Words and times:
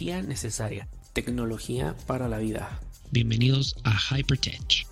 Tecnología 0.00 0.26
necesaria, 0.26 0.88
tecnología 1.12 1.94
para 2.06 2.26
la 2.26 2.38
vida. 2.38 2.80
Bienvenidos 3.10 3.76
a 3.84 3.92
Hypertech. 3.98 4.86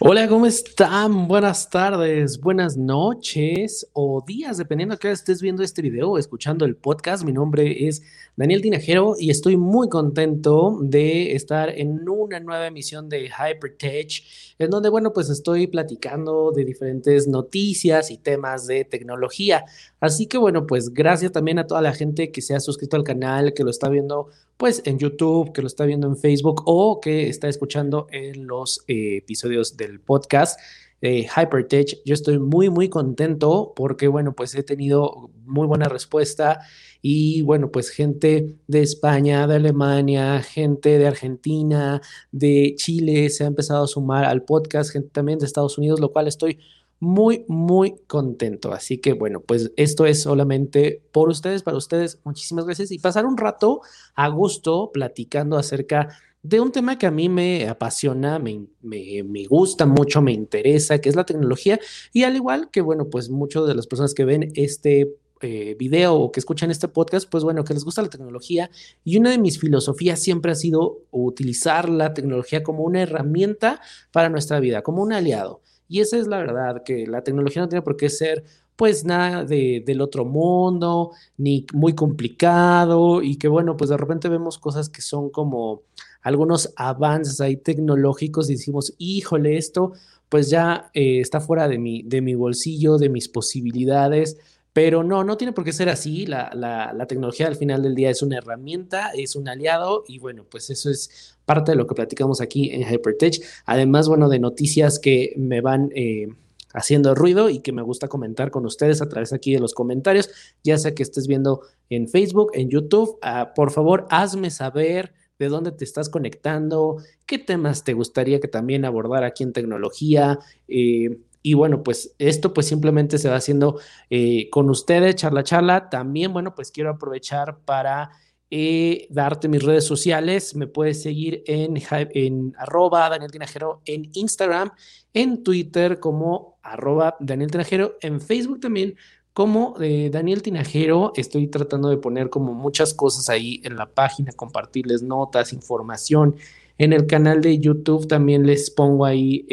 Hola, 0.00 0.26
¿cómo 0.26 0.46
están? 0.46 1.28
Buenas 1.28 1.70
tardes, 1.70 2.40
buenas 2.40 2.76
noches 2.76 3.86
o 3.92 4.24
días, 4.26 4.58
dependiendo 4.58 4.96
de 4.96 4.98
que 4.98 5.12
estés 5.12 5.40
viendo 5.40 5.62
este 5.62 5.82
video 5.82 6.10
o 6.10 6.18
escuchando 6.18 6.64
el 6.64 6.74
podcast. 6.74 7.22
Mi 7.22 7.32
nombre 7.32 7.86
es 7.86 8.02
Daniel 8.42 8.60
Tinajero 8.60 9.14
y 9.16 9.30
estoy 9.30 9.56
muy 9.56 9.88
contento 9.88 10.76
de 10.82 11.36
estar 11.36 11.68
en 11.78 12.08
una 12.08 12.40
nueva 12.40 12.66
emisión 12.66 13.08
de 13.08 13.28
Hypertech, 13.28 14.24
en 14.58 14.68
donde, 14.68 14.88
bueno, 14.88 15.12
pues 15.12 15.30
estoy 15.30 15.68
platicando 15.68 16.50
de 16.50 16.64
diferentes 16.64 17.28
noticias 17.28 18.10
y 18.10 18.18
temas 18.18 18.66
de 18.66 18.84
tecnología. 18.84 19.64
Así 20.00 20.26
que, 20.26 20.38
bueno, 20.38 20.66
pues 20.66 20.92
gracias 20.92 21.30
también 21.30 21.60
a 21.60 21.68
toda 21.68 21.82
la 21.82 21.92
gente 21.92 22.32
que 22.32 22.42
se 22.42 22.56
ha 22.56 22.58
suscrito 22.58 22.96
al 22.96 23.04
canal, 23.04 23.54
que 23.54 23.62
lo 23.62 23.70
está 23.70 23.88
viendo 23.88 24.26
pues 24.56 24.82
en 24.86 24.98
YouTube, 24.98 25.52
que 25.52 25.62
lo 25.62 25.68
está 25.68 25.84
viendo 25.84 26.08
en 26.08 26.16
Facebook 26.16 26.64
o 26.66 27.00
que 27.00 27.28
está 27.28 27.48
escuchando 27.48 28.08
en 28.10 28.48
los 28.48 28.82
eh, 28.88 29.18
episodios 29.18 29.76
del 29.76 30.00
podcast. 30.00 30.58
Eh, 31.04 31.26
Hypertech, 31.26 32.00
yo 32.04 32.14
estoy 32.14 32.38
muy, 32.38 32.70
muy 32.70 32.88
contento 32.88 33.72
porque, 33.74 34.06
bueno, 34.06 34.34
pues 34.34 34.54
he 34.54 34.62
tenido 34.62 35.30
muy 35.44 35.66
buena 35.66 35.88
respuesta 35.88 36.60
y, 37.02 37.42
bueno, 37.42 37.72
pues 37.72 37.90
gente 37.90 38.54
de 38.68 38.82
España, 38.82 39.48
de 39.48 39.56
Alemania, 39.56 40.40
gente 40.42 40.98
de 40.98 41.08
Argentina, 41.08 42.00
de 42.30 42.74
Chile 42.76 43.28
se 43.30 43.42
ha 43.42 43.48
empezado 43.48 43.82
a 43.82 43.88
sumar 43.88 44.24
al 44.24 44.44
podcast, 44.44 44.92
gente 44.92 45.10
también 45.10 45.40
de 45.40 45.46
Estados 45.46 45.76
Unidos, 45.76 45.98
lo 45.98 46.12
cual 46.12 46.28
estoy 46.28 46.60
muy, 47.00 47.44
muy 47.48 47.96
contento. 48.06 48.72
Así 48.72 48.98
que 48.98 49.12
bueno, 49.14 49.40
pues 49.40 49.72
esto 49.76 50.06
es 50.06 50.22
solamente 50.22 51.02
por 51.10 51.28
ustedes, 51.28 51.64
para 51.64 51.76
ustedes. 51.76 52.20
Muchísimas 52.22 52.64
gracias 52.64 52.92
y 52.92 53.00
pasar 53.00 53.26
un 53.26 53.36
rato 53.36 53.80
a 54.14 54.28
gusto 54.28 54.92
platicando 54.92 55.58
acerca 55.58 56.06
de 56.06 56.14
un 56.42 56.72
tema 56.72 56.98
que 56.98 57.06
a 57.06 57.10
mí 57.10 57.28
me 57.28 57.68
apasiona, 57.68 58.38
me, 58.38 58.66
me, 58.82 59.46
gusta 59.46 59.86
mucho, 59.86 60.20
me 60.20 60.32
interesa, 60.32 61.00
que 61.00 61.08
es 61.08 61.16
la 61.16 61.24
tecnología. 61.24 61.78
Y 62.12 62.24
al 62.24 62.36
igual 62.36 62.70
que, 62.70 62.80
bueno, 62.80 63.08
pues 63.08 63.30
muchas 63.30 63.66
de 63.66 63.74
las 63.74 63.86
personas 63.86 64.14
que 64.14 64.24
ven 64.24 64.52
este 64.54 65.14
eh, 65.40 65.76
video 65.78 66.14
o 66.14 66.32
que 66.32 66.40
escuchan 66.40 66.70
este 66.70 66.88
podcast, 66.88 67.28
pues 67.28 67.44
bueno, 67.44 67.64
que 67.64 67.74
les 67.74 67.84
gusta 67.84 68.02
la 68.02 68.10
tecnología. 68.10 68.70
Y 69.04 69.18
una 69.18 69.30
de 69.30 69.38
mis 69.38 69.58
filosofías 69.58 70.20
siempre 70.20 70.52
ha 70.52 70.56
sido 70.56 71.02
utilizar 71.10 71.88
la 71.88 72.14
tecnología 72.14 72.62
como 72.62 72.82
una 72.84 73.02
herramienta 73.02 73.80
para 74.10 74.28
nuestra 74.28 74.60
vida, 74.60 74.82
como 74.82 75.02
un 75.02 75.12
aliado. 75.12 75.60
Y 75.88 76.00
esa 76.00 76.16
es 76.16 76.26
la 76.26 76.38
verdad, 76.38 76.82
que 76.84 77.06
la 77.06 77.22
tecnología 77.22 77.62
no 77.62 77.68
tiene 77.68 77.82
por 77.82 77.96
qué 77.96 78.08
ser 78.08 78.44
pues 78.76 79.04
nada 79.04 79.44
de, 79.44 79.82
del 79.86 80.00
otro 80.00 80.24
mundo, 80.24 81.12
ni 81.36 81.66
muy 81.72 81.94
complicado, 81.94 83.22
y 83.22 83.36
que 83.36 83.46
bueno, 83.46 83.76
pues 83.76 83.90
de 83.90 83.96
repente 83.96 84.28
vemos 84.28 84.58
cosas 84.58 84.88
que 84.88 85.02
son 85.02 85.30
como 85.30 85.82
algunos 86.22 86.72
avances 86.76 87.40
ahí 87.40 87.56
tecnológicos 87.56 88.48
decimos, 88.48 88.94
híjole, 88.98 89.56
esto 89.56 89.92
pues 90.28 90.48
ya 90.48 90.90
eh, 90.94 91.20
está 91.20 91.40
fuera 91.40 91.68
de 91.68 91.78
mi, 91.78 92.02
de 92.04 92.22
mi 92.22 92.34
bolsillo, 92.34 92.96
de 92.96 93.10
mis 93.10 93.28
posibilidades, 93.28 94.38
pero 94.72 95.02
no, 95.02 95.24
no 95.24 95.36
tiene 95.36 95.52
por 95.52 95.62
qué 95.62 95.74
ser 95.74 95.90
así. 95.90 96.24
La, 96.24 96.50
la, 96.54 97.06
tecnología 97.06 97.48
al 97.48 97.56
final 97.56 97.82
del 97.82 97.94
día 97.94 98.08
es 98.08 98.22
una 98.22 98.38
herramienta, 98.38 99.10
es 99.10 99.36
un 99.36 99.46
aliado 99.46 100.04
y 100.08 100.18
bueno, 100.18 100.46
pues 100.50 100.70
eso 100.70 100.88
es 100.88 101.36
parte 101.44 101.72
de 101.72 101.76
lo 101.76 101.86
que 101.86 101.94
platicamos 101.94 102.40
aquí 102.40 102.70
en 102.70 102.82
Hypertech. 102.82 103.42
Además, 103.66 104.08
bueno, 104.08 104.30
de 104.30 104.38
noticias 104.38 104.98
que 104.98 105.34
me 105.36 105.60
van 105.60 105.90
eh, 105.94 106.28
haciendo 106.72 107.14
ruido 107.14 107.50
y 107.50 107.58
que 107.58 107.72
me 107.72 107.82
gusta 107.82 108.08
comentar 108.08 108.50
con 108.50 108.64
ustedes 108.64 109.02
a 109.02 109.10
través 109.10 109.34
aquí 109.34 109.52
de 109.52 109.60
los 109.60 109.74
comentarios, 109.74 110.30
ya 110.64 110.78
sea 110.78 110.94
que 110.94 111.02
estés 111.02 111.26
viendo 111.26 111.60
en 111.90 112.08
Facebook, 112.08 112.52
en 112.54 112.70
YouTube. 112.70 113.18
Ah, 113.20 113.52
por 113.54 113.70
favor, 113.70 114.06
hazme 114.08 114.50
saber 114.50 115.12
de 115.42 115.48
dónde 115.48 115.72
te 115.72 115.84
estás 115.84 116.08
conectando, 116.08 116.98
qué 117.26 117.38
temas 117.38 117.82
te 117.82 117.94
gustaría 117.94 118.38
que 118.38 118.46
también 118.46 118.84
abordar 118.84 119.24
aquí 119.24 119.42
en 119.42 119.52
tecnología. 119.52 120.38
Eh, 120.68 121.18
y 121.42 121.54
bueno, 121.54 121.82
pues 121.82 122.14
esto 122.18 122.54
pues 122.54 122.68
simplemente 122.68 123.18
se 123.18 123.28
va 123.28 123.36
haciendo 123.36 123.80
eh, 124.08 124.48
con 124.50 124.70
ustedes, 124.70 125.16
charla, 125.16 125.42
charla. 125.42 125.90
También, 125.90 126.32
bueno, 126.32 126.54
pues 126.54 126.70
quiero 126.70 126.90
aprovechar 126.90 127.58
para 127.64 128.10
eh, 128.50 129.08
darte 129.10 129.48
mis 129.48 129.64
redes 129.64 129.84
sociales. 129.84 130.54
Me 130.54 130.68
puedes 130.68 131.02
seguir 131.02 131.42
en, 131.46 131.82
en 131.90 132.54
arroba 132.56 133.10
Daniel 133.10 133.32
Tinajero 133.32 133.82
en 133.84 134.10
Instagram, 134.12 134.70
en 135.12 135.42
Twitter 135.42 135.98
como 135.98 136.60
arroba 136.62 137.16
Daniel 137.18 137.50
Tinajero, 137.50 137.96
en 138.00 138.20
Facebook 138.20 138.60
también 138.60 138.94
como 139.32 139.74
eh, 139.80 140.10
Daniel 140.10 140.42
Tinajero. 140.42 141.12
Estoy 141.16 141.48
tratando 141.48 141.88
de 141.88 141.96
poner 141.96 142.30
como 142.30 142.54
muchas 142.54 142.94
cosas 142.94 143.28
ahí 143.28 143.60
en 143.64 143.76
la 143.76 143.86
página, 143.86 144.32
compartirles 144.32 145.02
notas, 145.02 145.52
información. 145.52 146.36
En 146.78 146.92
el 146.92 147.06
canal 147.06 147.40
de 147.40 147.58
YouTube 147.58 148.08
también 148.08 148.46
les 148.46 148.70
pongo 148.70 149.04
ahí 149.04 149.46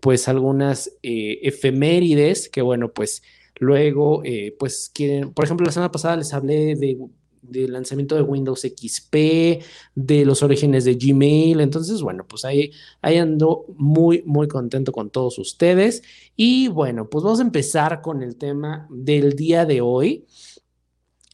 pues 0.00 0.28
algunas 0.28 0.92
eh, 1.02 1.40
efemérides 1.42 2.48
que 2.48 2.62
bueno, 2.62 2.92
pues 2.92 3.22
luego 3.58 4.22
pues 4.58 4.90
quieren, 4.94 5.32
por 5.32 5.44
ejemplo, 5.44 5.66
la 5.66 5.72
semana 5.72 5.90
pasada 5.90 6.16
les 6.16 6.32
hablé 6.32 6.76
de 6.76 6.96
del 7.50 7.72
lanzamiento 7.72 8.14
de 8.14 8.22
Windows 8.22 8.62
XP, 8.62 9.62
de 9.94 10.24
los 10.24 10.42
orígenes 10.42 10.84
de 10.84 10.94
Gmail. 10.94 11.60
Entonces, 11.60 12.02
bueno, 12.02 12.26
pues 12.26 12.44
ahí, 12.44 12.72
ahí 13.02 13.16
ando 13.16 13.66
muy, 13.76 14.22
muy 14.26 14.48
contento 14.48 14.92
con 14.92 15.10
todos 15.10 15.38
ustedes. 15.38 16.02
Y 16.36 16.68
bueno, 16.68 17.08
pues 17.08 17.24
vamos 17.24 17.40
a 17.40 17.42
empezar 17.42 18.00
con 18.00 18.22
el 18.22 18.36
tema 18.36 18.86
del 18.90 19.34
día 19.34 19.64
de 19.64 19.80
hoy, 19.80 20.26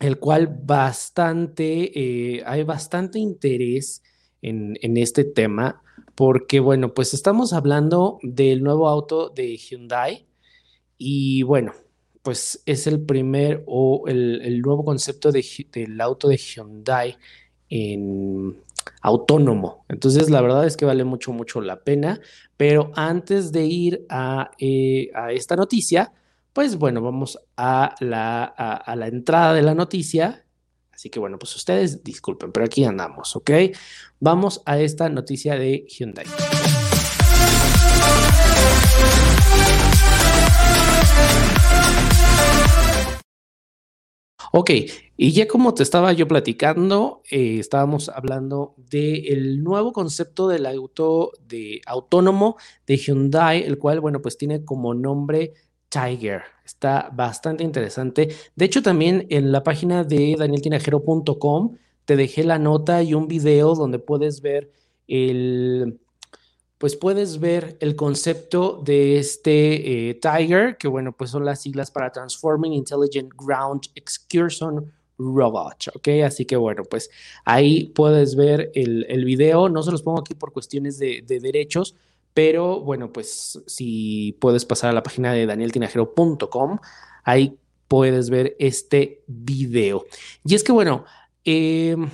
el 0.00 0.18
cual 0.18 0.48
bastante, 0.64 2.36
eh, 2.36 2.42
hay 2.46 2.62
bastante 2.62 3.18
interés 3.18 4.02
en, 4.42 4.78
en 4.82 4.96
este 4.96 5.24
tema 5.24 5.82
porque 6.14 6.60
bueno, 6.60 6.94
pues 6.94 7.14
estamos 7.14 7.52
hablando 7.52 8.18
del 8.22 8.62
nuevo 8.62 8.88
auto 8.88 9.30
de 9.30 9.56
Hyundai 9.56 10.26
y 10.96 11.42
bueno, 11.42 11.72
pues 12.24 12.60
es 12.66 12.88
el 12.88 13.00
primer 13.00 13.62
o 13.66 14.04
el, 14.08 14.60
nuevo 14.60 14.84
concepto 14.84 15.30
de, 15.30 15.44
del 15.70 16.00
auto 16.00 16.26
de 16.26 16.36
Hyundai 16.36 17.16
en 17.68 18.56
autónomo. 19.00 19.84
Entonces, 19.88 20.28
la 20.28 20.40
verdad 20.40 20.66
es 20.66 20.76
que 20.76 20.84
vale 20.84 21.04
mucho, 21.04 21.32
mucho 21.32 21.60
la 21.60 21.84
pena. 21.84 22.20
Pero 22.56 22.90
antes 22.96 23.52
de 23.52 23.64
ir 23.64 24.06
a, 24.08 24.50
eh, 24.58 25.10
esta 25.30 25.54
noticia, 25.54 26.12
pues 26.52 26.76
bueno, 26.76 27.00
vamos 27.00 27.38
a 27.56 27.94
la, 28.00 28.44
a 28.44 28.96
la 28.96 29.06
entrada 29.06 29.54
de 29.54 29.62
la 29.62 29.74
noticia 29.74 30.44
Así 30.94 31.10
que 31.10 31.18
bueno, 31.18 31.38
pues 31.38 31.54
ustedes 31.56 32.04
disculpen, 32.04 32.52
pero 32.52 32.66
aquí 32.66 32.84
andamos, 32.84 33.34
¿ok? 33.34 33.50
Vamos 34.20 34.62
a 34.64 34.78
esta 34.78 35.08
noticia 35.08 35.56
de 35.56 35.84
Hyundai. 35.88 36.24
Ok, 44.56 44.70
y 45.16 45.32
ya 45.32 45.48
como 45.48 45.74
te 45.74 45.82
estaba 45.82 46.12
yo 46.12 46.28
platicando, 46.28 47.22
eh, 47.28 47.58
estábamos 47.58 48.08
hablando 48.08 48.76
del 48.76 49.64
nuevo 49.64 49.92
concepto 49.92 50.46
del 50.46 50.66
auto 50.66 51.32
de 51.44 51.80
autónomo 51.86 52.56
de 52.86 52.96
Hyundai, 52.96 53.64
el 53.64 53.78
cual, 53.78 53.98
bueno, 53.98 54.22
pues 54.22 54.38
tiene 54.38 54.64
como 54.64 54.94
nombre 54.94 55.54
Tiger. 55.88 56.42
Está 56.64 57.10
bastante 57.12 57.64
interesante. 57.64 58.28
De 58.54 58.64
hecho, 58.64 58.80
también 58.80 59.26
en 59.28 59.50
la 59.50 59.64
página 59.64 60.04
de 60.04 60.36
danieltinajero.com 60.38 61.76
te 62.04 62.14
dejé 62.14 62.44
la 62.44 62.60
nota 62.60 63.02
y 63.02 63.14
un 63.14 63.26
video 63.26 63.74
donde 63.74 63.98
puedes 63.98 64.40
ver 64.40 64.70
el, 65.08 65.98
pues 66.84 66.96
puedes 66.96 67.40
ver 67.40 67.78
el 67.80 67.96
concepto 67.96 68.82
de 68.84 69.16
este 69.16 70.10
eh, 70.10 70.20
Tiger, 70.20 70.76
que 70.76 70.86
bueno, 70.86 71.12
pues 71.12 71.30
son 71.30 71.42
las 71.42 71.62
siglas 71.62 71.90
para 71.90 72.12
Transforming 72.12 72.74
Intelligent 72.74 73.32
Ground 73.34 73.84
Excursion 73.94 74.92
Robot, 75.16 75.92
¿ok? 75.94 76.08
Así 76.26 76.44
que 76.44 76.56
bueno, 76.56 76.82
pues 76.84 77.08
ahí 77.46 77.86
puedes 77.94 78.36
ver 78.36 78.70
el, 78.74 79.06
el 79.08 79.24
video. 79.24 79.70
No 79.70 79.82
se 79.82 79.92
los 79.92 80.02
pongo 80.02 80.20
aquí 80.20 80.34
por 80.34 80.52
cuestiones 80.52 80.98
de, 80.98 81.24
de 81.26 81.40
derechos, 81.40 81.96
pero 82.34 82.80
bueno, 82.80 83.10
pues 83.10 83.62
si 83.66 84.36
puedes 84.38 84.66
pasar 84.66 84.90
a 84.90 84.92
la 84.92 85.02
página 85.02 85.32
de 85.32 85.46
danieltinajero.com, 85.46 86.80
ahí 87.22 87.58
puedes 87.88 88.28
ver 88.28 88.56
este 88.58 89.22
video. 89.26 90.04
Y 90.44 90.54
es 90.54 90.62
que 90.62 90.72
bueno, 90.72 91.06
em, 91.44 92.10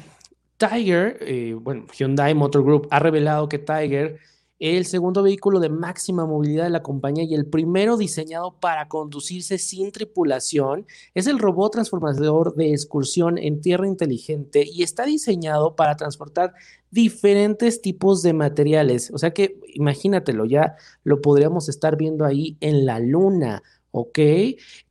Tiger, 0.59 1.19
eh, 1.23 1.57
bueno, 1.61 1.87
Hyundai 1.93 2.35
Motor 2.35 2.63
Group 2.63 2.87
ha 2.93 3.01
revelado 3.01 3.49
que 3.49 3.59
Tiger 3.59 4.31
el 4.61 4.87
segundo 4.87 5.23
vehículo 5.23 5.59
de 5.59 5.71
máxima 5.71 6.27
movilidad 6.27 6.65
de 6.65 6.71
la 6.71 6.83
compañía 6.83 7.25
y 7.25 7.35
el 7.35 7.47
primero 7.47 7.97
diseñado 7.97 8.53
para 8.61 8.89
conducirse 8.89 9.59
sin 9.59 9.91
tripulación. 9.91 10.87
Es 11.15 11.27
el 11.27 11.39
robot 11.39 11.73
transformador 11.73 12.55
de 12.55 12.71
excursión 12.71 13.39
en 13.39 13.61
tierra 13.61 13.87
inteligente 13.87 14.65
y 14.71 14.83
está 14.83 15.05
diseñado 15.07 15.75
para 15.75 15.97
transportar 15.97 16.53
diferentes 16.91 17.81
tipos 17.81 18.23
de 18.23 18.35
materiales. 18.35 19.11
O 19.13 19.19
sea 19.19 19.33
que 19.33 19.59
imagínatelo, 19.75 20.45
ya 20.45 20.77
lo 21.03 21.21
podríamos 21.21 21.69
estar 21.69 21.97
viendo 21.97 22.25
ahí 22.25 22.57
en 22.61 22.87
la 22.87 23.01
luna 23.01 23.63
Ok. 23.93 24.19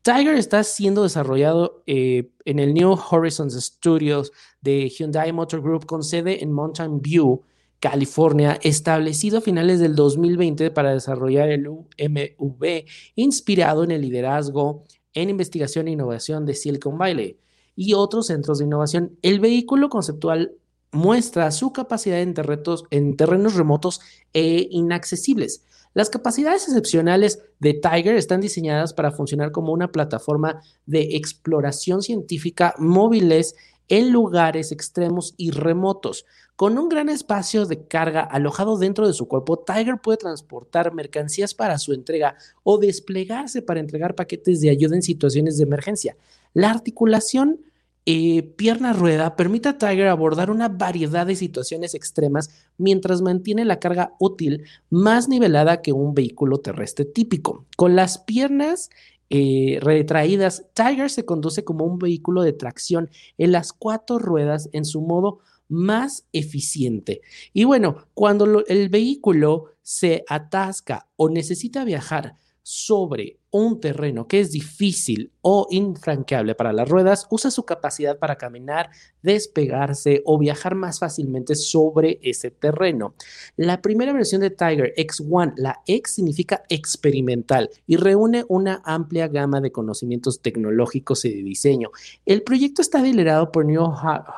Tiger 0.02 0.36
está 0.36 0.64
siendo 0.64 1.04
desarrollado 1.04 1.84
eh, 1.88 2.30
en 2.44 2.60
el 2.60 2.74
New 2.74 2.98
Horizons 3.10 3.54
Studios 3.54 4.32
de 4.62 4.90
Hyundai 4.90 5.32
Motor 5.32 5.62
Group 5.62 5.86
con 5.86 6.04
sede 6.04 6.44
en 6.44 6.52
Mountain 6.52 7.02
View, 7.02 7.42
California, 7.80 8.60
establecido 8.62 9.38
a 9.38 9.42
finales 9.42 9.80
del 9.80 9.96
2020 9.96 10.72
para 10.72 10.94
desarrollar 10.94 11.50
el 11.50 11.68
UMV, 11.68 12.86
inspirado 13.16 13.84
en 13.84 13.92
el 13.92 14.02
liderazgo 14.02 14.84
en 15.14 15.30
investigación 15.30 15.88
e 15.88 15.92
innovación 15.92 16.46
de 16.46 16.56
Silicon 16.56 16.98
Valley 16.98 17.38
y 17.76 17.94
otros 17.94 18.28
centros 18.28 18.60
de 18.60 18.66
innovación. 18.66 19.18
El 19.22 19.40
vehículo 19.40 19.90
conceptual 19.90 20.54
muestra 20.92 21.52
su 21.52 21.72
capacidad 21.72 22.20
en, 22.20 22.34
en 22.92 23.16
terrenos 23.16 23.56
remotos 23.56 24.02
e 24.34 24.68
inaccesibles 24.72 25.64
las 25.94 26.10
capacidades 26.10 26.68
excepcionales 26.68 27.42
de 27.60 27.74
Tiger 27.74 28.16
están 28.16 28.42
diseñadas 28.42 28.94
para 28.94 29.12
funcionar 29.12 29.52
como 29.52 29.74
una 29.74 29.92
plataforma 29.92 30.62
de 30.86 31.16
exploración 31.16 32.04
científica 32.04 32.76
móviles 32.78 33.56
en 33.88 34.12
lugares 34.12 34.72
extremos 34.72 35.34
y 35.36 35.50
remotos. 35.50 36.26
Con 36.60 36.78
un 36.78 36.90
gran 36.90 37.08
espacio 37.08 37.66
de 37.66 37.88
carga 37.88 38.20
alojado 38.20 38.78
dentro 38.78 39.08
de 39.08 39.14
su 39.14 39.30
cuerpo, 39.30 39.60
Tiger 39.60 40.02
puede 40.02 40.18
transportar 40.18 40.94
mercancías 40.94 41.54
para 41.54 41.78
su 41.78 41.94
entrega 41.94 42.36
o 42.64 42.78
desplegarse 42.78 43.62
para 43.62 43.80
entregar 43.80 44.14
paquetes 44.14 44.60
de 44.60 44.70
ayuda 44.70 44.98
en 44.98 45.02
situaciones 45.02 45.56
de 45.56 45.64
emergencia. 45.64 46.18
La 46.54 46.70
articulación 46.70 47.62
eh, 48.06 48.44
pierna 48.44 48.92
rueda 48.92 49.38
permite 49.38 49.70
a 49.70 49.78
Tiger 49.78 50.08
abordar 50.08 50.52
una 50.52 50.68
variedad 50.68 51.26
de 51.26 51.38
situaciones 51.38 51.96
extremas 51.96 52.50
mientras 52.78 53.22
mantiene 53.22 53.64
la 53.64 53.80
carga 53.80 54.16
útil 54.20 54.66
más 54.90 55.30
nivelada 55.30 55.82
que 55.82 55.94
un 55.94 56.14
vehículo 56.14 56.58
terrestre 56.58 57.06
típico. 57.06 57.68
Con 57.78 57.96
las 57.96 58.18
piernas 58.18 58.90
eh, 59.30 59.80
retraídas, 59.82 60.66
Tiger 60.74 61.10
se 61.10 61.24
conduce 61.24 61.64
como 61.64 61.86
un 61.86 62.00
vehículo 62.00 62.42
de 62.42 62.52
tracción 62.52 63.10
en 63.38 63.54
las 63.54 63.72
cuatro 63.72 64.20
ruedas 64.20 64.68
en 64.74 64.84
su 64.84 65.00
modo 65.00 65.40
más 65.70 66.28
eficiente. 66.34 67.22
Y 67.54 67.64
bueno, 67.64 68.08
cuando 68.14 68.66
el 68.68 68.90
vehículo 68.90 69.76
se 69.82 70.26
atasca 70.28 71.08
o 71.16 71.30
necesita 71.30 71.86
viajar 71.86 72.36
sobre 72.62 73.39
un 73.52 73.80
terreno 73.80 74.28
que 74.28 74.40
es 74.40 74.52
difícil 74.52 75.32
o 75.42 75.68
infranqueable 75.72 76.54
para 76.56 76.74
las 76.74 76.88
ruedas, 76.88 77.28
usa 77.30 77.50
su 77.50 77.64
capacidad 77.64 78.20
para 78.20 78.38
caminar, 78.38 78.90
despegarse 79.24 80.22
o 80.26 80.38
viajar 80.38 80.76
más 80.76 81.00
fácilmente 81.00 81.56
sobre 81.56 82.20
ese 82.22 82.52
terreno. 82.52 83.16
La 83.56 83.82
primera 83.82 84.14
versión 84.14 84.42
de 84.42 84.50
Tiger 84.50 84.94
X1, 84.96 85.54
la 85.58 85.82
X 85.88 86.16
significa 86.16 86.64
experimental 86.70 87.70
y 87.88 87.96
reúne 87.96 88.46
una 88.48 88.82
amplia 88.86 89.28
gama 89.28 89.62
de 89.62 89.72
conocimientos 89.72 90.42
tecnológicos 90.42 91.26
y 91.26 91.34
de 91.34 91.44
diseño. 91.44 91.92
El 92.26 92.44
proyecto 92.44 92.82
está 92.82 93.02
liderado 93.02 93.52
por 93.52 93.66
New 93.66 93.84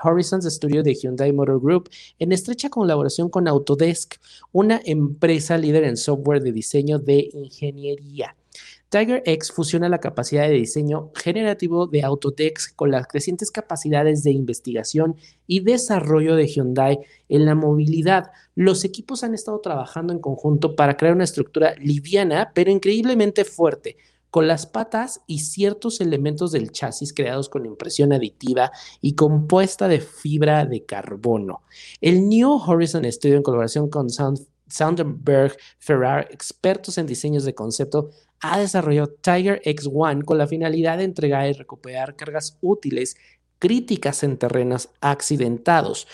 Horizons 0.03 0.45
Studio 0.45 0.83
de 0.83 0.93
Hyundai 0.93 1.33
Motor 1.33 1.61
Group 1.61 1.89
en 2.19 2.31
estrecha 2.31 2.69
colaboración 2.69 3.29
con 3.29 3.47
Autodesk, 3.47 4.15
una 4.51 4.79
empresa 4.85 5.57
líder 5.57 5.83
en 5.83 5.97
software 5.97 6.41
de 6.41 6.51
diseño 6.51 6.99
de 6.99 7.29
ingeniería. 7.33 8.35
Tiger 8.91 9.23
X 9.25 9.53
fusiona 9.53 9.87
la 9.87 10.01
capacidad 10.01 10.49
de 10.49 10.55
diseño 10.55 11.11
generativo 11.15 11.87
de 11.87 12.03
Autodesk 12.03 12.75
con 12.75 12.91
las 12.91 13.07
crecientes 13.07 13.49
capacidades 13.49 14.21
de 14.21 14.31
investigación 14.31 15.15
y 15.47 15.61
desarrollo 15.61 16.35
de 16.35 16.47
Hyundai 16.47 16.99
en 17.29 17.45
la 17.45 17.55
movilidad. 17.55 18.31
Los 18.53 18.83
equipos 18.83 19.23
han 19.23 19.33
estado 19.33 19.61
trabajando 19.61 20.11
en 20.11 20.19
conjunto 20.19 20.75
para 20.75 20.97
crear 20.97 21.15
una 21.15 21.23
estructura 21.23 21.73
liviana 21.79 22.51
pero 22.53 22.69
increíblemente 22.69 23.45
fuerte, 23.45 23.95
con 24.29 24.49
las 24.49 24.65
patas 24.65 25.21
y 25.25 25.39
ciertos 25.39 26.01
elementos 26.01 26.51
del 26.51 26.73
chasis 26.73 27.13
creados 27.13 27.47
con 27.47 27.65
impresión 27.65 28.11
aditiva 28.11 28.73
y 28.99 29.15
compuesta 29.15 29.87
de 29.87 30.01
fibra 30.01 30.65
de 30.65 30.83
carbono. 30.83 31.61
El 32.01 32.27
New 32.27 32.49
Horizon 32.49 33.09
Studio 33.09 33.37
en 33.37 33.43
colaboración 33.43 33.89
con 33.89 34.09
Soundenberg 34.71 35.57
Ferrar, 35.79 36.27
expertos 36.31 36.97
en 36.97 37.05
diseños 37.05 37.43
de 37.43 37.53
concepto, 37.53 38.11
ha 38.39 38.59
desarrollado 38.59 39.09
Tiger 39.21 39.61
X1 39.63 40.25
con 40.25 40.37
la 40.37 40.47
finalidad 40.47 40.97
de 40.97 41.03
entregar 41.03 41.47
y 41.47 41.53
recuperar 41.53 42.15
cargas 42.15 42.57
útiles 42.61 43.15
críticas 43.59 44.23
en 44.23 44.37
terrenos 44.37 44.89
accidentados. 44.99 46.07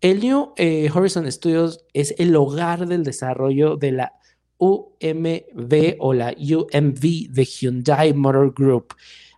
El 0.00 0.20
New 0.20 0.52
eh, 0.56 0.90
Horizon 0.92 1.30
Studios 1.30 1.84
es 1.92 2.14
el 2.18 2.34
hogar 2.36 2.86
del 2.86 3.04
desarrollo 3.04 3.76
de 3.76 3.92
la 3.92 4.12
UMV 4.58 5.96
o 5.98 6.14
la 6.14 6.34
UMV 6.38 7.30
de 7.30 7.44
Hyundai 7.44 8.12
Motor 8.12 8.54
Group. 8.54 8.94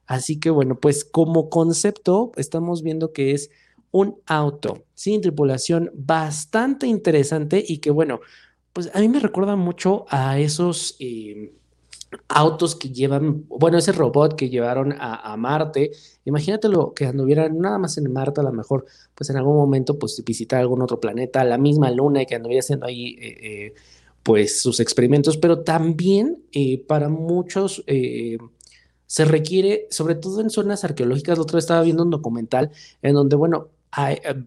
Así 0.06 0.38
que 0.38 0.50
bueno, 0.50 0.79
pues 0.79 1.05
como 1.05 1.49
concepto 1.49 2.32
estamos 2.37 2.82
viendo 2.82 3.12
que 3.12 3.32
es 3.32 3.50
un 3.91 4.20
auto 4.27 4.85
sin 4.94 5.20
tripulación 5.20 5.91
bastante 5.94 6.87
interesante 6.87 7.65
y 7.67 7.79
que 7.79 7.91
bueno, 7.91 8.20
pues 8.75 8.91
a 8.93 9.00
mí 9.00 9.09
me 9.09 9.21
recuerda 9.21 9.56
mucho 9.56 10.05
a 10.11 10.38
esos... 10.38 10.97
Eh, 10.99 11.55
autos 12.29 12.76
que 12.76 12.91
llevan, 12.91 13.44
bueno, 13.49 13.76
ese 13.76 13.91
robot 13.91 14.37
que 14.37 14.49
llevaron 14.49 14.94
a, 14.97 15.37
Marte, 15.37 15.91
imagínate 16.25 16.69
lo 16.69 16.94
que 16.94 17.06
anduvieran 17.06 17.59
nada 17.59 17.76
más 17.76 17.99
en 17.99 18.12
Marte, 18.12 18.41
a 18.41 18.44
lo 18.44 18.53
mejor, 18.53 18.87
pues 19.17 19.31
en 19.31 19.37
algún 19.37 19.56
momento, 19.56 19.99
pues 19.99 20.23
visitar 20.25 20.61
algún 20.61 20.81
otro 20.81 21.00
planeta, 21.00 21.43
la 21.43 21.59
misma 21.59 21.91
luna 21.91 22.23
y 22.23 22.26
que 22.26 22.37
anduviera 22.37 22.60
haciendo 22.60 22.87
ahí, 22.87 23.17
eh, 23.20 23.39
eh, 23.43 23.75
pues 24.22 24.60
sus 24.60 24.79
experimentos, 24.79 25.37
pero 25.39 25.65
también 25.65 26.44
para 26.87 27.08
muchos 27.08 27.82
se 29.06 29.25
requiere, 29.25 29.87
sobre 29.91 30.15
todo 30.15 30.41
en 30.41 30.51
zonas 30.51 30.84
arqueológicas, 30.84 31.37
la 31.37 31.43
otra 31.43 31.56
vez 31.56 31.65
estaba 31.65 31.82
viendo 31.82 32.05
un 32.05 32.10
documental 32.10 32.70
en 33.03 33.15
donde, 33.15 33.37
bueno, 33.37 33.69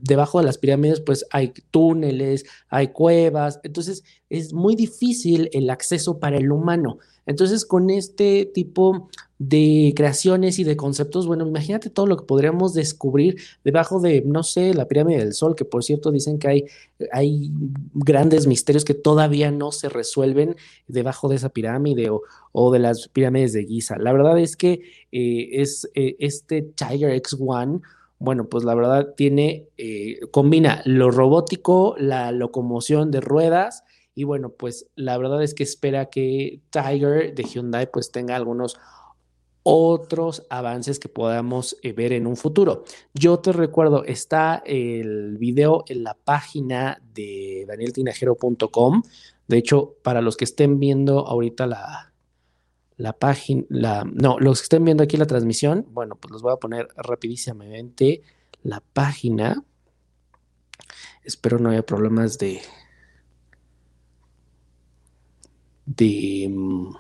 debajo 0.02 0.40
de 0.40 0.46
las 0.46 0.58
pirámides 0.58 1.00
pues 1.02 1.26
hay 1.32 1.54
túneles, 1.72 2.46
hay 2.70 2.90
cuevas, 2.90 3.60
entonces 3.64 4.04
es 4.30 4.54
muy 4.54 4.76
difícil 4.76 5.50
el 5.54 5.70
acceso 5.70 6.20
para 6.20 6.38
el 6.38 6.52
humano. 6.52 7.00
Entonces, 7.28 7.66
con 7.66 7.90
este 7.90 8.46
tipo 8.46 9.10
de 9.38 9.94
creaciones 9.96 10.60
y 10.60 10.64
de 10.64 10.78
conceptos, 10.78 11.28
bueno, 11.28 11.46
imagínate 11.46 11.90
todo 11.90 12.08
lo 12.08 12.18
que 12.18 12.26
podríamos 12.26 12.74
descubrir 12.74 13.36
debajo 13.66 14.00
de, 14.00 14.24
no 14.26 14.44
sé, 14.44 14.74
la 14.74 14.88
pirámide 14.88 15.20
del 15.20 15.34
Sol, 15.34 15.54
que 15.54 15.66
por 15.66 15.84
cierto 15.84 16.10
dicen 16.12 16.40
que 16.40 16.48
hay, 16.48 16.66
hay 17.12 17.52
grandes 17.94 18.48
misterios 18.48 18.86
que 18.86 18.94
todavía 18.94 19.52
no 19.52 19.74
se 19.74 19.90
resuelven 19.90 20.56
debajo 20.88 21.28
de 21.28 21.36
esa 21.36 21.50
pirámide 21.50 22.10
o, 22.54 22.72
de 22.72 22.80
las 22.80 23.10
pirámides 23.10 23.52
de 23.52 23.66
Giza. 23.66 23.98
La 23.98 24.14
verdad 24.14 24.40
es 24.40 24.56
que 24.56 24.82
eh, 25.12 25.50
es 25.52 25.88
eh, 25.94 26.16
este 26.20 26.62
Tiger 26.62 27.12
X1 27.22 27.82
bueno, 28.20 28.50
pues 28.50 28.64
la 28.64 28.74
verdad 28.74 29.14
tiene, 29.16 29.70
eh, 29.78 30.20
combina 30.32 30.82
lo 30.86 31.12
robótico, 31.12 31.96
la 32.00 32.32
locomoción 32.32 33.12
de 33.12 33.22
ruedas 33.22 33.84
y 34.16 34.24
bueno, 34.24 34.50
pues 34.50 34.88
la 34.96 35.18
verdad 35.18 35.44
es 35.44 35.54
que 35.54 35.64
espera 35.64 36.10
que 36.10 36.62
Tiger 36.72 37.36
de 37.36 37.44
Hyundai 37.44 37.92
pues 37.92 38.12
tenga 38.12 38.36
algunos 38.36 38.78
otros 39.62 40.48
avances 40.50 40.98
que 40.98 41.10
podamos 41.10 41.78
eh, 41.84 41.92
ver 41.92 42.14
en 42.14 42.26
un 42.26 42.38
futuro. 42.38 42.86
Yo 43.14 43.40
te 43.40 43.52
recuerdo, 43.52 44.06
está 44.06 44.64
el 44.66 45.38
video 45.38 45.84
en 45.88 46.04
la 46.04 46.16
página 46.16 47.02
de 47.14 47.66
danieltinajero.com. 47.68 49.04
De 49.48 49.58
hecho, 49.58 49.96
para 50.04 50.22
los 50.22 50.38
que 50.38 50.46
estén 50.46 50.80
viendo 50.80 51.28
ahorita 51.28 51.68
la, 51.68 52.14
la 52.98 53.14
página, 53.14 53.64
la, 53.70 54.04
no, 54.04 54.40
los 54.40 54.60
que 54.60 54.64
estén 54.64 54.84
viendo 54.84 55.04
aquí 55.04 55.18
la 55.18 55.28
transmisión, 55.28 55.86
bueno, 55.92 56.16
pues 56.16 56.32
los 56.32 56.42
voy 56.42 56.54
a 56.54 56.58
poner 56.58 56.88
rapidísimamente 56.98 58.24
la 58.64 58.82
página. 58.82 59.64
Espero 61.24 61.60
no 61.60 61.70
haya 61.70 61.86
problemas 61.86 62.38
de, 62.40 62.62
de, 65.86 66.48
mm, 66.50 66.96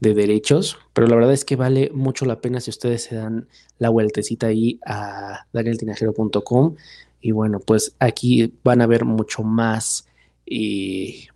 de 0.00 0.14
derechos, 0.14 0.78
pero 0.92 1.06
la 1.06 1.16
verdad 1.16 1.32
es 1.32 1.44
que 1.44 1.56
vale 1.56 1.90
mucho 1.94 2.26
la 2.26 2.40
pena 2.40 2.60
si 2.60 2.70
ustedes 2.70 3.04
se 3.04 3.16
dan 3.16 3.48
la 3.78 3.88
vueltecita 3.88 4.48
ahí 4.48 4.78
a 4.84 5.46
danieltinajero.com 5.52 6.76
y 7.20 7.32
bueno, 7.32 7.60
pues 7.60 7.94
aquí 7.98 8.58
van 8.62 8.82
a 8.82 8.86
ver 8.86 9.04
mucho 9.04 9.42
más 9.42 10.06
eh, 10.46 11.28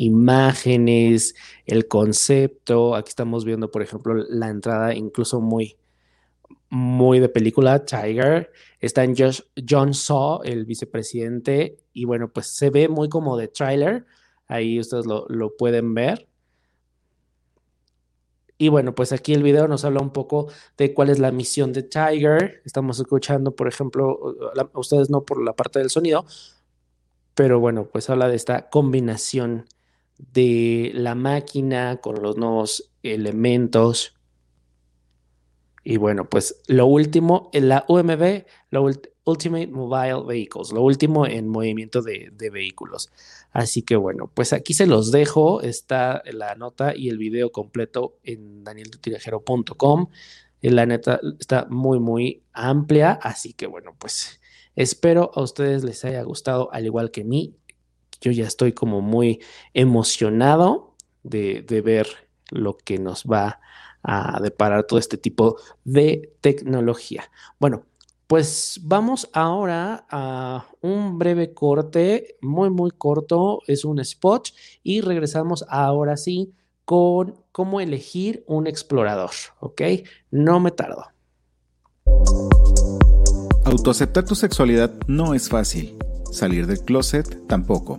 imágenes, 0.00 1.34
el 1.66 1.88
concepto. 1.88 2.94
Aquí 2.94 3.10
estamos 3.10 3.44
viendo, 3.44 3.70
por 3.70 3.82
ejemplo, 3.82 4.14
la 4.14 4.48
entrada 4.48 4.94
incluso 4.94 5.40
muy, 5.40 5.76
muy 6.70 7.20
de 7.20 7.28
película, 7.28 7.84
Tiger. 7.84 8.50
Está 8.80 9.04
en 9.04 9.14
John 9.68 9.94
Saw, 9.94 10.42
el 10.44 10.64
vicepresidente, 10.64 11.76
y 11.92 12.04
bueno, 12.06 12.32
pues 12.32 12.46
se 12.46 12.70
ve 12.70 12.88
muy 12.88 13.08
como 13.08 13.36
de 13.36 13.48
trailer 13.48 14.06
Ahí 14.50 14.80
ustedes 14.80 15.06
lo, 15.06 15.56
pueden 15.56 15.94
ver. 15.94 16.26
Y 18.58 18.68
bueno, 18.68 18.96
pues 18.96 19.12
aquí 19.12 19.32
el 19.32 19.44
video 19.44 19.68
nos 19.68 19.84
habla 19.84 20.00
un 20.00 20.10
poco 20.10 20.48
de 20.76 20.92
cuál 20.92 21.08
es 21.08 21.20
la 21.20 21.30
misión 21.30 21.72
de 21.72 21.84
Tiger. 21.84 22.60
Estamos 22.64 22.98
escuchando, 22.98 23.54
por 23.54 23.68
ejemplo, 23.68 24.18
ustedes 24.74 25.08
no 25.08 25.24
por 25.24 25.40
la 25.42 25.54
parte 25.54 25.78
del 25.78 25.88
sonido, 25.88 26.26
pero 27.34 27.60
bueno, 27.60 27.86
pues 27.86 28.10
habla 28.10 28.28
de 28.28 28.34
esta 28.34 28.68
combinación 28.70 29.66
de 30.32 30.90
la 30.94 31.14
máquina 31.14 31.96
con 31.96 32.22
los 32.22 32.36
nuevos 32.36 32.90
elementos. 33.02 34.14
Y 35.82 35.96
bueno, 35.96 36.28
pues 36.28 36.60
lo 36.66 36.86
último, 36.86 37.50
en 37.52 37.68
la 37.68 37.84
UMV, 37.88 38.44
la 38.70 38.80
Ultimate 39.24 39.68
Mobile 39.68 40.24
Vehicles, 40.26 40.72
lo 40.72 40.82
último 40.82 41.26
en 41.26 41.48
movimiento 41.48 42.02
de, 42.02 42.30
vehículos. 42.52 43.10
Así 43.50 43.82
que 43.82 43.96
bueno, 43.96 44.30
pues 44.32 44.52
aquí 44.52 44.74
se 44.74 44.86
los 44.86 45.10
dejo, 45.10 45.62
está 45.62 46.22
la 46.30 46.54
nota 46.54 46.94
y 46.94 47.08
el 47.08 47.18
video 47.18 47.50
completo 47.50 48.18
en 48.22 48.62
danieltutirajero.com. 48.62 50.08
La 50.60 50.84
neta 50.84 51.20
está 51.38 51.66
muy, 51.70 51.98
muy 51.98 52.42
amplia, 52.52 53.12
así 53.12 53.54
que 53.54 53.66
bueno, 53.66 53.96
pues 53.98 54.40
espero 54.76 55.30
a 55.34 55.42
ustedes 55.42 55.84
les 55.84 56.04
haya 56.04 56.22
gustado, 56.22 56.70
al 56.72 56.84
igual 56.84 57.10
que 57.10 57.22
a 57.22 57.24
mí. 57.24 57.56
Yo 58.20 58.32
ya 58.32 58.46
estoy 58.46 58.72
como 58.72 59.00
muy 59.00 59.40
emocionado 59.74 60.94
de, 61.22 61.62
de 61.62 61.80
ver 61.80 62.08
lo 62.50 62.76
que 62.76 62.98
nos 62.98 63.24
va 63.24 63.60
a 64.02 64.40
deparar 64.40 64.84
todo 64.84 64.98
este 64.98 65.16
tipo 65.18 65.56
de 65.84 66.32
tecnología. 66.40 67.30
Bueno, 67.58 67.84
pues 68.30 68.78
vamos 68.84 69.28
ahora 69.32 70.06
a 70.08 70.66
un 70.80 71.18
breve 71.18 71.52
corte, 71.52 72.36
muy, 72.40 72.70
muy 72.70 72.92
corto, 72.92 73.60
es 73.66 73.84
un 73.84 73.98
spot, 73.98 74.50
y 74.84 75.00
regresamos 75.00 75.64
ahora 75.68 76.16
sí 76.16 76.54
con 76.84 77.34
cómo 77.50 77.80
elegir 77.80 78.44
un 78.46 78.66
explorador, 78.66 79.32
¿ok? 79.58 79.82
No 80.30 80.60
me 80.60 80.70
tardo. 80.70 81.06
Autoaceptar 83.64 84.24
tu 84.24 84.34
sexualidad 84.34 84.92
no 85.06 85.34
es 85.34 85.48
fácil, 85.48 85.96
salir 86.32 86.66
del 86.66 86.80
closet 86.80 87.46
tampoco. 87.46 87.96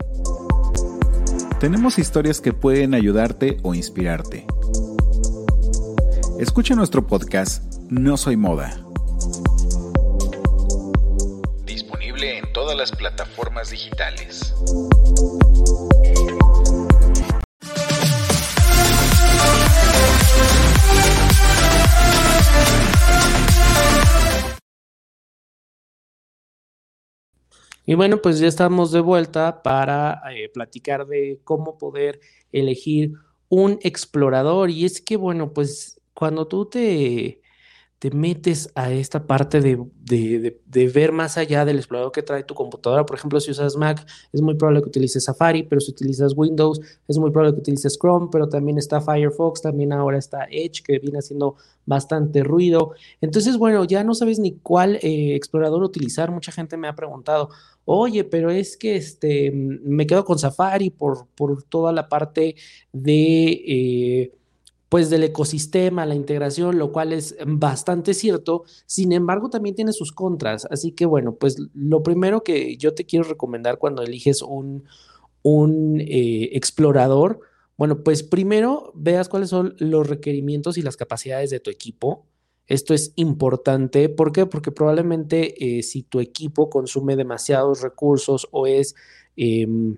Tenemos 1.60 2.00
historias 2.00 2.42
que 2.42 2.54
pueden 2.54 2.94
ayudarte 2.94 3.58
o 3.62 3.74
inspirarte. 3.76 4.46
Escucha 6.40 6.76
nuestro 6.76 7.06
podcast 7.06 7.64
No 7.90 8.18
Soy 8.18 8.38
Moda 8.38 8.84
todas 12.54 12.78
las 12.78 12.92
plataformas 12.92 13.72
digitales. 13.72 14.54
Y 27.92 27.96
bueno, 27.96 28.22
pues 28.22 28.40
ya 28.40 28.48
estamos 28.48 28.94
de 28.94 29.02
vuelta 29.02 29.62
para 29.64 30.22
eh, 30.34 30.48
platicar 30.48 31.06
de 31.08 31.42
cómo 31.44 31.78
poder 31.78 32.22
elegir 32.54 33.16
un 33.50 33.80
explorador. 33.82 34.70
Y 34.70 34.86
es 34.86 35.02
que, 35.02 35.18
bueno, 35.18 35.52
pues 35.52 36.00
cuando 36.14 36.48
tú 36.48 36.68
te 36.68 37.41
te 38.02 38.10
metes 38.10 38.72
a 38.74 38.92
esta 38.92 39.28
parte 39.28 39.62
de, 39.62 40.58
ver 40.92 41.12
más 41.12 41.38
allá 41.38 41.66
del 41.66 41.78
explorador 41.78 42.12
que 42.12 42.24
trae 42.24 42.44
tu 42.44 42.56
computadora. 42.56 43.06
Por 43.06 43.16
ejemplo, 43.16 43.40
si 43.40 43.52
usas 43.52 43.76
Mac, 43.78 44.04
es 44.34 44.42
muy 44.42 44.56
probable 44.56 44.82
que 44.82 44.90
utilices 44.90 45.24
Safari, 45.26 45.62
pero 45.62 45.80
si 45.82 45.92
utilizas 45.92 46.34
Windows, 46.36 46.82
es 47.08 47.20
muy 47.20 47.30
probable 47.30 47.54
que 47.54 47.60
utilices 47.60 48.00
Chrome, 48.00 48.30
pero 48.32 48.50
también 48.50 48.80
está 48.80 49.02
Firefox, 49.02 49.62
también 49.62 49.94
ahora 49.94 50.18
está 50.18 50.48
Edge, 50.50 50.82
que 50.84 50.98
viene 50.98 51.20
haciendo 51.20 51.58
bastante 51.86 52.44
ruido. 52.44 52.94
Entonces, 53.22 53.60
bueno, 53.60 53.84
ya 53.84 54.04
no 54.04 54.16
sabes 54.16 54.40
ni 54.40 54.54
cuál 54.54 54.96
eh, 55.04 55.36
explorador 55.36 55.84
utilizar. 55.84 56.32
Mucha 56.32 56.52
gente 56.52 56.78
me 56.78 56.88
ha 56.88 56.96
preguntado, 56.96 57.50
oye, 57.86 58.24
pero 58.24 58.50
es 58.50 58.78
que 58.78 58.96
este, 58.96 59.52
me 59.52 60.08
quedo 60.08 60.26
con 60.26 60.40
Safari 60.40 60.90
por, 60.90 61.28
por 61.36 61.62
toda 61.62 61.92
la 61.92 62.10
parte 62.10 62.56
de... 62.92 63.62
Eh, 63.68 64.41
pues 64.92 65.10
del 65.10 65.24
ecosistema, 65.24 66.06
la 66.06 66.16
integración, 66.16 66.78
lo 66.78 66.92
cual 66.92 67.14
es 67.14 67.38
bastante 67.48 68.14
cierto. 68.14 68.66
Sin 68.86 69.14
embargo, 69.14 69.50
también 69.50 69.74
tiene 69.74 69.94
sus 69.94 70.12
contras. 70.12 70.68
Así 70.70 70.92
que 70.92 71.06
bueno, 71.06 71.36
pues 71.36 71.56
lo 71.74 72.04
primero 72.04 72.44
que 72.44 72.76
yo 72.76 72.94
te 72.94 73.06
quiero 73.06 73.24
recomendar 73.24 73.78
cuando 73.78 74.02
eliges 74.02 74.42
un, 74.42 74.84
un 75.44 76.02
eh, 76.02 76.50
explorador, 76.58 77.40
bueno, 77.78 78.04
pues 78.04 78.22
primero 78.22 78.92
veas 78.94 79.30
cuáles 79.30 79.48
son 79.50 79.76
los 79.78 80.10
requerimientos 80.10 80.78
y 80.78 80.82
las 80.82 80.98
capacidades 80.98 81.52
de 81.52 81.62
tu 81.62 81.70
equipo. 81.70 82.26
Esto 82.68 82.94
es 82.94 83.14
importante. 83.16 84.10
¿Por 84.10 84.34
qué? 84.34 84.46
Porque 84.46 84.74
probablemente 84.74 85.78
eh, 85.78 85.84
si 85.84 86.04
tu 86.04 86.20
equipo 86.20 86.70
consume 86.70 87.16
demasiados 87.16 87.82
recursos 87.82 88.50
o 88.52 88.68
es... 88.68 88.94
Em, 89.38 89.96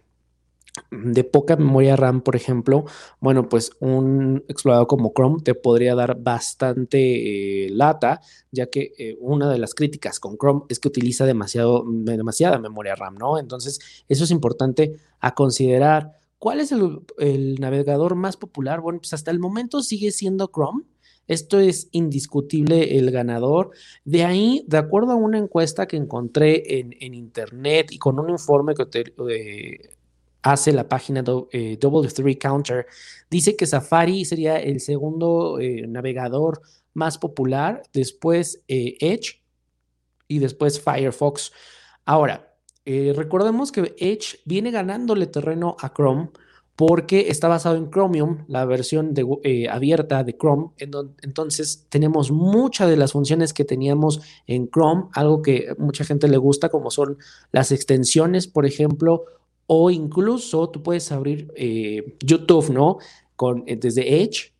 de 0.89 1.23
poca 1.23 1.55
memoria 1.55 1.95
RAM, 1.95 2.21
por 2.21 2.35
ejemplo, 2.35 2.85
bueno, 3.19 3.47
pues 3.47 3.71
un 3.79 4.43
explorador 4.47 4.87
como 4.87 5.13
Chrome 5.15 5.41
te 5.43 5.53
podría 5.53 5.93
dar 5.93 6.19
bastante 6.19 7.65
eh, 7.65 7.69
lata, 7.69 8.21
ya 8.51 8.67
que 8.67 8.93
eh, 8.97 9.15
una 9.19 9.49
de 9.51 9.59
las 9.59 9.75
críticas 9.75 10.19
con 10.19 10.37
Chrome 10.37 10.63
es 10.69 10.79
que 10.79 10.87
utiliza 10.87 11.25
demasiado, 11.25 11.83
demasiada 11.87 12.57
memoria 12.57 12.95
RAM, 12.95 13.15
¿no? 13.15 13.37
Entonces, 13.37 13.79
eso 14.09 14.23
es 14.23 14.31
importante 14.31 14.97
a 15.19 15.35
considerar. 15.35 16.11
¿Cuál 16.39 16.59
es 16.59 16.71
el, 16.71 17.55
navegador 17.59 18.15
más 18.15 18.35
popular? 18.35 18.81
Bueno, 18.81 18.99
pues 18.99 19.13
hasta 19.13 19.31
el 19.31 19.39
momento 19.39 19.81
sigue 19.83 20.11
siendo 20.11 20.51
Chrome. 20.53 20.83
Esto 21.27 21.59
es 21.59 21.87
indiscutible 21.91 22.97
el 22.97 23.11
ganador. 23.11 23.71
De 24.03 24.25
ahí, 24.25 24.65
de 24.67 24.77
acuerdo 24.77 25.13
a 25.13 25.15
una 25.15 25.37
encuesta 25.37 25.87
que 25.87 25.95
encontré 25.95 26.79
en, 26.79 26.95
en 26.99 27.13
internet 27.13 27.91
y 27.91 27.97
con 27.97 28.19
un 28.19 28.29
informe 28.29 28.73
que 28.73 28.85
te, 28.87 29.13
eh, 29.29 29.95
hace 30.43 30.73
la 30.73 30.87
página 30.87 31.23
eh, 31.51 31.77
Double 31.79 32.07
3 32.07 32.37
Counter, 32.37 32.85
dice 33.29 33.55
que 33.55 33.65
Safari 33.65 34.25
sería 34.25 34.57
el 34.59 34.81
segundo 34.81 35.57
eh, 35.59 35.87
navegador 35.87 36.61
más 36.93 37.17
popular, 37.17 37.81
después 37.93 38.61
eh, 38.67 38.97
Edge 38.99 39.41
y 40.27 40.39
después 40.39 40.79
Firefox. 40.79 41.51
Ahora, 42.05 42.55
recordemos 42.85 43.71
que 43.71 43.95
Edge 43.97 44.39
viene 44.45 44.69
ganándole 44.69 45.27
terreno 45.27 45.77
a 45.79 45.93
Chrome 45.93 46.29
porque 46.75 47.29
está 47.29 47.47
basado 47.47 47.77
en 47.77 47.89
Chromium, 47.89 48.45
la 48.47 48.65
versión 48.65 49.13
abierta 49.69 50.23
de 50.23 50.35
Chrome. 50.35 50.71
entonces 50.77 51.85
tenemos 51.87 52.31
muchas 52.31 52.89
de 52.89 52.97
las 52.97 53.13
funciones 53.13 53.53
que 53.53 53.63
teníamos 53.63 54.21
en 54.47 54.69
Chrome, 54.69 55.05
algo 55.13 55.41
que 55.41 55.73
mucha 55.77 56.03
gente 56.03 56.27
le 56.27 56.37
gusta, 56.37 56.69
como 56.69 56.91
son 56.91 57.17
las 57.51 57.71
extensiones, 57.71 58.47
por 58.47 58.65
ejemplo, 58.65 59.25
o 59.67 59.89
incluso 59.89 60.69
tú 60.69 60.83
puedes 60.83 61.11
abrir 61.11 61.51
eh, 61.55 62.15
YouTube, 62.19 62.69
¿no? 62.71 62.97
Con, 63.35 63.63
eh, 63.67 63.75
desde 63.75 64.21
Edge 64.21 64.53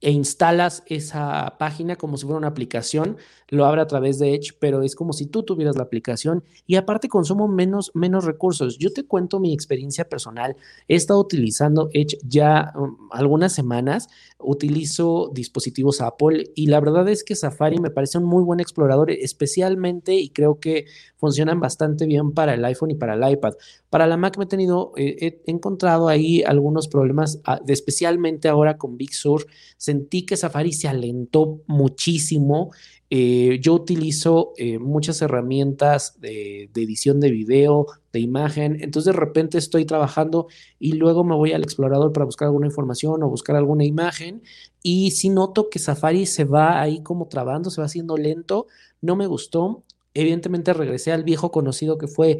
e 0.00 0.12
instalas 0.12 0.84
esa 0.86 1.56
página 1.58 1.96
como 1.96 2.16
si 2.16 2.24
fuera 2.24 2.38
una 2.38 2.48
aplicación, 2.48 3.16
lo 3.48 3.64
abre 3.64 3.80
a 3.80 3.86
través 3.86 4.18
de 4.18 4.34
Edge, 4.34 4.52
pero 4.60 4.82
es 4.82 4.94
como 4.94 5.12
si 5.12 5.26
tú 5.26 5.42
tuvieras 5.42 5.76
la 5.76 5.82
aplicación 5.82 6.44
y 6.66 6.76
aparte 6.76 7.08
consumo 7.08 7.48
menos, 7.48 7.90
menos 7.94 8.24
recursos. 8.24 8.78
Yo 8.78 8.92
te 8.92 9.04
cuento 9.04 9.40
mi 9.40 9.52
experiencia 9.52 10.08
personal. 10.08 10.56
He 10.86 10.94
estado 10.94 11.20
utilizando 11.20 11.88
Edge 11.92 12.18
ya 12.22 12.72
um, 12.76 12.96
algunas 13.10 13.52
semanas, 13.52 14.08
utilizo 14.38 15.30
dispositivos 15.34 16.00
Apple 16.00 16.52
y 16.54 16.66
la 16.66 16.80
verdad 16.80 17.08
es 17.08 17.24
que 17.24 17.34
Safari 17.34 17.78
me 17.80 17.90
parece 17.90 18.18
un 18.18 18.24
muy 18.24 18.44
buen 18.44 18.60
explorador, 18.60 19.10
especialmente 19.10 20.14
y 20.14 20.28
creo 20.28 20.60
que 20.60 20.86
funcionan 21.16 21.58
bastante 21.58 22.06
bien 22.06 22.32
para 22.32 22.54
el 22.54 22.64
iPhone 22.64 22.92
y 22.92 22.94
para 22.94 23.14
el 23.14 23.32
iPad. 23.32 23.54
Para 23.90 24.06
la 24.06 24.18
Mac 24.18 24.36
me 24.36 24.44
he 24.44 24.46
tenido, 24.46 24.92
eh, 24.96 25.40
he 25.46 25.50
encontrado 25.50 26.08
ahí 26.08 26.42
algunos 26.42 26.88
problemas, 26.88 27.40
ah, 27.44 27.60
especialmente 27.66 28.48
ahora 28.48 28.76
con 28.76 28.98
Big 28.98 29.14
Sur 29.14 29.46
sentí 29.78 30.26
que 30.26 30.36
Safari 30.36 30.72
se 30.72 30.88
alentó 30.88 31.60
muchísimo. 31.66 32.70
Eh, 33.10 33.58
yo 33.62 33.72
utilizo 33.72 34.52
eh, 34.58 34.78
muchas 34.78 35.22
herramientas 35.22 36.20
de, 36.20 36.64
edición 36.74 37.20
de 37.20 37.30
video, 37.30 37.86
de 38.12 38.20
imagen, 38.20 38.76
entonces 38.82 39.14
de 39.14 39.18
repente 39.18 39.56
estoy 39.56 39.86
trabajando 39.86 40.48
y 40.78 40.92
luego 40.92 41.24
me 41.24 41.34
voy 41.34 41.52
al 41.52 41.62
explorador 41.62 42.12
para 42.12 42.26
buscar 42.26 42.46
alguna 42.46 42.66
información 42.66 43.22
o 43.22 43.30
buscar 43.30 43.56
alguna 43.56 43.84
imagen 43.86 44.42
y 44.82 45.12
si 45.12 45.30
noto 45.30 45.70
que 45.70 45.78
Safari 45.78 46.26
se 46.26 46.44
va 46.44 46.82
ahí 46.82 47.02
como 47.02 47.28
trabando, 47.28 47.70
se 47.70 47.80
va 47.80 47.86
haciendo 47.86 48.18
lento, 48.18 48.66
no 49.00 49.16
me 49.16 49.26
gustó. 49.26 49.84
Evidentemente 50.12 50.74
regresé 50.74 51.12
al 51.12 51.24
viejo 51.24 51.50
conocido 51.50 51.96
que 51.96 52.08
fue 52.08 52.38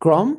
Chrome 0.00 0.38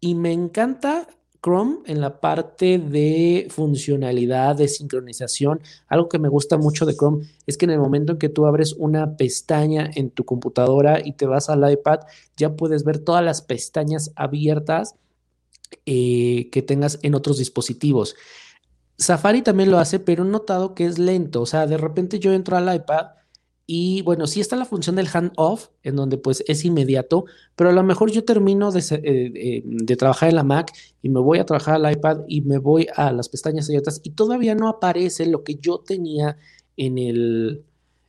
y 0.00 0.14
me 0.14 0.32
encanta 0.32 1.08
Chrome 1.42 1.78
en 1.86 2.00
la 2.00 2.20
parte 2.20 2.78
de 2.78 3.46
funcionalidad, 3.50 4.56
de 4.56 4.68
sincronización. 4.68 5.60
Algo 5.86 6.08
que 6.08 6.18
me 6.18 6.28
gusta 6.28 6.56
mucho 6.56 6.86
de 6.86 6.94
Chrome 6.94 7.26
es 7.46 7.56
que 7.56 7.66
en 7.66 7.70
el 7.70 7.78
momento 7.78 8.12
en 8.12 8.18
que 8.18 8.28
tú 8.28 8.46
abres 8.46 8.74
una 8.74 9.16
pestaña 9.16 9.90
en 9.94 10.10
tu 10.10 10.24
computadora 10.24 11.00
y 11.04 11.12
te 11.12 11.26
vas 11.26 11.48
al 11.48 11.70
iPad, 11.70 12.00
ya 12.36 12.56
puedes 12.56 12.84
ver 12.84 12.98
todas 12.98 13.24
las 13.24 13.42
pestañas 13.42 14.12
abiertas 14.16 14.96
eh, 15.84 16.48
que 16.50 16.62
tengas 16.62 16.98
en 17.02 17.14
otros 17.14 17.38
dispositivos. 17.38 18.16
Safari 18.98 19.42
también 19.42 19.70
lo 19.70 19.78
hace, 19.78 20.00
pero 20.00 20.24
he 20.24 20.28
notado 20.28 20.74
que 20.74 20.86
es 20.86 20.98
lento. 20.98 21.42
O 21.42 21.46
sea, 21.46 21.66
de 21.66 21.76
repente 21.76 22.18
yo 22.18 22.32
entro 22.32 22.56
al 22.56 22.74
iPad 22.74 23.08
Y 23.66 24.02
bueno, 24.02 24.28
sí 24.28 24.40
está 24.40 24.54
la 24.54 24.64
función 24.64 24.94
del 24.94 25.08
hand-off, 25.12 25.68
en 25.82 25.96
donde 25.96 26.18
pues 26.18 26.44
es 26.46 26.64
inmediato, 26.64 27.24
pero 27.56 27.70
a 27.70 27.72
lo 27.72 27.82
mejor 27.82 28.12
yo 28.12 28.24
termino 28.24 28.70
de, 28.70 28.80
eh, 29.02 29.62
de, 29.64 29.96
trabajar 29.96 30.28
en 30.28 30.36
la 30.36 30.44
Mac 30.44 30.72
y 31.02 31.08
me 31.08 31.18
voy 31.18 31.38
a 31.38 31.46
trabajar 31.46 31.74
al 31.74 31.92
iPad 31.92 32.20
y 32.28 32.42
me 32.42 32.58
voy 32.58 32.86
a 32.94 33.10
las 33.10 33.28
pestañas 33.28 33.68
abiertas 33.68 34.00
y 34.04 34.10
todavía 34.10 34.54
no 34.54 34.68
aparece 34.68 35.26
lo 35.26 35.42
que 35.42 35.56
yo 35.56 35.78
tenía 35.78 36.36
en 36.76 36.98
el, 36.98 37.64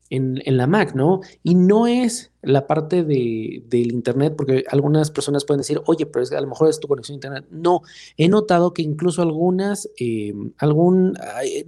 en, 0.10 0.58
la 0.58 0.68
Mac, 0.68 0.94
¿no? 0.96 1.22
Y 1.44 1.56
no 1.56 1.88
es 1.88 2.32
la 2.42 2.68
parte 2.68 3.04
de, 3.04 3.64
del 3.68 3.92
Internet, 3.92 4.36
porque 4.38 4.64
algunas 4.70 5.12
personas 5.12 5.44
pueden 5.46 5.60
decir, 5.60 5.82
oye, 5.86 6.06
pero 6.06 6.24
es, 6.24 6.32
a 6.32 6.42
lo 6.42 6.48
mejor 6.48 6.70
es 6.70 6.80
tu 6.80 6.88
conexión 6.88 7.16
a 7.16 7.18
Internet. 7.18 7.46
No, 7.52 7.82
he 8.16 8.30
notado 8.30 8.74
que 8.74 8.82
incluso 8.82 9.22
algunas, 9.22 9.90
eh, 10.00 10.34
algún, 10.58 11.18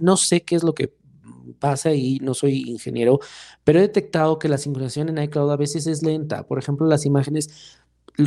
no 0.00 0.16
sé 0.16 0.42
qué 0.42 0.56
es 0.56 0.62
lo 0.62 0.74
que 0.74 0.92
pasa 1.58 1.90
ahí, 1.90 2.18
no 2.20 2.34
soy 2.34 2.62
ingeniero, 2.68 3.20
pero 3.64 3.78
he 3.78 3.82
detectado 3.82 4.38
que 4.38 4.48
la 4.48 4.58
sincronización 4.58 5.08
en 5.08 5.22
iCloud 5.22 5.50
a 5.50 5.56
veces 5.56 5.86
es 5.86 6.02
lenta. 6.02 6.46
Por 6.46 6.58
ejemplo, 6.58 6.86
las 6.86 7.06
imágenes 7.06 7.78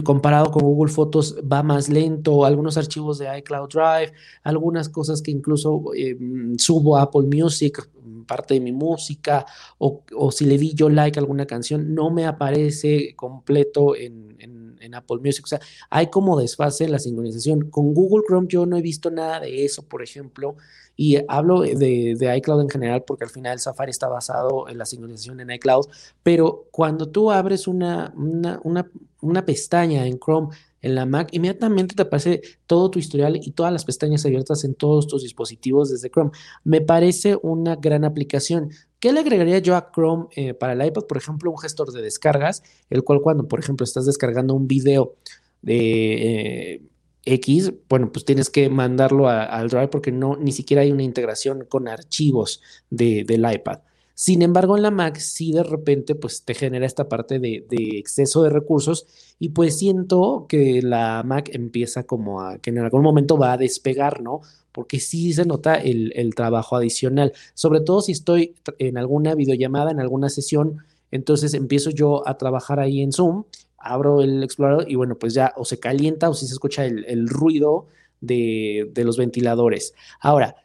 comparado 0.01 0.50
con 0.51 0.63
Google 0.63 0.91
Fotos 0.91 1.36
va 1.39 1.62
más 1.62 1.89
lento, 1.89 2.45
algunos 2.45 2.77
archivos 2.77 3.19
de 3.19 3.38
iCloud 3.39 3.69
Drive, 3.69 4.13
algunas 4.43 4.89
cosas 4.89 5.22
que 5.22 5.31
incluso 5.31 5.83
eh, 5.95 6.17
subo 6.57 6.98
a 6.98 7.03
Apple 7.03 7.24
Music, 7.24 7.88
parte 8.25 8.55
de 8.55 8.60
mi 8.60 8.72
música, 8.72 9.45
o, 9.77 10.01
si 10.31 10.45
le 10.45 10.57
di 10.57 10.74
yo 10.74 10.89
like 10.89 11.19
a 11.19 11.22
alguna 11.22 11.45
canción, 11.45 11.93
no 11.93 12.10
me 12.10 12.25
aparece 12.25 13.13
completo 13.15 13.95
en, 13.95 14.36
en, 14.39 14.63
Apple 14.95 15.17
Music. 15.24 15.45
O 15.45 15.48
sea, 15.48 15.60
hay 15.89 16.07
como 16.07 16.39
desfase 16.39 16.83
en 16.83 16.91
la 16.91 17.00
sincronización. 17.00 17.72
Con 17.72 17.95
Google 17.95 18.25
Chrome 18.27 18.48
yo 18.48 18.67
no 18.67 18.77
he 18.77 18.81
visto 18.83 19.10
nada 19.10 19.39
de 19.39 19.65
eso, 19.65 19.81
por 19.81 20.03
ejemplo. 20.03 20.55
Y 20.95 21.17
hablo 21.27 21.62
de, 21.62 22.15
de, 22.15 22.38
iCloud 22.38 22.62
en 22.62 22.69
general 22.69 23.03
porque 23.03 23.23
al 23.23 23.29
final 23.31 23.59
Safari 23.59 23.89
está 23.89 24.07
basado 24.07 24.69
en 24.69 24.77
la 24.77 24.85
sincronización 24.85 25.39
en 25.39 25.51
iCloud, 25.51 25.88
pero 26.21 26.67
cuando 26.71 27.09
tú 27.09 27.31
abres 27.31 27.67
una, 27.67 28.13
una, 28.15 28.59
una, 28.63 28.89
una 29.21 29.45
pestaña 29.45 30.05
en 30.05 30.19
Chrome 30.19 30.50
en 30.83 30.95
la 30.95 31.05
Mac, 31.05 31.29
inmediatamente 31.31 31.95
te 31.95 32.03
aparece 32.03 32.41
todo 32.67 32.91
tu 32.91 33.00
historial 33.00 33.39
y 33.41 33.51
todas 33.51 33.71
las 33.71 33.85
pestañas 33.85 34.25
abiertas 34.25 34.65
en 34.65 34.75
todos 34.75 35.07
tus 35.07 35.23
dispositivos 35.23 35.89
desde 35.89 36.12
Chrome. 36.12 36.31
Me 36.63 36.81
parece 36.81 37.39
una 37.41 37.77
gran 37.77 38.03
aplicación. 38.03 38.69
¿Qué 39.00 39.13
le 39.13 39.21
agregaría 39.21 39.59
yo 39.59 39.75
a 39.75 39.91
Chrome 39.91 40.27
eh, 40.35 40.53
para 40.53 40.73
el 40.73 40.85
iPad? 40.85 41.03
Por 41.03 41.17
ejemplo, 41.17 41.50
un 41.50 41.57
gestor 41.57 41.91
de 41.91 42.01
descargas, 42.01 42.63
el 42.89 43.03
cual 43.03 43.21
cuando, 43.21 43.47
por 43.47 43.59
ejemplo, 43.59 43.85
estás 43.85 44.05
descargando 44.05 44.53
un 44.53 44.67
video 44.67 45.15
de... 45.62 46.73
Eh, 46.73 46.81
X, 47.25 47.74
bueno, 47.89 48.12
pues 48.12 48.25
tienes 48.25 48.50
que 48.50 48.70
mandarlo 48.70 49.30
al 49.30 49.70
Drive 49.70 49.88
porque 49.88 50.12
no, 50.12 50.36
ni 50.36 50.51
siquiera 50.51 50.82
hay 50.82 50.92
una 50.92 51.03
integración 51.03 51.65
con 51.65 51.88
archivos 51.88 52.62
de, 52.89 53.24
del 53.24 53.50
iPad. 53.51 53.80
Sin 54.15 54.44
embargo, 54.44 54.77
en 54.77 54.84
la 54.84 54.92
Mac 54.92 55.18
sí 55.18 55.51
de 55.53 55.63
repente 55.63 56.13
pues 56.15 56.44
te 56.44 56.53
genera 56.53 56.86
esta 56.86 57.10
parte 57.10 57.39
de, 57.39 57.65
exceso 57.98 58.44
de 58.44 58.50
recursos 58.50 59.08
y 59.39 59.50
pues 59.50 59.80
siento 59.80 60.46
que 60.48 60.82
la 60.84 61.24
Mac 61.25 61.50
empieza 61.53 62.03
como 62.03 62.42
a 62.42 62.60
que 62.60 62.70
en 62.70 62.80
algún 62.80 63.01
momento 63.01 63.38
va 63.38 63.53
a 63.53 63.57
despegar, 63.57 64.22
¿no? 64.22 64.42
Porque 64.72 65.00
sí 65.00 65.33
se 65.33 65.46
nota 65.46 65.75
el, 65.75 66.14
el 66.16 66.36
trabajo 66.36 66.75
adicional, 66.75 67.33
sobre 67.53 67.81
todo 67.81 68.01
si 68.01 68.12
estoy 68.12 68.55
en 68.77 68.98
alguna 68.98 69.33
videollamada, 69.36 69.92
en 69.92 70.00
alguna 70.00 70.29
sesión, 70.29 70.77
entonces 71.09 71.53
empiezo 71.53 71.90
yo 71.90 72.27
a 72.27 72.38
trabajar 72.38 72.79
ahí 72.79 73.01
en 73.01 73.12
Zoom 73.12 73.46
abro 73.83 74.22
el 74.22 74.43
explorador 74.43 74.89
y 74.89 74.96
bueno, 74.96 75.17
pues 75.17 75.33
ya 75.33 75.53
o 75.57 75.65
se 75.65 75.79
calienta 75.79 76.29
o 76.29 76.33
si 76.33 76.48
se 76.48 76.53
escucha 76.53 76.85
el, 76.85 77.27
ruido 77.27 77.87
de, 78.22 78.91
los 78.96 79.17
ventiladores. 79.17 79.93
Ahora, 80.19 80.55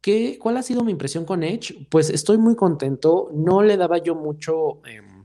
¿qué, 0.00 0.38
¿cuál 0.40 0.56
ha 0.56 0.62
sido 0.62 0.84
mi 0.84 0.92
impresión 0.92 1.24
con 1.24 1.42
Edge? 1.42 1.86
Pues 1.90 2.10
estoy 2.10 2.38
muy 2.38 2.56
contento, 2.56 3.30
no 3.34 3.62
le 3.62 3.76
daba 3.76 3.98
yo 3.98 4.14
mucho... 4.14 4.80
Em, 4.86 5.18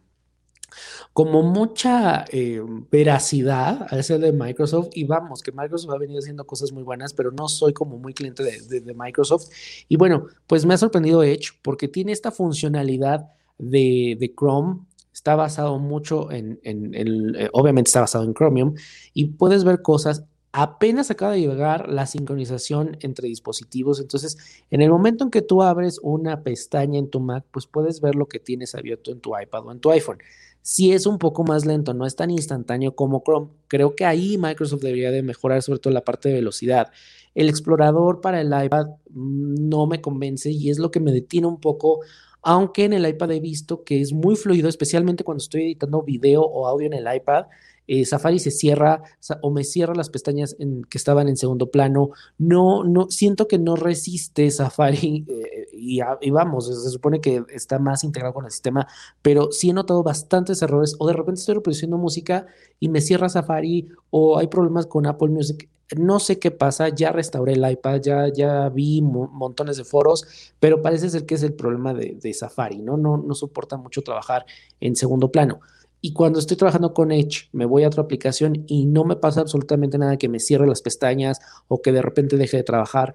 como 1.13 1.43
mucha 1.43 2.25
em, 2.29 2.87
veracidad 2.89 3.85
a 3.91 3.99
ese 3.99 4.17
de 4.17 4.31
Microsoft 4.31 4.89
y 4.93 5.03
vamos, 5.03 5.43
que 5.43 5.51
Microsoft 5.51 5.93
ha 5.93 5.99
venido 5.99 6.19
haciendo 6.19 6.45
cosas 6.47 6.71
muy 6.71 6.81
buenas, 6.81 7.13
pero 7.13 7.31
no 7.31 7.47
soy 7.47 7.71
como 7.71 7.99
muy 7.99 8.15
cliente 8.15 8.43
de, 8.43 8.93
Microsoft. 8.95 9.49
Y 9.87 9.95
bueno, 9.95 10.25
pues 10.47 10.65
me 10.65 10.73
ha 10.73 10.77
sorprendido 10.77 11.21
Edge 11.21 11.51
porque 11.61 11.87
tiene 11.87 12.11
esta 12.13 12.31
funcionalidad 12.31 13.29
de, 13.59 14.17
de 14.19 14.33
Chrome 14.35 14.79
está 15.23 15.37
basado 15.37 15.79
mucho 15.79 16.29
en, 16.31 16.59
el, 16.63 17.37
eh, 17.39 17.49
obviamente 17.53 17.87
está 17.87 18.01
basado 18.01 18.25
en 18.25 18.33
Chromium 18.33 18.75
y 19.13 19.27
puedes 19.27 19.63
ver 19.63 19.81
cosas. 19.81 20.25
Apenas 20.51 21.09
acaba 21.11 21.31
de 21.31 21.39
llegar 21.39 21.87
la 21.87 22.05
sincronización 22.05 22.97
entre 22.99 23.29
dispositivos, 23.29 24.01
entonces 24.01 24.37
en 24.69 24.81
el 24.81 24.89
momento 24.89 25.23
en 25.23 25.31
que 25.31 25.41
tú 25.41 25.63
abres 25.63 25.97
una 26.03 26.43
pestaña 26.43 26.99
en 26.99 27.09
tu 27.09 27.21
Mac, 27.21 27.45
pues 27.51 27.67
puedes 27.67 28.01
ver 28.01 28.15
lo 28.15 28.27
que 28.27 28.39
tienes 28.39 28.75
abierto 28.75 29.11
en 29.11 29.21
tu 29.21 29.31
iPad 29.39 29.65
o 29.65 29.71
en 29.71 29.79
tu 29.79 29.91
iPhone. 29.91 30.17
Si 30.61 30.91
es 30.91 31.05
un 31.05 31.17
poco 31.17 31.45
más 31.45 31.65
lento, 31.65 31.93
no 31.93 32.05
es 32.05 32.17
tan 32.17 32.29
instantáneo 32.29 32.93
como 32.93 33.23
Chrome. 33.23 33.47
Creo 33.69 33.95
que 33.95 34.03
ahí 34.03 34.37
Microsoft 34.37 34.81
debería 34.81 35.11
de 35.11 35.23
mejorar 35.23 35.61
sobre 35.61 35.79
todo 35.79 35.93
la 35.93 36.03
parte 36.03 36.27
de 36.27 36.35
velocidad. 36.35 36.91
El 37.35 37.49
explorador 37.49 38.21
para 38.21 38.41
el 38.41 38.47
iPad 38.47 38.87
no 39.09 39.87
me 39.87 40.01
convence 40.01 40.51
y 40.51 40.69
es 40.69 40.77
lo 40.79 40.91
que 40.91 40.99
me 40.99 41.11
detiene 41.11 41.47
un 41.47 41.59
poco 41.59 42.01
aunque 42.43 42.83
en 42.83 42.93
el 42.93 43.07
iPad 43.07 43.31
he 43.31 43.39
visto 43.39 43.83
que 43.83 44.01
es 44.01 44.11
muy 44.11 44.35
fluido, 44.35 44.67
especialmente 44.67 45.23
cuando 45.23 45.41
estoy 45.41 45.63
editando 45.63 46.03
video 46.03 46.41
o 46.41 46.67
audio 46.67 46.87
en 46.87 46.93
el 46.93 47.15
iPad. 47.15 47.45
Eh, 47.87 48.05
Safari 48.05 48.39
se 48.39 48.51
cierra 48.51 49.03
o 49.41 49.51
me 49.51 49.63
cierra 49.63 49.93
las 49.93 50.09
pestañas 50.09 50.55
en, 50.59 50.83
que 50.83 50.97
estaban 50.97 51.27
en 51.27 51.37
segundo 51.37 51.71
plano. 51.71 52.11
No, 52.37 52.83
no, 52.83 53.09
siento 53.09 53.47
que 53.47 53.59
no 53.59 53.75
resiste 53.75 54.49
Safari 54.51 55.25
eh, 55.29 55.67
y, 55.73 56.29
vamos, 56.31 56.67
se 56.67 56.89
supone 56.89 57.19
que 57.19 57.43
está 57.49 57.79
más 57.79 58.03
integrado 58.03 58.33
con 58.33 58.45
el 58.45 58.51
sistema, 58.51 58.87
pero 59.21 59.51
sí 59.51 59.69
he 59.69 59.73
notado 59.73 60.03
bastantes 60.03 60.61
errores 60.61 60.95
o 60.99 61.07
de 61.07 61.13
repente 61.13 61.39
estoy 61.39 61.55
reproduciendo 61.55 61.97
música 61.97 62.45
y 62.79 62.89
me 62.89 63.01
cierra 63.01 63.29
Safari 63.29 63.89
o 64.09 64.37
hay 64.37 64.47
problemas 64.47 64.85
con 64.85 65.05
Apple 65.05 65.29
Music 65.29 65.69
no 65.97 66.19
sé 66.19 66.39
qué 66.39 66.51
pasa, 66.51 66.89
ya 66.89 67.11
restauré 67.11 67.53
el 67.53 67.69
iPad, 67.69 68.01
ya, 68.01 68.27
ya 68.33 68.69
vi 68.69 69.01
montones 69.01 69.77
de 69.77 69.83
foros, 69.83 70.25
pero 70.59 70.81
parece 70.81 71.09
ser 71.09 71.25
que 71.25 71.35
es 71.35 71.43
el 71.43 71.53
problema 71.53 71.93
de, 71.93 72.33
Safari, 72.33 72.79
¿no? 72.79 72.97
¿no? 72.97 73.17
No 73.17 73.35
soporta 73.35 73.77
mucho 73.77 74.01
trabajar 74.01 74.45
en 74.79 74.95
segundo 74.95 75.31
plano. 75.31 75.59
Y 76.05 76.11
cuando 76.11 76.37
estoy 76.37 76.57
trabajando 76.57 76.93
con 76.93 77.13
Edge, 77.13 77.47
me 77.53 77.63
voy 77.63 77.83
a 77.83 77.87
otra 77.87 78.03
aplicación 78.03 78.65
y 78.67 78.87
no 78.87 79.05
me 79.05 79.15
pasa 79.15 79.39
absolutamente 79.39 79.97
nada 79.97 80.17
que 80.17 80.27
me 80.27 80.41
cierre 80.41 80.67
las 80.67 80.81
pestañas 80.81 81.39
o 81.69 81.81
que 81.81 81.93
de 81.93 82.01
repente 82.01 82.35
deje 82.35 82.57
de 82.57 82.63
trabajar. 82.63 83.13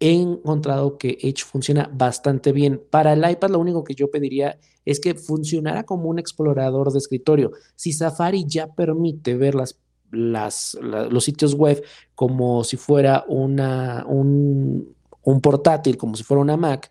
He 0.00 0.14
encontrado 0.14 0.98
que 0.98 1.16
Edge 1.22 1.44
funciona 1.44 1.88
bastante 1.94 2.50
bien. 2.50 2.82
Para 2.90 3.12
el 3.12 3.30
iPad 3.30 3.50
lo 3.50 3.60
único 3.60 3.84
que 3.84 3.94
yo 3.94 4.10
pediría 4.10 4.58
es 4.84 4.98
que 4.98 5.14
funcionara 5.14 5.84
como 5.84 6.08
un 6.08 6.18
explorador 6.18 6.90
de 6.90 6.98
escritorio. 6.98 7.52
Si 7.76 7.92
Safari 7.92 8.44
ya 8.48 8.66
permite 8.66 9.36
ver 9.36 9.54
los 10.10 11.24
sitios 11.24 11.54
web 11.54 11.84
como 12.16 12.64
si 12.64 12.76
fuera 12.76 13.24
un, 13.28 14.92
portátil, 15.40 15.96
como 15.96 16.16
si 16.16 16.24
fuera 16.24 16.40
una 16.40 16.56
Mac, 16.56 16.90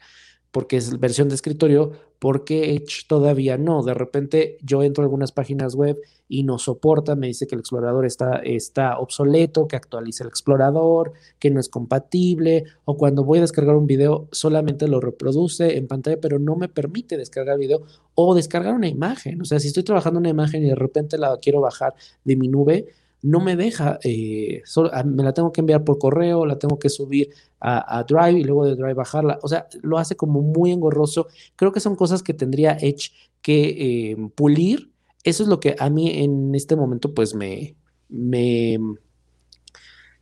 porque 0.52 0.78
es 0.78 0.98
versión 0.98 1.28
de 1.28 1.36
escritorio, 1.36 1.92
porque 2.24 2.74
Edge 2.74 3.06
todavía 3.06 3.58
no. 3.58 3.84
De 3.84 3.94
repente 3.94 4.58
yo 4.62 4.82
entro 4.82 5.04
a 5.04 5.06
algunas 5.08 5.34
páginas 5.34 5.76
web 5.76 6.00
y 6.30 6.44
no 6.44 6.58
soporta, 6.58 7.18
me 7.18 7.28
dice 7.28 7.48
que 7.48 7.56
el 7.56 7.60
explorador 7.60 8.06
está, 8.06 8.98
obsoleto, 8.98 9.68
que 9.68 9.76
actualice 9.76 10.24
el 10.24 10.30
explorador, 10.30 11.12
que 11.38 11.52
no 11.52 11.60
es 11.60 11.68
compatible, 11.68 12.64
o 12.86 12.96
cuando 12.96 13.26
voy 13.26 13.40
a 13.40 13.42
descargar 13.42 13.76
un 13.76 13.88
video 13.88 14.30
solamente 14.32 14.88
lo 14.88 15.02
reproduce 15.02 15.76
en 15.76 15.86
pantalla, 15.90 16.16
pero 16.22 16.40
no 16.40 16.56
me 16.56 16.70
permite 16.70 17.18
descargar 17.18 17.60
video 17.60 17.82
o 18.16 18.34
descargar 18.36 18.74
una 18.74 18.88
imagen. 18.88 19.42
O 19.42 19.46
sea, 19.46 19.60
si 19.60 19.68
estoy 19.68 19.84
trabajando 19.84 20.22
una 20.22 20.30
imagen 20.30 20.64
y 20.64 20.70
de 20.70 20.76
repente 20.76 21.18
la 21.18 21.38
quiero 21.42 21.60
bajar 21.60 21.94
de 22.24 22.38
mi 22.38 22.48
nube, 22.48 22.88
no 23.24 23.40
me 23.40 23.56
deja, 23.56 24.00
eh, 24.04 24.64
ah, 24.92 25.04
me 25.04 25.24
la 25.24 25.34
tengo 25.34 25.54
que 25.54 25.62
enviar 25.62 25.86
por 25.86 25.98
correo, 25.98 26.46
la 26.46 26.60
tengo 26.60 26.78
que 26.78 26.90
subir 26.90 27.30
a, 27.62 28.04
Drive 28.04 28.42
y 28.42 28.44
luego 28.44 28.66
de 28.66 28.76
Drive 28.76 28.94
bajarla. 28.94 29.40
O 29.42 29.48
sea, 29.48 29.68
lo 29.82 29.98
hace 29.98 30.18
como 30.18 30.42
muy 30.42 30.72
engorroso. 30.72 31.28
Creo 31.56 31.72
que 31.72 31.80
son 31.80 31.96
cosas 31.96 32.22
que 32.22 32.34
tendría 32.34 32.74
Edge 32.74 33.12
que 33.42 34.12
eh, 34.12 34.18
pulir. 34.36 34.92
Eso 35.24 35.44
es 35.44 35.50
lo 35.50 35.62
que 35.62 35.74
a 35.80 35.90
mí 35.90 36.22
en 36.22 36.54
este 36.54 36.76
momento 36.76 37.14
pues 37.14 37.34
me, 37.34 37.76
me, 38.10 38.78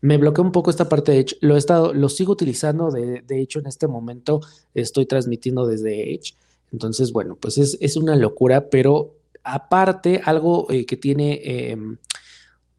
me 0.01 0.17
bloquea 0.17 0.45
un 0.45 0.51
poco 0.51 0.69
esta 0.69 0.87
parte 0.87 1.11
de 1.11 1.21
Edge. 1.21 1.37
Lo 1.41 1.55
he 1.55 1.57
estado, 1.57 1.95
lo 1.95 2.07
sigo 2.07 2.33
utilizando, 2.33 2.91
de, 2.91 3.23
hecho 3.41 3.57
en 3.57 3.65
este 3.65 3.87
momento 3.87 4.41
estoy 4.75 5.07
transmitiendo 5.07 5.65
desde 5.65 6.13
Edge. 6.13 6.35
Entonces, 6.71 7.11
bueno, 7.11 7.35
pues 7.35 7.57
es, 7.57 7.79
es 7.81 7.97
una 7.97 8.15
locura, 8.15 8.69
pero 8.69 9.15
aparte, 9.43 10.21
algo 10.23 10.67
eh, 10.69 10.85
que 10.85 10.97
tiene 10.97 11.41
em, 11.43 11.97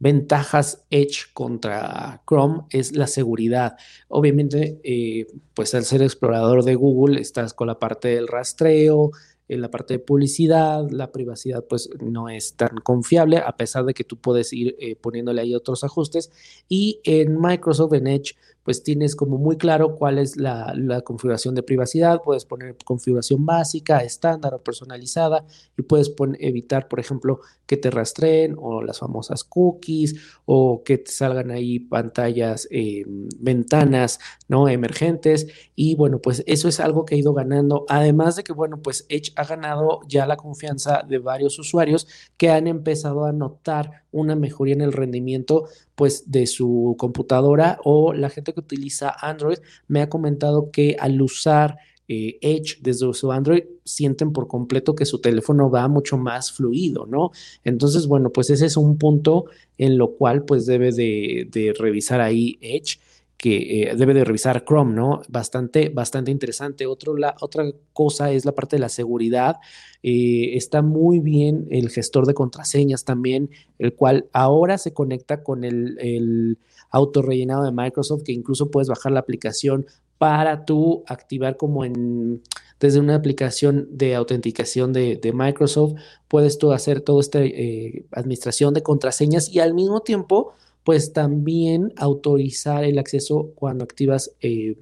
ventajas 0.03 0.83
Edge 0.89 1.31
contra 1.33 2.21
Chrome 2.27 2.63
es 2.69 2.91
la 2.91 3.07
seguridad. 3.07 3.77
Obviamente, 4.09 4.81
eh, 4.83 5.27
pues 5.53 5.73
al 5.75 5.85
ser 5.85 6.01
explorador 6.01 6.65
de 6.65 6.75
Google, 6.75 7.21
estás 7.21 7.53
con 7.53 7.67
la 7.67 7.79
parte 7.79 8.09
del 8.09 8.27
rastreo, 8.27 9.11
en 9.47 9.61
la 9.61 9.71
parte 9.71 9.93
de 9.93 9.99
publicidad, 9.99 10.89
la 10.89 11.11
privacidad 11.11 11.63
pues 11.69 11.89
no 12.01 12.27
es 12.27 12.55
tan 12.55 12.75
confiable, 12.83 13.37
a 13.37 13.55
pesar 13.55 13.85
de 13.85 13.93
que 13.93 14.03
tú 14.03 14.17
puedes 14.17 14.51
ir 14.51 14.75
eh, 14.77 14.97
poniéndole 14.97 15.41
ahí 15.41 15.55
otros 15.55 15.85
ajustes. 15.85 16.31
Y 16.67 16.99
en 17.05 17.39
Microsoft, 17.39 17.93
en 17.93 18.07
Edge, 18.07 18.35
pues 18.63 18.81
tienes 18.81 19.15
como 19.15 19.37
muy 19.37 19.57
claro 19.57 19.95
cuál 19.95 20.17
es 20.17 20.37
la, 20.37 20.73
configuración 21.03 21.53
de 21.53 21.63
privacidad, 21.63 22.21
puedes 22.23 22.45
poner 22.45 22.75
configuración 22.83 23.45
básica, 23.45 23.99
estándar 23.99 24.53
o 24.53 24.63
personalizada 24.63 25.45
y 25.77 25.81
puedes 25.81 26.13
evitar, 26.39 26.87
por 26.87 26.99
ejemplo, 26.99 27.41
que 27.65 27.77
te 27.77 27.91
rastreen 27.91 28.55
o 28.57 28.81
las 28.81 28.99
famosas 28.99 29.43
cookies 29.43 30.15
o 30.45 30.83
que 30.83 30.97
te 30.97 31.11
salgan 31.11 31.51
ahí 31.51 31.79
pantallas, 31.79 32.67
eh, 32.71 33.03
ventanas, 33.39 34.19
¿no? 34.47 34.69
Emergentes 34.69 35.47
y 35.75 35.95
bueno, 35.95 36.19
pues 36.19 36.43
eso 36.47 36.67
es 36.67 36.79
algo 36.79 37.05
que 37.05 37.15
ha 37.15 37.17
ido 37.17 37.33
ganando, 37.33 37.85
además 37.89 38.35
de 38.35 38.43
que, 38.43 38.53
bueno, 38.53 38.81
pues 38.81 39.05
Edge 39.09 39.33
ha 39.35 39.43
ganado 39.43 40.01
ya 40.07 40.25
la 40.25 40.37
confianza 40.37 41.03
de 41.07 41.17
varios 41.17 41.59
usuarios 41.59 42.07
que 42.37 42.49
han 42.49 42.67
empezado 42.67 43.25
a 43.25 43.33
notar 43.33 44.03
una 44.11 44.35
mejoría 44.35 44.75
en 44.75 44.81
el 44.81 44.93
rendimiento 44.93 45.65
pues 45.95 46.31
de 46.31 46.47
su 46.47 46.95
computadora 46.97 47.79
o 47.83 48.13
la 48.13 48.29
gente 48.29 48.53
que 48.53 48.59
utiliza 48.59 49.15
Android 49.21 49.59
me 49.87 50.01
ha 50.01 50.09
comentado 50.09 50.71
que 50.71 50.95
al 50.99 51.21
usar 51.21 51.77
eh, 52.09 52.37
Edge 52.41 52.79
desde 52.81 53.13
su 53.13 53.31
Android 53.31 53.63
sienten 53.85 54.33
por 54.33 54.47
completo 54.47 54.93
que 54.93 55.05
su 55.05 55.19
teléfono 55.19 55.69
va 55.69 55.87
mucho 55.87 56.17
más 56.17 56.51
fluido, 56.51 57.05
¿no? 57.05 57.31
Entonces, 57.63 58.07
bueno, 58.07 58.29
pues 58.29 58.49
ese 58.49 58.65
es 58.65 58.75
un 58.75 58.97
punto 58.97 59.45
en 59.77 59.97
lo 59.97 60.11
cual 60.11 60.43
pues 60.43 60.65
debe 60.65 60.91
de, 60.91 61.73
revisar 61.79 62.19
ahí 62.19 62.57
Edge 62.61 62.99
que 63.43 63.89
eh, 63.89 63.95
debe 63.97 64.13
de 64.13 64.23
revisar 64.23 64.63
Chrome, 64.63 64.93
¿no? 64.93 65.21
Bastante, 65.27 65.89
bastante 65.89 66.31
interesante. 66.31 66.87
Otro, 66.87 67.17
la, 67.17 67.35
otra 67.41 67.65
cosa 67.91 68.31
es 68.31 68.45
la 68.45 68.53
parte 68.53 68.77
de 68.77 68.79
la 68.79 68.87
seguridad. 68.87 69.57
Eh, 70.01 70.51
está 70.55 70.81
muy 70.81 71.19
bien 71.19 71.67
el 71.69 71.89
gestor 71.89 72.25
de 72.25 72.33
contraseñas 72.33 73.03
también, 73.03 73.49
el 73.79 73.95
cual 73.95 74.29
ahora 74.31 74.77
se 74.77 74.93
conecta 74.93 75.43
con 75.43 75.65
el, 75.65 75.97
el 75.99 76.57
auto 76.89 77.21
rellenado 77.21 77.65
de 77.65 77.73
Microsoft, 77.73 78.23
que 78.23 78.31
incluso 78.31 78.71
puedes 78.71 78.87
bajar 78.87 79.11
la 79.11 79.19
aplicación 79.19 79.87
para 80.17 80.63
tú 80.63 81.03
activar 81.05 81.57
como 81.57 81.83
en 81.83 82.41
desde 82.79 83.01
una 83.01 83.15
aplicación 83.15 83.89
de 83.91 84.15
autenticación 84.15 84.93
de, 84.93 85.31
Microsoft, 85.33 85.95
puedes 86.29 86.57
tú 86.57 86.71
hacer 86.71 87.01
toda 87.01 87.19
esta 87.19 87.39
eh, 87.41 88.05
administración 88.11 88.73
de 88.73 88.83
contraseñas 88.83 89.49
y 89.49 89.59
al 89.59 89.73
mismo 89.73 90.01
tiempo, 90.01 90.53
pues 90.83 91.13
también 91.13 91.93
autorizar 91.97 92.83
el 92.83 92.99
acceso 92.99 93.51
cuando 93.55 93.83
activas 93.83 94.31
eh, 94.41 94.77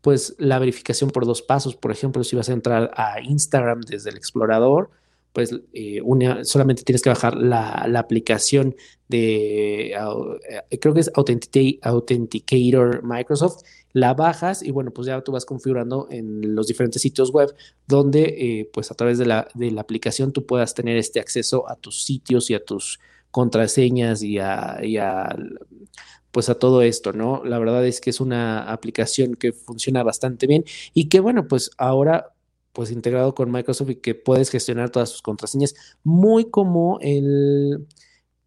pues 0.00 0.34
la 0.38 0.58
verificación 0.58 1.10
por 1.10 1.26
dos 1.26 1.42
pasos. 1.42 1.76
Por 1.76 1.92
ejemplo, 1.92 2.24
si 2.24 2.36
vas 2.36 2.48
a 2.48 2.52
entrar 2.52 2.90
a 2.96 3.20
Instagram 3.20 3.80
desde 3.82 4.10
el 4.10 4.16
explorador, 4.16 4.90
pues 5.32 5.54
eh, 5.72 6.02
solamente 6.42 6.82
tienes 6.82 7.02
que 7.02 7.08
bajar 7.08 7.36
la, 7.36 7.88
aplicación 7.98 8.76
de, 9.08 9.94
creo 10.80 10.92
que 10.92 11.00
es 11.00 11.10
Authenticator 11.14 13.02
Microsoft 13.02 13.62
la 13.92 14.14
bajas 14.14 14.62
y 14.62 14.70
bueno, 14.70 14.90
pues 14.90 15.06
ya 15.06 15.20
tú 15.20 15.32
vas 15.32 15.44
configurando 15.44 16.08
en 16.10 16.54
los 16.54 16.66
diferentes 16.66 17.02
sitios 17.02 17.30
web 17.30 17.54
donde 17.86 18.22
eh, 18.22 18.70
pues 18.72 18.90
a 18.90 18.94
través 18.94 19.18
la, 19.18 19.48
de 19.54 19.70
la, 19.70 19.82
aplicación 19.82 20.32
tú 20.32 20.46
puedas 20.46 20.74
tener 20.74 20.96
este 20.96 21.20
acceso 21.20 21.68
a 21.68 21.76
tus 21.76 22.04
sitios 22.04 22.50
y 22.50 22.54
a 22.54 22.64
tus 22.64 23.00
contraseñas 23.32 24.22
y 24.22 24.38
a, 24.38 24.78
pues 26.30 26.48
a 26.48 26.58
todo 26.58 26.82
esto, 26.82 27.12
¿no? 27.12 27.44
La 27.44 27.58
verdad 27.58 27.84
es 27.86 28.00
que 28.00 28.10
es 28.10 28.20
una 28.20 28.70
aplicación 28.72 29.34
que 29.34 29.52
funciona 29.52 30.04
bastante 30.04 30.46
bien 30.46 30.64
y 30.94 31.08
que 31.08 31.20
bueno, 31.20 31.48
pues 31.48 31.70
ahora 31.78 32.34
pues 32.72 32.90
integrado 32.90 33.34
con 33.34 33.50
Microsoft 33.50 33.90
y 33.90 33.96
que 33.96 34.14
puedes 34.14 34.50
gestionar 34.50 34.90
todas 34.90 35.12
tus 35.12 35.22
contraseñas 35.22 35.74
muy 36.04 36.48
como 36.50 36.98
el 37.00 37.86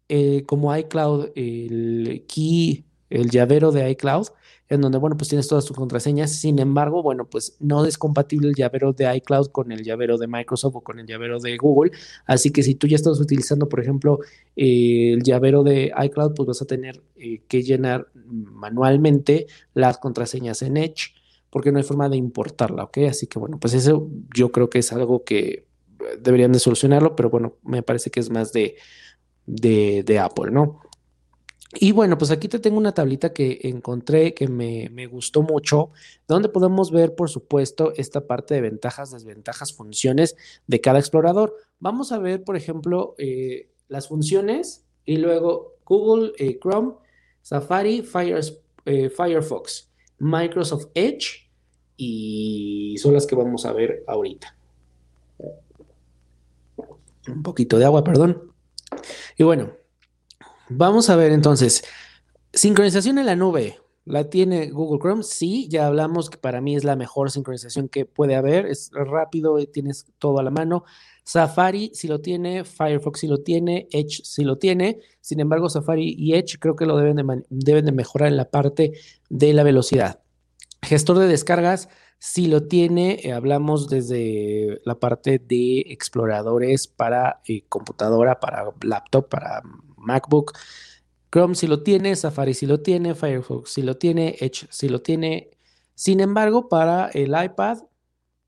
eh, 0.08 0.44
como 0.46 0.74
iCloud, 0.76 1.30
el 1.34 2.24
key, 2.28 2.85
el 3.10 3.30
llavero 3.30 3.72
de 3.72 3.90
iCloud, 3.90 4.28
en 4.68 4.80
donde, 4.80 4.98
bueno, 4.98 5.16
pues 5.16 5.28
tienes 5.28 5.46
todas 5.48 5.64
tus 5.64 5.76
contraseñas. 5.76 6.32
Sin 6.32 6.58
embargo, 6.58 7.02
bueno, 7.02 7.26
pues 7.28 7.56
no 7.60 7.84
es 7.84 7.98
compatible 7.98 8.48
el 8.48 8.54
llavero 8.54 8.92
de 8.92 9.14
iCloud 9.16 9.48
con 9.48 9.70
el 9.72 9.82
llavero 9.82 10.18
de 10.18 10.26
Microsoft 10.26 10.76
o 10.76 10.80
con 10.80 10.98
el 10.98 11.06
llavero 11.06 11.38
de 11.38 11.56
Google. 11.56 11.92
Así 12.26 12.50
que 12.50 12.62
si 12.62 12.74
tú 12.74 12.86
ya 12.86 12.96
estás 12.96 13.20
utilizando, 13.20 13.68
por 13.68 13.80
ejemplo, 13.80 14.18
eh, 14.56 15.12
el 15.14 15.22
llavero 15.22 15.62
de 15.62 15.92
iCloud, 16.04 16.34
pues 16.34 16.46
vas 16.48 16.62
a 16.62 16.66
tener 16.66 17.02
eh, 17.16 17.42
que 17.48 17.62
llenar 17.62 18.08
manualmente 18.14 19.46
las 19.74 19.98
contraseñas 19.98 20.62
en 20.62 20.76
Edge 20.76 21.14
porque 21.50 21.72
no 21.72 21.78
hay 21.78 21.84
forma 21.84 22.08
de 22.08 22.16
importarla, 22.16 22.84
¿ok? 22.84 22.98
Así 23.08 23.28
que, 23.28 23.38
bueno, 23.38 23.58
pues 23.58 23.72
eso 23.72 24.10
yo 24.34 24.52
creo 24.52 24.68
que 24.68 24.80
es 24.80 24.92
algo 24.92 25.24
que 25.24 25.64
deberían 26.20 26.52
de 26.52 26.58
solucionarlo, 26.58 27.16
pero 27.16 27.30
bueno, 27.30 27.56
me 27.62 27.82
parece 27.82 28.10
que 28.10 28.20
es 28.20 28.30
más 28.30 28.52
de, 28.52 28.76
de, 29.46 30.02
de 30.02 30.18
Apple, 30.18 30.50
¿no? 30.50 30.82
Y 31.74 31.92
bueno, 31.92 32.16
pues 32.16 32.30
aquí 32.30 32.48
te 32.48 32.58
tengo 32.60 32.78
una 32.78 32.92
tablita 32.92 33.32
que 33.32 33.60
encontré 33.64 34.34
que 34.34 34.46
me, 34.46 35.06
gustó 35.06 35.42
mucho, 35.42 35.90
donde 36.28 36.48
podemos 36.48 36.90
ver, 36.90 37.14
por 37.14 37.28
supuesto, 37.28 37.92
esta 37.96 38.26
parte 38.26 38.54
de 38.54 38.60
ventajas, 38.60 39.10
desventajas, 39.10 39.72
funciones 39.72 40.36
de 40.66 40.80
cada 40.80 41.00
explorador. 41.00 41.56
Vamos 41.80 42.12
a 42.12 42.18
ver, 42.18 42.44
por 42.44 42.56
ejemplo, 42.56 43.14
eh, 43.18 43.68
las 43.88 44.08
funciones 44.08 44.84
y 45.04 45.16
luego 45.16 45.74
Google 45.84 46.32
eh, 46.38 46.58
Chrome, 46.60 46.94
Safari, 47.42 48.04
eh, 48.84 49.10
Firefox, 49.10 49.90
Microsoft 50.18 50.86
Edge 50.94 51.50
y 51.96 52.96
son 52.98 53.14
las 53.14 53.26
que 53.26 53.34
vamos 53.34 53.66
a 53.66 53.72
ver 53.72 54.04
ahorita. 54.06 54.56
Un 57.28 57.42
poquito 57.42 57.78
de 57.78 57.84
agua, 57.84 58.04
perdón. 58.04 58.52
Y 59.36 59.42
bueno, 59.42 59.72
Vamos 60.68 61.10
a 61.10 61.16
ver 61.16 61.32
entonces, 61.32 61.84
sincronización 62.52 63.18
en 63.18 63.26
la 63.26 63.36
nube. 63.36 63.78
¿La 64.04 64.30
tiene 64.30 64.70
Google 64.70 65.00
Chrome? 65.00 65.22
Sí, 65.24 65.68
ya 65.68 65.86
hablamos 65.86 66.30
que 66.30 66.38
para 66.38 66.60
mí 66.60 66.76
es 66.76 66.84
la 66.84 66.94
mejor 66.94 67.30
sincronización 67.30 67.88
que 67.88 68.04
puede 68.04 68.36
haber. 68.36 68.66
Es 68.66 68.90
rápido, 68.92 69.58
y 69.58 69.66
tienes 69.66 70.06
todo 70.18 70.38
a 70.38 70.44
la 70.44 70.50
mano. 70.50 70.84
Safari 71.24 71.90
si 71.92 72.06
lo 72.06 72.20
tiene, 72.20 72.64
Firefox 72.64 73.18
si 73.18 73.26
lo 73.26 73.38
tiene, 73.38 73.88
Edge 73.90 74.22
si 74.22 74.44
lo 74.44 74.58
tiene. 74.58 75.00
Sin 75.20 75.40
embargo, 75.40 75.68
Safari 75.68 76.14
y 76.16 76.34
Edge 76.34 76.58
creo 76.60 76.76
que 76.76 76.86
lo 76.86 76.96
deben 76.96 77.16
de, 77.16 77.44
deben 77.50 77.84
de 77.84 77.92
mejorar 77.92 78.28
en 78.28 78.36
la 78.36 78.48
parte 78.48 78.92
de 79.28 79.52
la 79.52 79.64
velocidad. 79.64 80.20
Gestor 80.82 81.18
de 81.18 81.26
descargas 81.26 81.88
si 82.20 82.46
lo 82.46 82.68
tiene. 82.68 83.18
Eh, 83.24 83.32
hablamos 83.32 83.88
desde 83.88 84.80
la 84.84 85.00
parte 85.00 85.40
de 85.40 85.80
exploradores 85.88 86.86
para 86.86 87.40
eh, 87.48 87.64
computadora, 87.68 88.38
para 88.38 88.72
laptop, 88.82 89.28
para 89.28 89.62
MacBook. 90.06 90.56
Chrome 91.30 91.54
si 91.54 91.66
lo 91.66 91.82
tiene, 91.82 92.16
Safari 92.16 92.54
si 92.54 92.66
lo 92.66 92.80
tiene, 92.80 93.14
Firefox 93.14 93.70
si 93.70 93.82
lo 93.82 93.96
tiene, 93.96 94.36
Edge 94.40 94.66
si 94.70 94.88
lo 94.88 95.02
tiene. 95.02 95.50
Sin 95.94 96.20
embargo, 96.20 96.68
para 96.68 97.08
el 97.08 97.30
iPad, 97.30 97.78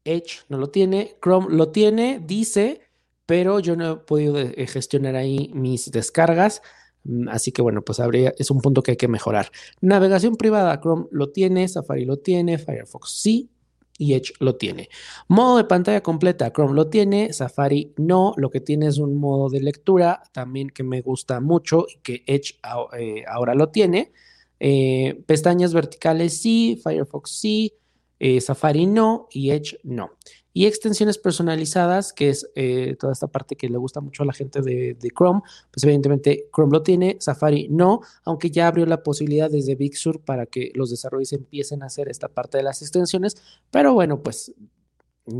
Edge 0.04 0.40
no 0.48 0.58
lo 0.58 0.70
tiene, 0.70 1.16
Chrome 1.22 1.48
lo 1.50 1.70
tiene, 1.70 2.20
dice, 2.24 2.80
pero 3.26 3.60
yo 3.60 3.76
no 3.76 3.92
he 3.92 3.96
podido 3.96 4.38
eh, 4.38 4.66
gestionar 4.66 5.16
ahí 5.16 5.50
mis 5.54 5.90
descargas. 5.90 6.62
Mm, 7.04 7.28
así 7.28 7.52
que 7.52 7.62
bueno, 7.62 7.82
pues 7.82 8.00
es 8.38 8.50
un 8.50 8.60
punto 8.60 8.82
que 8.82 8.92
hay 8.92 8.96
que 8.96 9.08
mejorar. 9.08 9.50
Navegación 9.80 10.36
privada, 10.36 10.80
Chrome 10.80 11.06
lo 11.10 11.30
tiene, 11.30 11.68
Safari 11.68 12.04
lo 12.04 12.18
tiene, 12.18 12.58
Firefox 12.58 13.10
sí, 13.10 13.50
y 13.98 14.14
Edge 14.14 14.32
lo 14.38 14.56
tiene. 14.56 14.88
Modo 15.26 15.58
de 15.58 15.64
pantalla 15.64 16.02
completa, 16.02 16.52
Chrome 16.52 16.74
lo 16.74 16.88
tiene, 16.88 17.32
Safari 17.32 17.92
no, 17.96 18.32
lo 18.36 18.48
que 18.48 18.60
tiene 18.60 18.86
es 18.86 18.98
un 18.98 19.16
modo 19.16 19.50
de 19.50 19.60
lectura 19.60 20.22
también 20.32 20.70
que 20.70 20.84
me 20.84 21.02
gusta 21.02 21.40
mucho 21.40 21.86
y 21.92 21.98
que 21.98 22.22
Edge 22.26 22.54
eh, 22.96 23.24
ahora 23.28 23.54
lo 23.54 23.68
tiene. 23.68 24.12
Eh, 24.60 25.22
pestañas 25.26 25.74
verticales 25.74 26.40
sí, 26.40 26.80
Firefox 26.82 27.30
sí, 27.30 27.74
eh, 28.18 28.40
Safari 28.40 28.86
no 28.86 29.28
y 29.30 29.50
Edge 29.50 29.78
no 29.82 30.12
y 30.58 30.66
extensiones 30.66 31.18
personalizadas, 31.18 32.12
que 32.12 32.30
es 32.30 32.50
eh, 32.56 32.96
toda 32.98 33.12
esta 33.12 33.28
parte 33.28 33.54
que 33.54 33.68
le 33.68 33.78
gusta 33.78 34.00
mucho 34.00 34.24
a 34.24 34.26
la 34.26 34.32
gente 34.32 34.60
de, 34.60 34.96
Chrome, 35.16 35.40
pues 35.70 35.84
evidentemente 35.84 36.48
Chrome 36.52 36.72
lo 36.72 36.82
tiene, 36.82 37.16
Safari 37.20 37.68
no, 37.68 38.00
aunque 38.24 38.50
ya 38.50 38.66
abrió 38.66 38.84
la 38.84 39.04
posibilidad 39.04 39.48
desde 39.48 39.76
Big 39.76 39.96
Sur 39.96 40.20
para 40.20 40.46
que 40.46 40.72
los 40.74 40.90
desarrolladores 40.90 41.32
empiecen 41.34 41.84
a 41.84 41.86
hacer 41.86 42.08
esta 42.08 42.26
parte 42.26 42.58
de 42.58 42.64
las 42.64 42.82
extensiones, 42.82 43.36
pero 43.70 43.94
bueno, 43.94 44.20
pues 44.20 44.52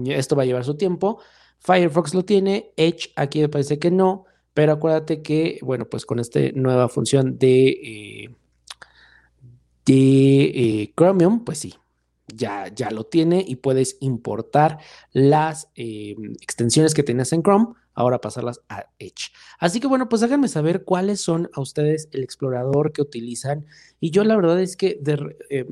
esto 0.06 0.36
va 0.36 0.44
a 0.44 0.46
llevar 0.46 0.64
su 0.64 0.76
tiempo. 0.76 1.18
Firefox 1.58 2.14
lo 2.14 2.24
tiene, 2.24 2.70
Edge 2.76 3.10
aquí 3.16 3.40
me 3.40 3.48
parece 3.48 3.80
que 3.80 3.90
no, 3.90 4.24
pero 4.54 4.74
acuérdate 4.74 5.20
que, 5.20 5.58
bueno, 5.62 5.86
pues 5.86 6.06
con 6.06 6.20
esta 6.20 6.38
nueva 6.54 6.88
función 6.88 7.40
de, 7.40 7.70
eh, 7.70 8.36
de 9.84 10.44
eh, 10.44 10.92
Chromium, 10.96 11.44
pues 11.44 11.58
sí, 11.58 11.74
ya, 12.34 12.72
ya 12.74 12.90
lo 12.90 13.04
tiene 13.04 13.44
y 13.46 13.56
puedes 13.56 13.96
importar 14.00 14.78
las 15.12 15.68
eh, 15.74 16.14
extensiones 16.40 16.94
que 16.94 17.02
tenías 17.02 17.32
en 17.32 17.42
Chrome, 17.42 17.68
ahora 17.94 18.20
pasarlas 18.20 18.60
a 18.68 18.86
Edge. 18.98 19.32
Así 19.58 19.80
que 19.80 19.86
bueno, 19.86 20.08
pues 20.08 20.22
háganme 20.22 20.48
saber 20.48 20.84
cuáles 20.84 21.20
son 21.20 21.50
a 21.52 21.60
ustedes 21.60 22.08
el 22.12 22.22
explorador 22.22 22.92
que 22.92 23.02
utilizan. 23.02 23.66
Y 24.00 24.10
yo 24.10 24.24
la 24.24 24.36
verdad 24.36 24.60
es 24.60 24.76
que 24.76 25.00
eh, 25.50 25.66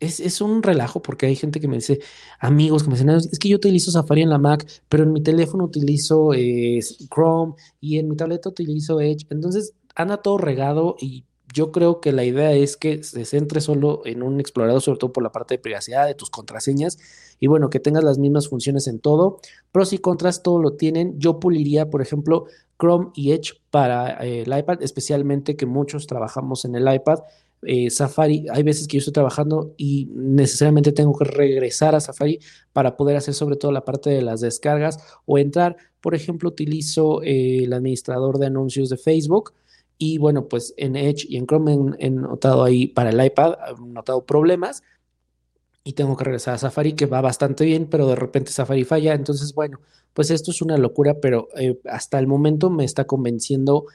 es, 0.00 0.40
un 0.40 0.62
relajo 0.62 1.02
porque 1.02 1.26
hay 1.26 1.36
gente 1.36 1.60
que 1.60 1.68
me 1.68 1.76
dice, 1.76 2.00
amigos 2.40 2.82
que 2.82 2.88
me 2.88 2.94
dicen, 2.94 3.10
es 3.10 3.38
que 3.38 3.48
yo 3.48 3.56
utilizo 3.56 3.90
Safari 3.90 4.22
en 4.22 4.30
la 4.30 4.38
Mac, 4.38 4.66
pero 4.88 5.04
en 5.04 5.12
mi 5.12 5.22
teléfono 5.22 5.64
utilizo 5.64 6.34
eh, 6.34 6.80
Chrome 7.12 7.54
y 7.80 7.98
en 7.98 8.08
mi 8.08 8.16
tableta 8.16 8.48
utilizo 8.48 9.00
Edge. 9.00 9.26
Entonces 9.30 9.74
anda 9.94 10.18
todo 10.22 10.38
regado 10.38 10.96
y 11.00 11.24
yo 11.58 11.72
creo 11.72 12.00
que 12.00 12.12
la 12.12 12.24
idea 12.24 12.52
es 12.52 12.76
que 12.76 13.02
se 13.02 13.24
centre 13.24 13.60
solo 13.60 14.02
en 14.04 14.22
un 14.22 14.38
explorador, 14.38 14.80
sobre 14.80 15.00
todo 15.00 15.12
por 15.12 15.24
la 15.24 15.32
parte 15.32 15.54
de 15.54 15.58
privacidad 15.58 16.06
de 16.06 16.14
tus 16.14 16.30
contraseñas 16.30 16.98
y 17.40 17.48
bueno, 17.48 17.68
que 17.68 17.80
tengas 17.80 18.04
las 18.04 18.16
mismas 18.16 18.48
funciones 18.48 18.86
en 18.86 19.00
todo. 19.00 19.40
Pros 19.72 19.92
y 19.92 19.98
contras, 19.98 20.44
todo 20.44 20.62
lo 20.62 20.74
tienen. 20.74 21.18
Yo 21.18 21.40
puliría, 21.40 21.90
por 21.90 22.00
ejemplo, 22.00 22.46
Chrome 22.78 23.08
y 23.12 23.32
Edge 23.32 23.54
para 23.72 24.24
eh, 24.24 24.42
el 24.42 24.56
iPad, 24.56 24.84
especialmente 24.84 25.56
que 25.56 25.66
muchos 25.66 26.06
trabajamos 26.06 26.64
en 26.64 26.76
el 26.76 26.94
iPad. 26.94 27.24
Eh, 27.62 27.90
Safari, 27.90 28.46
hay 28.52 28.62
veces 28.62 28.86
que 28.86 28.98
yo 28.98 28.98
estoy 29.00 29.14
trabajando 29.14 29.74
y 29.76 30.08
necesariamente 30.14 30.92
tengo 30.92 31.18
que 31.18 31.24
regresar 31.24 31.96
a 31.96 32.00
Safari 32.00 32.38
para 32.72 32.96
poder 32.96 33.16
hacer 33.16 33.34
sobre 33.34 33.56
todo 33.56 33.72
la 33.72 33.84
parte 33.84 34.10
de 34.10 34.22
las 34.22 34.40
descargas 34.40 34.98
o 35.26 35.38
entrar. 35.38 35.76
Por 36.00 36.14
ejemplo, 36.14 36.50
utilizo 36.50 37.20
eh, 37.24 37.64
el 37.64 37.72
administrador 37.72 38.38
de 38.38 38.46
anuncios 38.46 38.90
de 38.90 38.96
Facebook 38.96 39.54
y 39.98 40.18
bueno, 40.18 40.48
pues 40.48 40.74
en 40.76 40.94
Edge 40.94 41.26
y 41.28 41.36
en 41.36 41.46
Chrome 41.46 41.96
he, 41.98 42.08
notado 42.08 42.62
ahí 42.62 42.86
para 42.86 43.10
el 43.10 43.24
iPad, 43.24 43.54
he 43.68 43.80
notado 43.84 44.24
problemas 44.24 44.84
y 45.82 45.94
tengo 45.94 46.16
que 46.16 46.24
regresar 46.24 46.54
a 46.54 46.58
Safari, 46.58 46.92
que 46.92 47.06
va 47.06 47.20
bastante 47.20 47.64
bien, 47.64 47.88
pero 47.90 48.06
de 48.06 48.14
repente 48.14 48.52
Safari 48.52 48.84
falla. 48.84 49.14
Entonces, 49.14 49.54
bueno, 49.54 49.80
pues 50.14 50.30
esto 50.30 50.52
es 50.52 50.62
una 50.62 50.78
locura, 50.78 51.18
pero 51.20 51.48
eh, 51.56 51.80
hasta 51.90 52.18
el 52.18 52.28
momento 52.28 52.70
me 52.70 52.84
está 52.84 53.06
convenciendo 53.06 53.86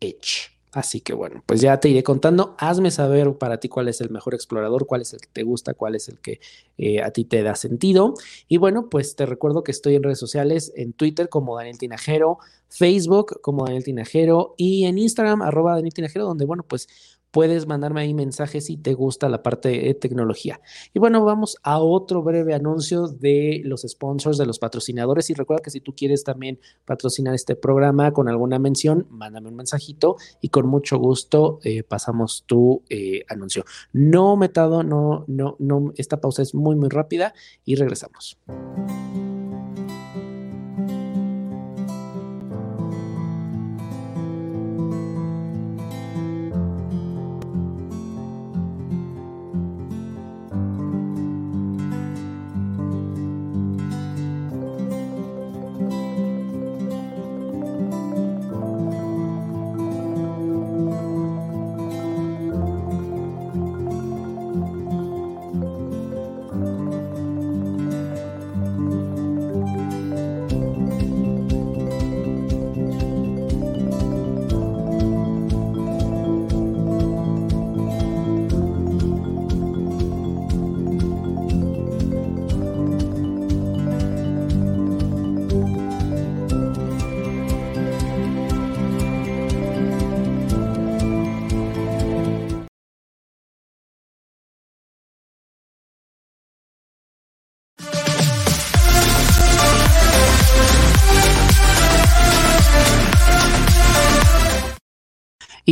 Edge. 0.00 0.51
Así 0.72 1.02
que 1.02 1.12
bueno, 1.12 1.42
pues 1.44 1.60
ya 1.60 1.78
te 1.80 1.90
iré 1.90 2.02
contando. 2.02 2.54
Hazme 2.58 2.90
saber 2.90 3.34
para 3.36 3.60
ti 3.60 3.68
cuál 3.68 3.88
es 3.88 4.00
el 4.00 4.08
mejor 4.08 4.32
explorador, 4.32 4.86
cuál 4.86 5.02
es 5.02 5.12
el 5.12 5.20
que 5.20 5.28
te 5.30 5.42
gusta, 5.42 5.74
cuál 5.74 5.94
es 5.94 6.08
el 6.08 6.18
que 6.18 6.40
eh, 6.78 7.02
a 7.02 7.10
ti 7.10 7.24
te 7.24 7.42
da 7.42 7.54
sentido. 7.56 8.14
Y 8.48 8.56
bueno, 8.56 8.88
pues 8.88 9.14
te 9.14 9.26
recuerdo 9.26 9.64
que 9.64 9.70
estoy 9.70 9.96
en 9.96 10.02
redes 10.02 10.18
sociales, 10.18 10.72
en 10.74 10.94
Twitter 10.94 11.28
como 11.28 11.58
Daniel 11.58 11.76
Tinajero, 11.76 12.38
Facebook 12.70 13.38
como 13.42 13.66
Daniel 13.66 13.84
Tinajero 13.84 14.54
y 14.56 14.86
en 14.86 14.96
Instagram 14.96 15.42
arroba 15.42 15.74
Daniel 15.74 15.92
Tinajero, 15.92 16.24
donde 16.24 16.46
bueno, 16.46 16.64
pues 16.66 16.88
puedes 17.32 17.66
mandarme 17.66 18.02
ahí 18.02 18.14
mensajes 18.14 18.66
si 18.66 18.76
te 18.76 18.94
gusta 18.94 19.28
la 19.28 19.42
parte 19.42 19.70
de 19.70 19.94
tecnología. 19.94 20.60
Y 20.94 21.00
bueno, 21.00 21.24
vamos 21.24 21.56
a 21.62 21.80
otro 21.80 22.22
breve 22.22 22.54
anuncio 22.54 23.08
de 23.08 23.62
los 23.64 23.82
sponsors, 23.82 24.38
de 24.38 24.46
los 24.46 24.58
patrocinadores. 24.58 25.30
Y 25.30 25.34
recuerda 25.34 25.62
que 25.62 25.70
si 25.70 25.80
tú 25.80 25.96
quieres 25.96 26.22
también 26.22 26.60
patrocinar 26.84 27.34
este 27.34 27.56
programa 27.56 28.12
con 28.12 28.28
alguna 28.28 28.58
mención, 28.58 29.06
mándame 29.10 29.48
un 29.48 29.56
mensajito 29.56 30.16
y 30.40 30.50
con 30.50 30.68
mucho 30.68 30.98
gusto 30.98 31.58
eh, 31.64 31.82
pasamos 31.82 32.44
tu 32.46 32.82
eh, 32.90 33.24
anuncio. 33.28 33.64
No 33.92 34.36
metado, 34.36 34.82
no, 34.82 35.24
no, 35.26 35.56
no, 35.58 35.92
esta 35.96 36.20
pausa 36.20 36.42
es 36.42 36.54
muy, 36.54 36.76
muy 36.76 36.90
rápida 36.90 37.34
y 37.64 37.76
regresamos. 37.76 38.36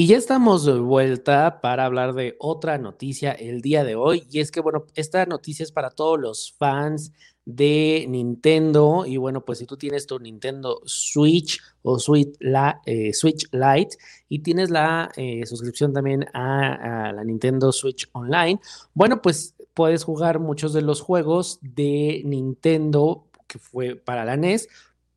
Y 0.00 0.06
ya 0.06 0.16
estamos 0.16 0.64
de 0.64 0.78
vuelta 0.78 1.60
para 1.60 1.84
hablar 1.84 2.14
de 2.14 2.34
otra 2.38 2.78
noticia 2.78 3.32
el 3.32 3.60
día 3.60 3.84
de 3.84 3.96
hoy. 3.96 4.26
Y 4.30 4.40
es 4.40 4.50
que, 4.50 4.60
bueno, 4.62 4.86
esta 4.94 5.26
noticia 5.26 5.62
es 5.62 5.72
para 5.72 5.90
todos 5.90 6.18
los 6.18 6.54
fans 6.56 7.12
de 7.44 8.06
Nintendo. 8.08 9.04
Y 9.04 9.18
bueno, 9.18 9.44
pues 9.44 9.58
si 9.58 9.66
tú 9.66 9.76
tienes 9.76 10.06
tu 10.06 10.18
Nintendo 10.18 10.80
Switch 10.86 11.60
o 11.82 11.98
Switch, 11.98 12.34
la, 12.38 12.80
eh, 12.86 13.12
Switch 13.12 13.46
Lite 13.52 13.98
y 14.30 14.38
tienes 14.38 14.70
la 14.70 15.12
eh, 15.18 15.44
suscripción 15.44 15.92
también 15.92 16.24
a, 16.32 17.12
la 17.12 17.22
Nintendo 17.22 17.70
Switch 17.70 18.08
Online, 18.12 18.58
bueno, 18.94 19.20
pues 19.20 19.54
puedes 19.74 20.04
jugar 20.04 20.38
muchos 20.38 20.72
de 20.72 20.80
los 20.80 21.02
juegos 21.02 21.58
de 21.60 22.22
Nintendo 22.24 23.26
que 23.46 23.58
fue 23.58 23.96
para 23.96 24.24
la 24.24 24.38
NES 24.38 24.66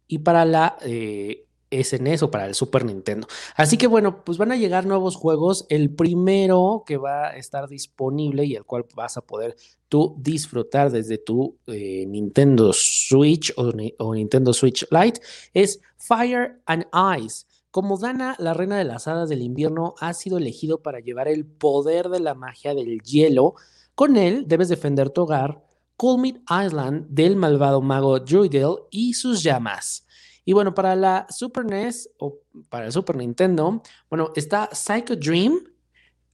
y 0.10 0.18
para 0.18 0.44
la 0.44 0.78
eh, 0.82 1.43
SNES 1.82 2.24
o 2.24 2.32
para 2.32 2.46
el 2.46 2.56
Super 2.56 2.86
Nintendo. 2.86 3.28
Así 3.56 3.78
que 3.78 3.88
bueno, 3.88 4.24
pues 4.24 4.38
van 4.38 4.52
a 4.52 4.56
llegar 4.56 4.86
nuevos 4.86 5.16
juegos. 5.16 5.66
El 5.70 5.94
primero 5.94 6.84
que 6.86 6.98
va 6.98 7.28
a 7.28 7.38
estar 7.38 7.68
disponible 7.68 8.46
y 8.46 8.56
el 8.56 8.66
cual 8.66 8.86
vas 8.96 9.18
a 9.18 9.22
poder 9.22 9.56
tú 9.90 10.16
disfrutar 10.20 10.92
desde 10.92 11.18
tu 11.18 11.58
eh, 11.68 12.06
Nintendo 12.08 12.72
Switch 12.74 13.54
o, 13.58 13.72
Nintendo 14.14 14.54
Switch 14.54 14.86
Lite 14.90 15.22
es 15.54 15.80
Fire 15.98 16.62
and 16.66 16.86
Ice. 17.20 17.46
Como 17.72 17.98
Dana, 17.98 18.36
la 18.38 18.54
reina 18.54 18.78
de 18.78 18.84
las 18.84 19.08
hadas 19.08 19.30
del 19.30 19.42
invierno, 19.42 19.96
ha 20.00 20.14
sido 20.14 20.38
elegido 20.38 20.82
para 20.82 21.00
llevar 21.00 21.28
el 21.28 21.46
poder 21.46 22.10
de 22.10 22.20
la 22.20 22.36
magia 22.36 22.76
del 22.76 23.02
hielo. 23.02 23.56
Con 23.96 24.18
él 24.18 24.46
debes 24.48 24.70
defender 24.70 25.10
tu 25.10 25.24
hogar, 25.24 25.64
Coolmit 25.98 26.38
Island 26.50 27.08
del 27.10 27.36
malvado 27.36 27.82
mago 27.82 28.20
Druidel 28.20 28.76
y 28.92 29.14
sus 29.14 29.42
llamas. 29.42 30.06
Y 30.46 30.54
bueno, 30.54 30.74
para 30.74 30.96
la 30.96 31.26
Super 31.30 31.66
NES 31.66 32.10
o 32.20 32.40
para 32.70 32.86
el 32.86 32.92
Super 32.92 33.16
Nintendo, 33.16 33.82
bueno, 34.10 34.32
está 34.36 34.70
Psycho 34.74 35.16
Dream. 35.16 35.60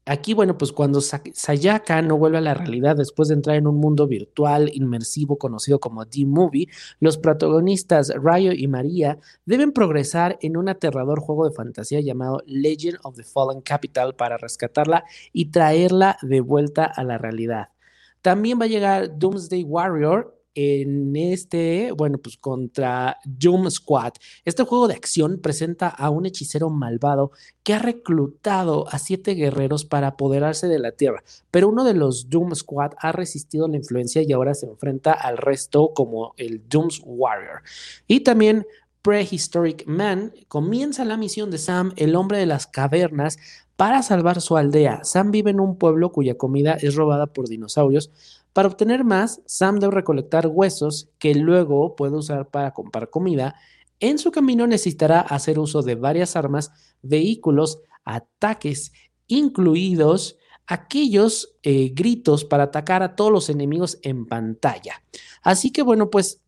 Aquí, 0.05 0.33
bueno, 0.33 0.57
pues 0.57 0.71
cuando 0.71 1.01
Sayaka 1.01 2.01
no 2.01 2.17
vuelve 2.17 2.39
a 2.39 2.41
la 2.41 2.55
realidad 2.55 2.95
después 2.95 3.27
de 3.27 3.35
entrar 3.35 3.57
en 3.57 3.67
un 3.67 3.77
mundo 3.77 4.07
virtual 4.07 4.71
inmersivo 4.73 5.37
conocido 5.37 5.79
como 5.79 6.03
D-Movie, 6.03 6.67
los 6.99 7.19
protagonistas 7.19 8.11
Ryo 8.15 8.51
y 8.51 8.67
María 8.67 9.19
deben 9.45 9.71
progresar 9.71 10.39
en 10.41 10.57
un 10.57 10.67
aterrador 10.67 11.19
juego 11.19 11.47
de 11.47 11.53
fantasía 11.53 12.01
llamado 12.01 12.41
Legend 12.47 12.97
of 13.03 13.17
the 13.17 13.23
Fallen 13.23 13.61
Capital 13.61 14.15
para 14.15 14.37
rescatarla 14.37 15.03
y 15.31 15.51
traerla 15.51 16.17
de 16.23 16.41
vuelta 16.41 16.85
a 16.85 17.03
la 17.03 17.19
realidad. 17.19 17.69
También 18.23 18.59
va 18.59 18.65
a 18.65 18.69
llegar 18.69 19.19
Doomsday 19.19 19.63
Warrior, 19.63 20.38
en 20.55 21.15
este, 21.15 21.91
bueno, 21.91 22.17
pues 22.17 22.37
contra 22.37 23.17
Doom 23.25 23.69
Squad. 23.69 24.13
Este 24.45 24.63
juego 24.63 24.87
de 24.87 24.95
acción 24.95 25.39
presenta 25.41 25.87
a 25.87 26.09
un 26.09 26.25
hechicero 26.25 26.69
malvado 26.69 27.31
que 27.63 27.73
ha 27.73 27.79
reclutado 27.79 28.87
a 28.89 28.99
siete 28.99 29.35
guerreros 29.35 29.85
para 29.85 30.07
apoderarse 30.07 30.67
de 30.67 30.79
la 30.79 30.91
Tierra, 30.91 31.23
pero 31.51 31.69
uno 31.69 31.83
de 31.83 31.93
los 31.93 32.29
Doom 32.29 32.55
Squad 32.55 32.93
ha 32.97 33.11
resistido 33.11 33.67
la 33.67 33.77
influencia 33.77 34.21
y 34.21 34.31
ahora 34.31 34.53
se 34.53 34.65
enfrenta 34.65 35.13
al 35.13 35.37
resto 35.37 35.93
como 35.93 36.33
el 36.37 36.67
Doom's 36.67 37.01
Warrior. 37.05 37.61
Y 38.07 38.21
también 38.21 38.65
Prehistoric 39.01 39.85
Man 39.87 40.33
comienza 40.47 41.05
la 41.05 41.17
misión 41.17 41.51
de 41.51 41.57
Sam, 41.57 41.93
el 41.95 42.15
hombre 42.15 42.37
de 42.37 42.45
las 42.45 42.67
cavernas, 42.67 43.37
para 43.75 44.03
salvar 44.03 44.41
su 44.41 44.57
aldea. 44.57 45.05
Sam 45.05 45.31
vive 45.31 45.51
en 45.51 45.61
un 45.61 45.77
pueblo 45.77 46.11
cuya 46.11 46.35
comida 46.35 46.73
es 46.73 46.95
robada 46.95 47.27
por 47.27 47.47
dinosaurios, 47.47 48.11
para 48.53 48.67
obtener 48.67 49.03
más, 49.03 49.41
Sam 49.45 49.79
debe 49.79 49.93
recolectar 49.93 50.47
huesos 50.47 51.09
que 51.19 51.35
luego 51.35 51.95
puede 51.95 52.15
usar 52.15 52.49
para 52.49 52.71
comprar 52.71 53.09
comida. 53.09 53.55
En 53.99 54.17
su 54.17 54.31
camino 54.31 54.65
necesitará 54.65 55.21
hacer 55.21 55.59
uso 55.59 55.81
de 55.81 55.95
varias 55.95 56.35
armas, 56.35 56.71
vehículos, 57.01 57.79
ataques, 58.03 58.91
incluidos 59.27 60.37
aquellos 60.65 61.55
eh, 61.63 61.91
gritos 61.93 62.45
para 62.45 62.63
atacar 62.63 63.01
a 63.01 63.15
todos 63.15 63.31
los 63.31 63.49
enemigos 63.49 63.97
en 64.03 64.25
pantalla. 64.25 65.01
Así 65.41 65.71
que 65.71 65.81
bueno, 65.81 66.09
pues 66.09 66.41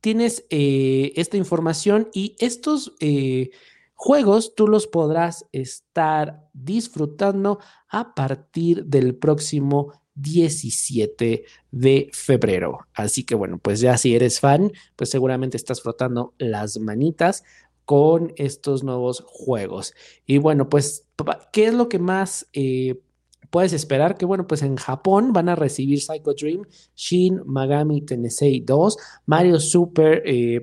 tienes 0.00 0.44
eh, 0.50 1.12
esta 1.16 1.36
información 1.36 2.08
y 2.12 2.34
estos 2.38 2.94
eh, 3.00 3.50
juegos 3.94 4.54
tú 4.54 4.68
los 4.68 4.86
podrás 4.86 5.44
estar 5.52 6.48
disfrutando 6.52 7.58
a 7.88 8.14
partir 8.14 8.86
del 8.86 9.16
próximo 9.16 9.92
17 10.20 11.44
de 11.70 12.10
febrero. 12.12 12.86
Así 12.94 13.24
que 13.24 13.34
bueno, 13.34 13.58
pues 13.58 13.80
ya 13.80 13.96
si 13.96 14.14
eres 14.14 14.40
fan, 14.40 14.72
pues 14.96 15.10
seguramente 15.10 15.56
estás 15.56 15.80
frotando 15.80 16.34
las 16.38 16.78
manitas 16.78 17.44
con 17.88 18.34
estos 18.36 18.84
nuevos 18.84 19.24
juegos. 19.26 19.94
Y 20.26 20.36
bueno, 20.36 20.68
pues, 20.68 21.06
¿qué 21.52 21.68
es 21.68 21.74
lo 21.74 21.88
que 21.88 21.98
más 21.98 22.46
eh, 22.52 23.00
puedes 23.48 23.72
esperar? 23.72 24.18
Que 24.18 24.26
bueno, 24.26 24.46
pues 24.46 24.60
en 24.60 24.76
Japón 24.76 25.32
van 25.32 25.48
a 25.48 25.56
recibir 25.56 26.02
Psycho 26.02 26.34
Dream, 26.34 26.64
Shin 26.94 27.40
Magami 27.46 28.02
Tensei 28.02 28.60
2, 28.60 28.96
Mario 29.24 29.58
Super 29.58 30.22
eh, 30.26 30.60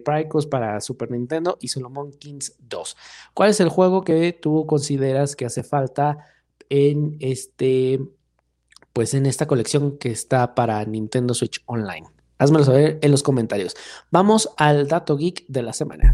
para 0.52 0.80
Super 0.82 1.10
Nintendo 1.10 1.58
y 1.60 1.70
Solomon 1.70 2.12
Kings 2.12 2.56
2. 2.60 2.96
¿Cuál 3.34 3.50
es 3.50 3.60
el 3.60 3.70
juego 3.70 4.04
que 4.04 4.32
tú 4.34 4.68
consideras 4.68 5.36
que 5.36 5.46
hace 5.46 5.64
falta 5.64 6.20
en 6.70 7.18
este, 7.20 8.00
pues 8.96 9.14
en 9.14 9.26
esta 9.26 9.46
colección 9.46 9.98
que 9.98 10.10
está 10.10 10.56
para 10.56 10.82
Nintendo 10.86 11.34
Switch 11.34 11.62
Online? 11.66 12.08
Házmelo 12.38 12.64
saber 12.64 12.98
en 13.02 13.12
los 13.12 13.24
comentarios. 13.24 13.76
Vamos 14.10 14.50
al 14.56 14.88
dato 14.88 15.18
geek 15.18 15.44
de 15.50 15.64
la 15.64 15.74
semana. 15.74 16.14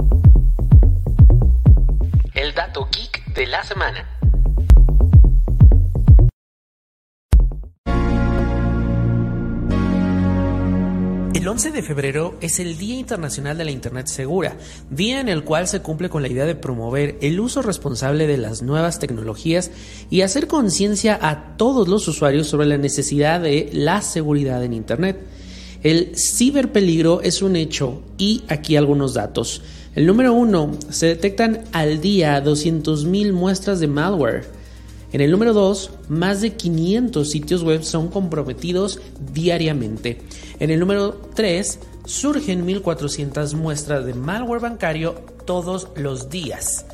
El 2.34 2.56
dato 2.56 2.90
geek 2.92 3.24
de 3.36 3.46
la 3.46 3.64
semana. 3.64 4.21
El 11.34 11.48
11 11.48 11.72
de 11.72 11.82
febrero 11.82 12.36
es 12.42 12.60
el 12.60 12.78
Día 12.78 12.96
Internacional 12.96 13.58
de 13.58 13.64
la 13.64 13.72
Internet 13.72 14.08
Segura, 14.08 14.58
día 14.90 15.22
en 15.22 15.30
el 15.30 15.46
cual 15.46 15.66
se 15.66 15.82
cumple 15.82 16.10
con 16.10 16.22
la 16.22 16.28
idea 16.28 16.46
de 16.46 16.56
promover 16.56 17.18
el 17.22 17.40
uso 17.40 17.62
responsable 17.62 18.28
de 18.28 18.38
las 18.38 18.62
nuevas 18.62 19.00
tecnologías 19.00 19.72
y 20.10 20.22
hacer 20.22 20.48
conciencia 20.48 21.18
a 21.22 21.56
todos 21.56 21.88
los 21.88 22.06
usuarios 22.10 22.48
sobre 22.48 22.68
la 22.68 22.78
necesidad 22.78 23.40
de 23.40 23.70
la 23.72 24.02
seguridad 24.02 24.62
en 24.62 24.74
Internet. 24.74 25.20
El 25.84 26.18
ciberpeligro 26.18 27.22
es 27.22 27.42
un 27.42 27.56
hecho 27.56 28.02
y 28.18 28.44
aquí 28.50 28.76
algunos 28.76 29.14
datos. 29.14 29.62
El 29.96 30.08
número 30.08 30.34
uno, 30.34 30.72
se 30.90 31.08
detectan 31.08 31.64
al 31.72 32.02
día 32.02 32.44
200.000 32.44 33.32
muestras 33.32 33.80
de 33.80 33.88
malware. 33.88 34.61
En 35.12 35.20
el 35.20 35.32
número 35.32 35.54
2, 35.54 35.92
más 36.10 36.42
de 36.42 36.56
500 36.56 37.30
sitios 37.30 37.64
web 37.64 37.84
son 37.84 38.08
comprometidos 38.08 39.02
diariamente. 39.34 40.22
En 40.60 40.70
el 40.70 40.80
número 40.80 41.14
3, 41.36 41.80
surgen 42.06 42.66
1.400 42.66 43.56
muestras 43.56 44.06
de 44.06 44.14
malware 44.14 44.62
bancario 44.62 45.16
todos 45.46 45.90
los 45.96 46.30
días. 46.30 46.86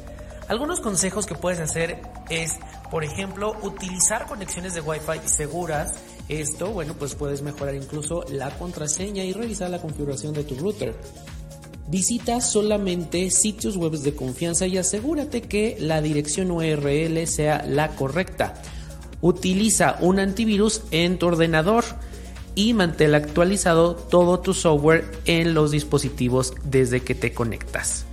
Algunos 0.47 0.79
consejos 0.79 1.25
que 1.25 1.35
puedes 1.35 1.59
hacer 1.59 2.01
es, 2.29 2.53
por 2.89 3.03
ejemplo, 3.03 3.55
utilizar 3.61 4.25
conexiones 4.25 4.73
de 4.73 4.81
Wi-Fi 4.81 5.27
seguras 5.27 5.93
esto, 6.29 6.71
bueno, 6.71 6.93
pues 6.93 7.15
puedes 7.15 7.41
mejorar 7.41 7.75
incluso 7.75 8.25
la 8.29 8.49
contraseña 8.57 9.23
y 9.23 9.31
revisar 9.31 9.69
la 9.69 9.79
configuración 9.79 10.33
de 10.33 10.43
tu 10.43 10.55
router. 10.55 10.93
Visita 11.87 12.41
solamente 12.41 13.29
sitios 13.31 13.77
web 13.77 13.93
de 13.93 14.13
confianza 14.13 14.67
y 14.67 14.77
asegúrate 14.77 15.41
que 15.41 15.77
la 15.79 16.01
dirección 16.01 16.51
URL 16.51 17.25
sea 17.27 17.65
la 17.65 17.95
correcta. 17.95 18.61
Utiliza 19.21 19.97
un 20.01 20.19
antivirus 20.19 20.81
en 20.91 21.17
tu 21.17 21.27
ordenador 21.27 21.85
y 22.55 22.73
mantén 22.73 23.15
actualizado 23.15 23.95
todo 23.95 24.39
tu 24.39 24.53
software 24.53 25.05
en 25.25 25.53
los 25.53 25.71
dispositivos 25.71 26.53
desde 26.63 27.01
que 27.01 27.15
te 27.15 27.33
conectas 27.33 28.05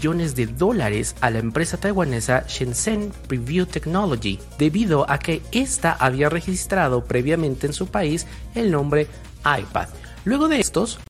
millones 0.00 0.34
de 0.34 0.46
dólares 0.46 1.14
a 1.20 1.28
la 1.28 1.40
empresa 1.40 1.76
taiwanesa 1.76 2.44
Shenzhen 2.48 3.12
Preview 3.28 3.66
Technology, 3.66 4.38
debido 4.58 5.04
a 5.10 5.18
que 5.18 5.42
ésta 5.52 5.92
había 5.92 6.30
registrado 6.30 7.04
previamente 7.04 7.66
en 7.66 7.74
su 7.74 7.86
país 7.86 8.26
el 8.54 8.70
nombre 8.70 9.08
iPad. 9.44 9.88
Luego 10.24 10.48
de 10.48 10.58
estos, 10.58 11.00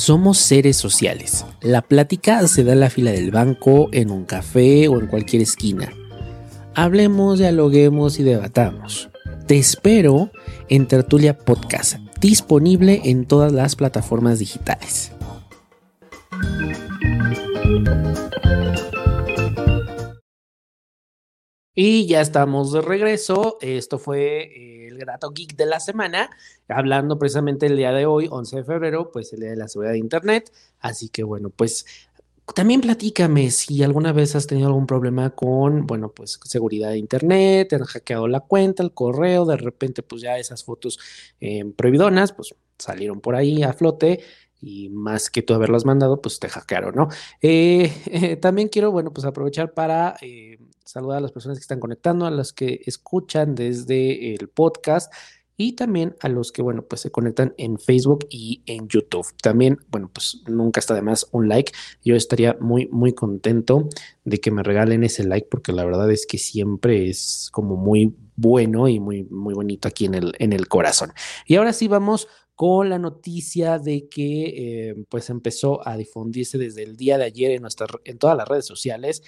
Somos 0.00 0.38
seres 0.38 0.76
sociales. 0.76 1.44
La 1.60 1.82
plática 1.82 2.48
se 2.48 2.64
da 2.64 2.72
en 2.72 2.80
la 2.80 2.88
fila 2.90 3.12
del 3.12 3.30
banco, 3.30 3.90
en 3.92 4.10
un 4.10 4.24
café 4.24 4.88
o 4.88 4.98
en 4.98 5.06
cualquier 5.06 5.42
esquina. 5.42 5.92
Hablemos, 6.74 7.38
dialoguemos 7.38 8.18
y 8.18 8.22
debatamos. 8.22 9.10
Te 9.46 9.58
espero 9.58 10.30
en 10.68 10.88
Tertulia 10.88 11.36
Podcast, 11.36 11.98
disponible 12.18 13.02
en 13.04 13.26
todas 13.26 13.52
las 13.52 13.76
plataformas 13.76 14.38
digitales. 14.38 15.12
Y 21.82 22.06
ya 22.06 22.20
estamos 22.20 22.72
de 22.72 22.82
regreso. 22.82 23.56
Esto 23.62 23.98
fue 23.98 24.42
eh, 24.42 24.88
el 24.88 24.98
Grato 24.98 25.30
Geek 25.30 25.56
de 25.56 25.64
la 25.64 25.80
semana, 25.80 26.28
hablando 26.68 27.18
precisamente 27.18 27.64
el 27.66 27.76
día 27.78 27.92
de 27.92 28.04
hoy, 28.04 28.28
11 28.30 28.56
de 28.56 28.64
febrero, 28.64 29.10
pues 29.10 29.32
el 29.32 29.40
día 29.40 29.50
de 29.50 29.56
la 29.56 29.66
seguridad 29.66 29.92
de 29.92 29.98
Internet. 29.98 30.52
Así 30.80 31.08
que 31.08 31.22
bueno, 31.22 31.48
pues 31.48 31.86
también 32.54 32.80
platícame 32.80 33.50
si 33.50 33.82
alguna 33.82 34.12
vez 34.12 34.36
has 34.36 34.46
tenido 34.46 34.68
algún 34.68 34.86
problema 34.86 35.30
con, 35.30 35.86
bueno, 35.86 36.12
pues 36.12 36.38
seguridad 36.44 36.90
de 36.90 36.98
Internet, 36.98 37.68
te 37.70 37.76
han 37.76 37.84
hackeado 37.84 38.28
la 38.28 38.40
cuenta, 38.40 38.82
el 38.82 38.92
correo, 38.92 39.46
de 39.46 39.56
repente 39.56 40.02
pues 40.02 40.22
ya 40.22 40.36
esas 40.36 40.64
fotos 40.64 40.98
eh, 41.40 41.64
prohibidonas, 41.76 42.32
pues 42.32 42.54
salieron 42.78 43.20
por 43.20 43.36
ahí 43.36 43.62
a 43.62 43.72
flote 43.72 44.20
y 44.60 44.90
más 44.90 45.30
que 45.30 45.42
tú 45.42 45.54
haberlas 45.54 45.84
mandado, 45.84 46.20
pues 46.20 46.38
te 46.38 46.48
hackearon, 46.48 46.94
¿no? 46.94 47.08
Eh, 47.40 48.38
también 48.40 48.68
quiero, 48.68 48.92
bueno, 48.92 49.12
pues 49.12 49.24
aprovechar 49.24 49.72
para 49.72 50.16
saludar 50.84 51.18
a 51.18 51.20
las 51.20 51.32
personas 51.32 51.58
que 51.58 51.62
están 51.62 51.80
conectando, 51.80 52.26
a 52.26 52.30
las 52.30 52.52
que 52.52 52.80
escuchan 52.84 53.54
desde 53.54 54.34
el 54.34 54.48
podcast 54.48 55.12
y 55.60 55.72
también 55.74 56.16
a 56.20 56.30
los 56.30 56.52
que, 56.52 56.62
bueno, 56.62 56.86
pues 56.88 57.02
se 57.02 57.10
conectan 57.10 57.52
en 57.58 57.78
Facebook 57.78 58.26
y 58.30 58.62
en 58.64 58.88
YouTube. 58.88 59.26
También, 59.42 59.76
bueno, 59.90 60.10
pues 60.10 60.42
nunca 60.48 60.80
está 60.80 60.94
de 60.94 61.02
más 61.02 61.26
un 61.32 61.50
like. 61.50 61.70
Yo 62.02 62.16
estaría 62.16 62.56
muy, 62.60 62.88
muy 62.88 63.12
contento 63.12 63.86
de 64.24 64.40
que 64.40 64.50
me 64.50 64.62
regalen 64.62 65.04
ese 65.04 65.22
like 65.22 65.48
porque 65.50 65.72
la 65.72 65.84
verdad 65.84 66.10
es 66.10 66.26
que 66.26 66.38
siempre 66.38 67.10
es 67.10 67.50
como 67.52 67.76
muy 67.76 68.16
bueno 68.36 68.88
y 68.88 69.00
muy, 69.00 69.24
muy 69.24 69.52
bonito 69.52 69.86
aquí 69.86 70.06
en 70.06 70.14
el, 70.14 70.32
en 70.38 70.54
el 70.54 70.66
corazón. 70.66 71.12
Y 71.44 71.56
ahora 71.56 71.74
sí 71.74 71.88
vamos 71.88 72.26
con 72.60 72.90
la 72.90 72.98
noticia 72.98 73.78
de 73.78 74.06
que 74.10 74.90
eh, 74.90 75.04
pues 75.08 75.30
empezó 75.30 75.80
a 75.88 75.96
difundirse 75.96 76.58
desde 76.58 76.82
el 76.82 76.94
día 76.94 77.16
de 77.16 77.24
ayer 77.24 77.52
en, 77.52 77.62
nuestra, 77.62 77.86
en 78.04 78.18
todas 78.18 78.36
las 78.36 78.46
redes 78.46 78.66
sociales 78.66 79.22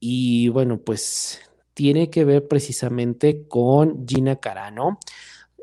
y 0.00 0.48
bueno, 0.48 0.80
pues 0.80 1.38
tiene 1.74 2.08
que 2.08 2.24
ver 2.24 2.48
precisamente 2.48 3.46
con 3.46 4.08
Gina 4.08 4.36
Carano, 4.36 4.98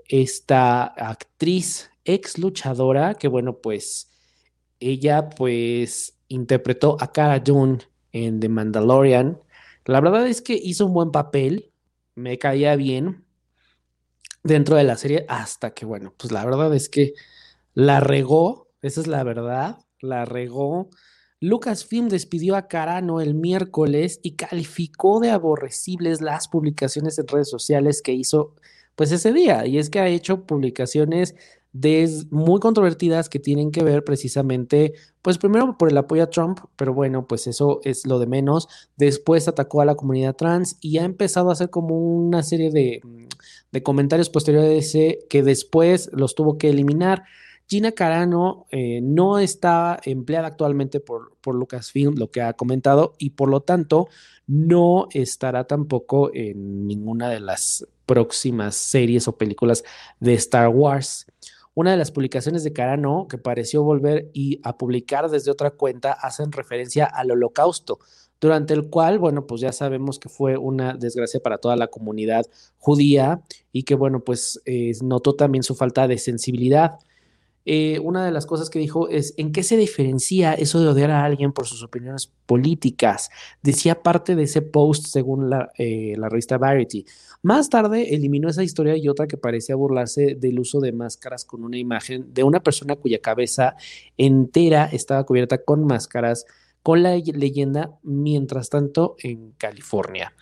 esta 0.08 0.84
actriz 0.84 1.90
ex 2.06 2.38
luchadora 2.38 3.16
que 3.16 3.28
bueno, 3.28 3.58
pues 3.58 4.12
ella 4.80 5.32
pues 5.32 6.20
interpretó 6.28 6.98
a 7.00 7.12
Cara 7.12 7.40
Dune 7.40 7.80
en 8.12 8.40
The 8.40 8.50
Mandalorian. 8.50 9.42
La 9.86 10.00
verdad 10.00 10.28
es 10.28 10.44
que 10.44 10.54
hizo 10.54 10.86
un 10.86 10.94
buen 10.94 11.10
papel, 11.10 11.72
me 12.14 12.38
caía 12.38 12.76
bien 12.76 13.23
dentro 14.44 14.76
de 14.76 14.84
la 14.84 14.98
serie 14.98 15.26
hasta 15.30 15.72
que 15.72 15.86
bueno, 15.86 16.14
pues 16.18 16.32
la 16.32 16.46
verdad 16.46 16.74
es 16.76 16.90
que 16.90 17.14
la 17.74 18.00
regó, 18.00 18.70
esa 18.82 19.02
es 19.02 19.08
la 19.08 19.24
verdad, 19.24 19.80
la 20.00 20.26
regó 20.26 20.90
Lucasfilm 21.44 22.08
despidió 22.08 22.56
a 22.56 22.70
Carano 22.70 23.20
el 23.20 23.34
miércoles 23.34 24.22
y 24.24 24.38
calificó 24.38 25.20
de 25.20 25.30
aborrecibles 25.30 26.22
las 26.22 26.48
publicaciones 26.48 27.20
en 27.20 27.28
redes 27.28 27.50
sociales 27.50 28.02
que 28.02 28.14
hizo 28.14 28.56
pues 28.96 29.12
ese 29.12 29.34
día. 29.34 29.68
Y 29.68 29.78
es 29.78 29.90
que 29.90 30.00
ha 30.00 30.08
hecho 30.08 30.46
publicaciones 30.46 31.36
muy 32.30 32.62
controvertidas 32.62 33.28
que 33.28 33.40
tienen 33.40 33.72
que 33.72 33.84
ver 33.84 34.06
precisamente, 34.06 34.94
pues 35.22 35.38
primero 35.38 35.78
por 35.78 35.90
el 35.90 35.98
apoyo 35.98 36.24
a 36.24 36.30
Trump, 36.30 36.60
pero 36.78 36.94
bueno, 36.94 37.28
pues 37.28 37.46
eso 37.48 37.82
es 37.84 38.08
lo 38.08 38.20
de 38.20 38.28
menos. 38.28 38.70
Después 38.96 39.50
atacó 39.50 39.82
a 39.82 39.86
la 39.86 39.96
comunidad 39.96 40.38
trans 40.38 40.78
y 40.80 41.00
ha 41.00 41.04
empezado 41.04 41.50
a 41.50 41.54
hacer 41.54 41.70
como 41.70 41.98
una 41.98 42.42
serie 42.42 42.72
de, 42.72 43.02
de 43.74 43.84
comentarios 43.84 44.30
posteriores 44.30 44.96
que 45.28 45.44
después 45.44 46.10
los 46.14 46.36
tuvo 46.36 46.58
que 46.58 46.70
eliminar. 46.70 47.24
Gina 47.68 47.92
Carano 47.92 48.68
eh, 48.70 49.02
no 49.02 49.40
está 49.40 50.00
empleada 50.04 50.48
actualmente 50.48 51.00
por, 51.00 51.36
por 51.42 51.56
Lucasfilm, 51.56 52.16
lo 52.16 52.30
que 52.30 52.42
ha 52.42 52.54
comentado, 52.54 53.16
y 53.18 53.32
por 53.32 53.50
lo 53.50 53.62
tanto 53.62 54.10
no 54.46 55.08
estará 55.12 55.66
tampoco 55.66 56.30
en 56.36 56.86
ninguna 56.86 57.30
de 57.30 57.40
las 57.40 57.88
próximas 58.06 58.76
series 58.76 59.28
o 59.28 59.38
películas 59.38 59.84
de 60.20 60.36
Star 60.36 60.68
Wars. 60.70 61.26
Una 61.74 61.92
de 61.92 61.98
las 61.98 62.12
publicaciones 62.12 62.64
de 62.64 62.74
Carano 62.74 63.28
que 63.28 63.40
pareció 63.40 63.82
volver 63.82 64.30
y 64.34 64.60
a 64.64 64.78
publicar 64.78 65.32
desde 65.32 65.50
otra 65.50 65.72
cuenta 65.72 66.12
hacen 66.14 66.52
referencia 66.52 67.06
al 67.06 67.32
holocausto, 67.32 67.98
durante 68.44 68.74
el 68.74 68.90
cual, 68.90 69.20
bueno, 69.20 69.48
pues 69.48 69.62
ya 69.62 69.72
sabemos 69.72 70.20
que 70.20 70.28
fue 70.28 70.58
una 70.58 70.96
desgracia 70.96 71.40
para 71.40 71.60
toda 71.60 71.78
la 71.78 71.88
comunidad 71.88 72.46
judía 72.78 73.42
y 73.72 73.84
que, 73.84 73.96
bueno, 73.96 74.20
pues 74.20 74.62
eh, 74.66 74.92
notó 75.02 75.34
también 75.36 75.64
su 75.64 75.76
falta 75.76 76.10
de 76.10 76.18
sensibilidad 76.18 77.00
eh, 77.66 78.00
una 78.00 78.26
de 78.26 78.32
las 78.32 78.46
cosas 78.46 78.70
que 78.70 78.80
dijo 78.80 79.08
es, 79.08 79.34
¿en 79.38 79.54
qué 79.54 79.64
se 79.64 79.78
diferencia 79.78 80.54
eso 80.54 80.82
de 80.82 80.90
odiar 80.90 81.12
a 81.12 81.24
alguien 81.24 81.54
por 81.54 81.66
sus 81.66 81.82
opiniones 81.82 82.30
políticas? 82.46 83.30
Decía 83.62 84.04
parte 84.04 84.36
de 84.36 84.44
ese 84.44 84.62
post 84.62 85.06
según 85.08 85.50
la, 85.50 85.72
eh, 85.78 86.14
la 86.18 86.28
revista 86.28 86.58
Variety. 86.58 87.06
Más 87.42 87.70
tarde 87.70 88.14
eliminó 88.14 88.50
esa 88.50 88.64
historia 88.64 88.98
y 88.98 89.08
otra 89.08 89.28
que 89.28 89.38
parecía 89.38 89.76
burlarse 89.76 90.36
del 90.36 90.60
uso 90.60 90.82
de 90.82 90.92
máscaras 90.92 91.46
con 91.46 91.64
una 91.64 91.78
imagen 91.78 92.34
de 92.34 92.44
una 92.44 92.62
persona 92.62 92.98
cuya 92.98 93.20
cabeza 93.20 93.76
entera 94.18 94.90
estaba 94.92 95.24
cubierta 95.26 95.60
con 95.60 95.86
máscaras 95.86 96.46
con 96.84 97.02
la 97.02 97.16
leyenda 97.16 97.98
Mientras 98.04 98.70
tanto 98.70 99.16
en 99.20 99.54
California. 99.54 100.34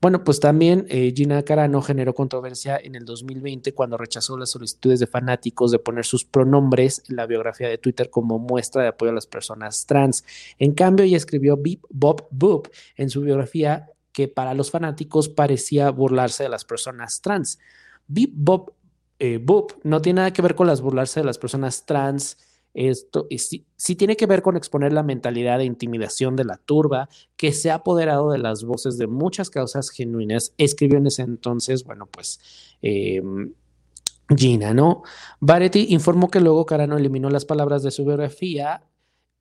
Bueno, 0.00 0.22
pues 0.24 0.40
también 0.40 0.86
eh, 0.90 1.12
Gina 1.16 1.42
Carano 1.42 1.80
generó 1.80 2.14
controversia 2.14 2.76
en 2.76 2.94
el 2.94 3.06
2020 3.06 3.72
cuando 3.72 3.96
rechazó 3.96 4.36
las 4.36 4.50
solicitudes 4.50 5.00
de 5.00 5.06
fanáticos 5.06 5.70
de 5.70 5.78
poner 5.78 6.04
sus 6.04 6.24
pronombres 6.24 7.02
en 7.08 7.16
la 7.16 7.26
biografía 7.26 7.68
de 7.68 7.78
Twitter 7.78 8.10
como 8.10 8.38
muestra 8.38 8.82
de 8.82 8.88
apoyo 8.88 9.10
a 9.10 9.14
las 9.14 9.26
personas 9.26 9.86
trans. 9.86 10.24
En 10.58 10.74
cambio, 10.74 11.04
ella 11.04 11.16
escribió 11.16 11.56
Beep 11.56 11.80
Bob 11.88 12.28
Boop 12.30 12.68
en 12.96 13.08
su 13.08 13.22
biografía 13.22 13.88
que 14.12 14.28
para 14.28 14.52
los 14.52 14.70
fanáticos 14.70 15.30
parecía 15.30 15.90
burlarse 15.90 16.42
de 16.42 16.50
las 16.50 16.66
personas 16.66 17.22
trans. 17.22 17.58
Beep 18.06 18.30
Bob 18.34 18.74
eh, 19.18 19.38
Boop 19.42 19.72
no 19.82 20.02
tiene 20.02 20.18
nada 20.18 20.32
que 20.32 20.42
ver 20.42 20.54
con 20.54 20.66
las 20.66 20.82
burlarse 20.82 21.20
de 21.20 21.26
las 21.26 21.38
personas 21.38 21.86
trans 21.86 22.36
esto 22.76 23.26
sí, 23.38 23.96
tiene 23.96 24.16
que 24.16 24.26
ver 24.26 24.42
con 24.42 24.56
exponer 24.56 24.92
la 24.92 25.02
mentalidad 25.02 25.58
de 25.58 25.64
intimidación 25.64 26.36
de 26.36 26.44
la 26.44 26.58
turba 26.58 27.08
que 27.36 27.52
se 27.52 27.70
ha 27.70 27.76
apoderado 27.76 28.30
de 28.30 28.38
las 28.38 28.64
voces 28.64 28.98
de 28.98 29.06
muchas 29.06 29.48
causas 29.48 29.88
genuinas. 29.88 30.52
Escribió 30.58 30.98
en 30.98 31.06
ese 31.06 31.22
entonces, 31.22 31.84
bueno, 31.84 32.06
pues 32.06 32.38
em, 32.82 33.54
Gina, 34.28 34.74
¿no? 34.74 35.04
Variety 35.40 35.86
informó 35.90 36.28
que 36.30 36.40
luego 36.40 36.66
Carano 36.66 36.98
eliminó 36.98 37.30
las 37.30 37.44
palabras 37.44 37.82
de 37.82 37.90
su 37.90 38.04
biografía 38.04 38.82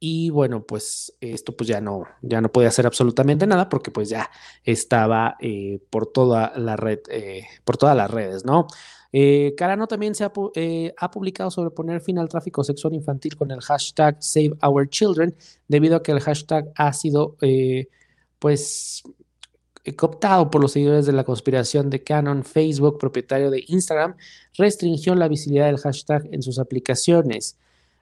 y 0.08 0.30
bueno, 0.30 0.64
pues 0.64 1.18
esto 1.20 1.58
pues 1.58 1.68
ya 1.68 1.82
no, 1.82 2.04
ya 2.22 2.40
no 2.40 2.52
podía 2.52 2.68
hacer 2.68 2.86
absolutamente 2.86 3.48
nada 3.48 3.70
porque 3.70 3.90
pues 3.90 4.08
ya 4.08 4.30
estaba 4.64 5.36
eh, 5.40 5.80
por 5.90 6.06
toda 6.06 6.54
la 6.58 6.76
red, 6.76 7.00
eh, 7.10 7.48
por 7.64 7.78
todas 7.78 7.98
las 7.98 8.12
redes, 8.12 8.46
¿no? 8.46 8.68
Eh, 9.12 9.56
Carano 9.58 9.88
también 9.88 10.14
se 10.14 10.30
eh, 10.54 10.94
ha, 10.96 11.10
publicado 11.10 11.50
sobre 11.50 11.72
poner 11.72 12.02
fin 12.02 12.20
al 12.20 12.30
tráfico 12.30 12.64
sexual 12.64 12.94
infantil 12.94 13.36
con 13.36 13.50
el 13.50 13.62
hashtag 13.62 14.18
Save 14.20 14.54
Our 14.62 14.88
Children, 14.90 15.36
debido 15.68 15.96
a 15.96 16.04
que 16.04 16.12
el 16.12 16.20
hashtag 16.20 16.72
ha 16.76 16.94
sido, 16.94 17.38
pues, 18.38 19.02
cooptado 19.98 20.52
por 20.52 20.62
los 20.62 20.74
seguidores 20.74 21.08
de 21.08 21.14
la 21.14 21.24
conspiración 21.24 21.90
de 21.90 22.04
Canon. 22.04 22.44
Facebook, 22.44 23.00
propietario 23.00 23.50
de 23.50 23.64
Instagram, 23.70 24.16
restringió 24.56 25.16
la 25.16 25.28
visibilidad 25.30 25.66
del 25.66 25.80
hashtag 25.80 26.28
en 26.32 26.44
sus 26.44 26.60
aplicaciones. 26.60 27.58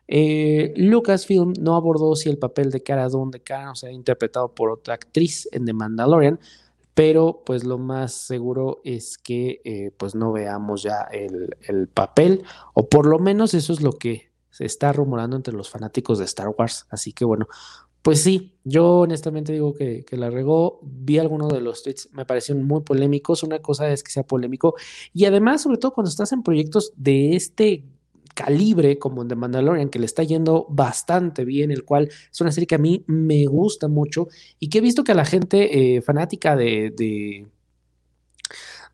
Lucasfilm 0.08 1.54
no 1.60 1.76
abordó 1.76 2.16
si 2.16 2.30
el 2.30 2.38
papel 2.38 2.72
de 2.72 2.84
Cara 2.84 3.08
Dune 3.10 3.32
de 3.32 3.41
Canon 3.41 3.76
se 3.76 3.88
ha 3.88 3.91
interpretado 3.91 4.54
por 4.54 4.70
otra 4.70 4.95
actriz 4.95 5.47
en 5.51 5.66
The 5.66 5.74
Mandalorian, 5.74 6.39
pero 6.93 7.41
pues 7.45 7.64
lo 7.64 7.78
más 7.78 8.14
seguro 8.14 8.82
es 8.84 9.18
que 9.18 9.62
eh, 9.64 9.91
pues 9.97 10.16
no 10.16 10.32
veamos 10.32 10.84
ya 10.84 11.08
el, 11.12 11.88
papel, 11.88 12.43
o 12.74 12.88
por 12.88 13.06
lo 13.06 13.20
menos 13.20 13.54
eso 13.54 13.74
es 13.74 13.82
lo 13.82 13.93
que 13.93 14.32
se 14.49 14.66
está 14.66 14.93
rumorando 14.93 15.36
entre 15.36 15.54
los 15.54 15.70
fanáticos 15.70 16.20
de 16.20 16.26
Star 16.26 16.54
Wars, 16.56 16.86
así 16.89 17.12
que 17.12 17.26
bueno, 17.26 17.47
pues 18.04 18.22
sí, 18.22 18.54
yo 18.64 18.99
honestamente 18.99 19.54
digo 19.54 19.74
que, 19.74 20.04
que 20.06 20.18
la 20.18 20.30
regó, 20.30 20.80
vi 20.84 21.18
algunos 21.18 21.51
de 21.51 21.62
los 21.62 21.82
tweets, 21.82 22.10
me 22.12 22.26
parecieron 22.26 22.66
muy 22.66 22.82
polémicos, 22.82 23.43
una 23.43 23.60
cosa 23.60 23.89
es 23.89 24.04
que 24.04 24.12
sea 24.12 24.24
polémico, 24.24 24.76
y 25.14 25.26
además, 25.26 25.64
sobre 25.64 25.78
todo 25.78 25.93
cuando 25.93 26.10
estás 26.10 26.32
en 26.34 26.43
proyectos 26.43 26.93
de 26.95 27.36
este 27.36 27.86
calibre 28.34 28.99
como 28.99 29.21
en 29.21 29.27
The 29.27 29.36
Mandalorian, 29.36 29.89
que 29.89 29.99
le 29.99 30.05
está 30.05 30.23
yendo 30.23 30.65
bastante 30.69 31.45
bien, 31.45 31.71
el 31.71 31.84
cual 31.84 32.09
es 32.31 32.41
una 32.41 32.51
serie 32.51 32.67
que 32.67 32.75
a 32.75 32.79
mí 32.79 33.03
me 33.07 33.45
gusta 33.45 33.88
mucho 33.88 34.27
y 34.59 34.69
que 34.69 34.79
he 34.79 34.81
visto 34.81 35.03
que 35.03 35.11
a 35.11 35.15
la 35.15 35.25
gente 35.25 35.95
eh, 35.95 36.01
fanática 36.01 36.55
de, 36.55 36.93
de, 36.95 37.45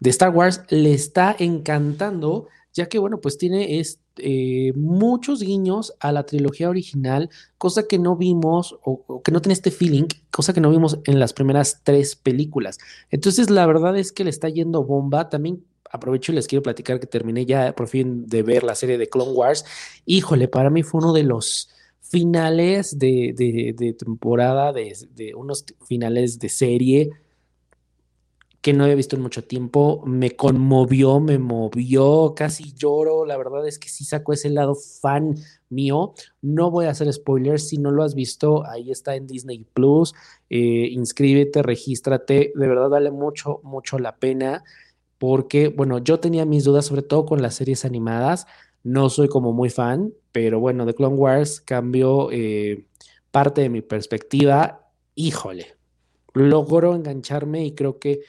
Star 0.10 0.30
Wars 0.30 0.64
le 0.70 0.94
está 0.94 1.36
encantando, 1.38 2.48
ya 2.74 2.88
que, 2.88 3.00
bueno, 3.00 3.20
pues 3.22 3.38
tiene 3.38 3.82
eh, 4.18 4.74
muchos 4.76 5.42
guiños 5.42 5.94
a 6.00 6.12
la 6.12 6.26
trilogía 6.26 6.70
original, 6.70 7.30
cosa 7.58 7.88
que 7.88 8.00
no 8.00 8.16
vimos 8.16 8.78
o, 8.84 9.22
que 9.22 9.32
no 9.32 9.42
tiene 9.42 9.54
este 9.54 9.72
feeling, 9.72 10.08
cosa 10.32 10.54
que 10.54 10.62
no 10.62 10.70
vimos 10.70 11.00
en 11.06 11.20
las 11.20 11.34
primeras 11.34 11.82
tres 11.84 12.16
películas. 12.16 12.78
Entonces, 13.12 13.50
la 13.50 13.66
verdad 13.66 13.98
es 13.98 14.12
que 14.12 14.24
le 14.24 14.30
está 14.30 14.50
yendo 14.50 14.84
bomba. 14.84 15.30
También 15.30 15.64
aprovecho 15.90 16.32
y 16.32 16.36
les 16.36 16.48
quiero 16.48 16.64
platicar 16.64 17.00
que 17.00 17.08
terminé 17.08 17.46
ya 17.46 17.74
por 17.76 17.88
fin 17.88 18.26
de 18.28 18.44
ver 18.44 18.64
la 18.64 18.76
serie 18.76 18.98
de 18.98 19.10
Clone 19.10 19.32
Wars. 19.32 19.66
Híjole, 20.06 20.48
para 20.48 20.70
mí 20.70 20.84
fue 20.84 21.02
uno 21.02 21.14
de 21.14 21.24
los 21.24 21.70
finales 22.02 22.98
de, 22.98 23.96
temporada, 23.98 24.74
de, 24.74 25.34
unos 25.36 25.66
finales 25.86 26.40
de 26.40 26.50
serie 26.50 27.10
que 28.62 28.74
no 28.74 28.84
había 28.84 28.96
visto 28.96 29.16
en 29.16 29.22
mucho 29.22 29.44
tiempo. 29.44 30.04
Me 30.06 30.32
conmovió, 30.32 31.20
me 31.20 31.38
movió, 31.38 32.34
casi 32.36 32.74
lloro. 32.74 33.26
La 33.26 33.38
verdad 33.38 33.66
es 33.66 33.80
que 33.80 33.88
sí 33.88 34.04
sacó 34.04 34.34
ese 34.34 34.50
lado 34.50 34.76
fan 34.76 35.36
mío. 35.70 36.14
No 36.42 36.70
voy 36.70 36.86
a 36.86 36.90
hacer 36.90 37.12
spoilers. 37.14 37.70
Si 37.70 37.78
no 37.78 37.92
lo 37.92 38.04
has 38.04 38.16
visto, 38.16 38.66
ahí 38.68 38.92
está 38.92 39.16
en 39.16 39.28
Disney 39.28 39.66
Plus. 39.74 40.14
Eh, 40.50 40.90
inscríbete, 40.92 41.64
regístrate. 41.64 42.52
De 42.54 42.68
verdad 42.68 42.90
vale 42.90 43.12
mucho, 43.12 43.62
mucho 43.64 43.98
la 43.98 44.18
pena 44.18 44.64
porque, 45.20 45.68
bueno, 45.68 46.00
yo 46.00 46.20
tenía 46.20 46.46
mis 46.46 46.64
dudas 46.64 46.86
sobre 46.86 47.04
todo 47.04 47.26
con 47.26 47.42
las 47.42 47.56
series 47.56 47.86
animadas, 47.86 48.48
no 48.84 49.10
soy 49.10 49.28
como 49.28 49.54
muy 49.54 49.70
fan, 49.70 50.14
pero 50.32 50.60
bueno, 50.60 50.86
The 50.86 50.96
Clone 50.96 51.16
Wars 51.16 51.62
cambió 51.62 52.32
eh, 52.32 52.86
parte 53.32 53.62
de 53.62 53.70
mi 53.70 53.82
perspectiva, 53.82 54.90
híjole, 55.16 55.76
logró 56.34 56.96
engancharme 56.96 57.66
y 57.66 57.76
creo 57.76 58.00
que 58.00 58.22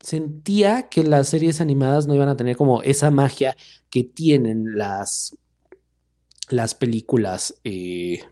sentía 0.00 0.88
que 0.88 1.04
las 1.04 1.28
series 1.28 1.60
animadas 1.60 2.06
no 2.06 2.14
iban 2.14 2.28
a 2.28 2.36
tener 2.36 2.56
como 2.56 2.82
esa 2.82 3.10
magia 3.10 3.56
que 3.90 4.04
tienen 4.04 4.78
las, 4.78 5.36
las 6.48 6.74
películas 6.74 7.54
eh, 7.64 8.22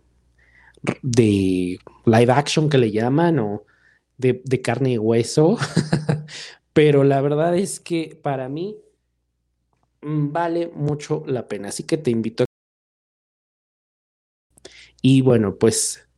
de 1.02 1.78
live 2.06 2.32
action 2.32 2.68
que 2.68 2.78
le 2.78 2.90
llaman 2.90 3.38
o 3.38 3.64
de, 4.16 4.42
de 4.44 4.62
carne 4.62 4.92
y 4.92 4.98
hueso, 4.98 5.58
pero 6.78 7.02
la 7.02 7.20
verdad 7.20 7.56
es 7.56 7.80
que 7.80 8.16
para 8.22 8.48
mí 8.48 8.78
mm, 10.00 10.30
vale 10.30 10.68
mucho 10.68 11.24
la 11.26 11.48
pena. 11.48 11.70
Así 11.70 11.82
que 11.82 11.96
te 11.96 12.12
invito 12.12 12.44
a... 12.44 12.46
Y 15.02 15.22
bueno, 15.22 15.56
pues 15.56 16.08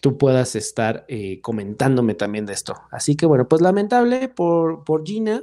tú 0.00 0.16
puedas 0.16 0.54
estar 0.54 1.04
eh, 1.08 1.40
comentándome 1.40 2.14
también 2.14 2.46
de 2.46 2.52
esto. 2.52 2.76
Así 2.92 3.16
que 3.16 3.26
bueno, 3.26 3.48
pues 3.48 3.62
lamentable 3.62 4.28
por, 4.28 4.84
por 4.84 5.04
Gina, 5.04 5.42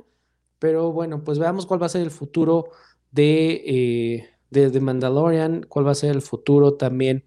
pero 0.59 0.93
bueno, 0.93 1.25
pues 1.25 1.37
veamos 1.37 1.65
cuál 1.65 1.81
va 1.81 1.87
a 1.87 1.89
ser 1.89 2.01
el 2.01 2.11
futuro 2.11 2.69
de, 3.11 3.61
eh, 3.65 4.29
de, 4.49 4.79
Mandalorian, 4.79 5.63
cuál 5.67 5.87
va 5.87 5.91
a 5.91 5.95
ser 5.95 6.11
el 6.11 6.21
futuro 6.21 6.75
también 6.75 7.25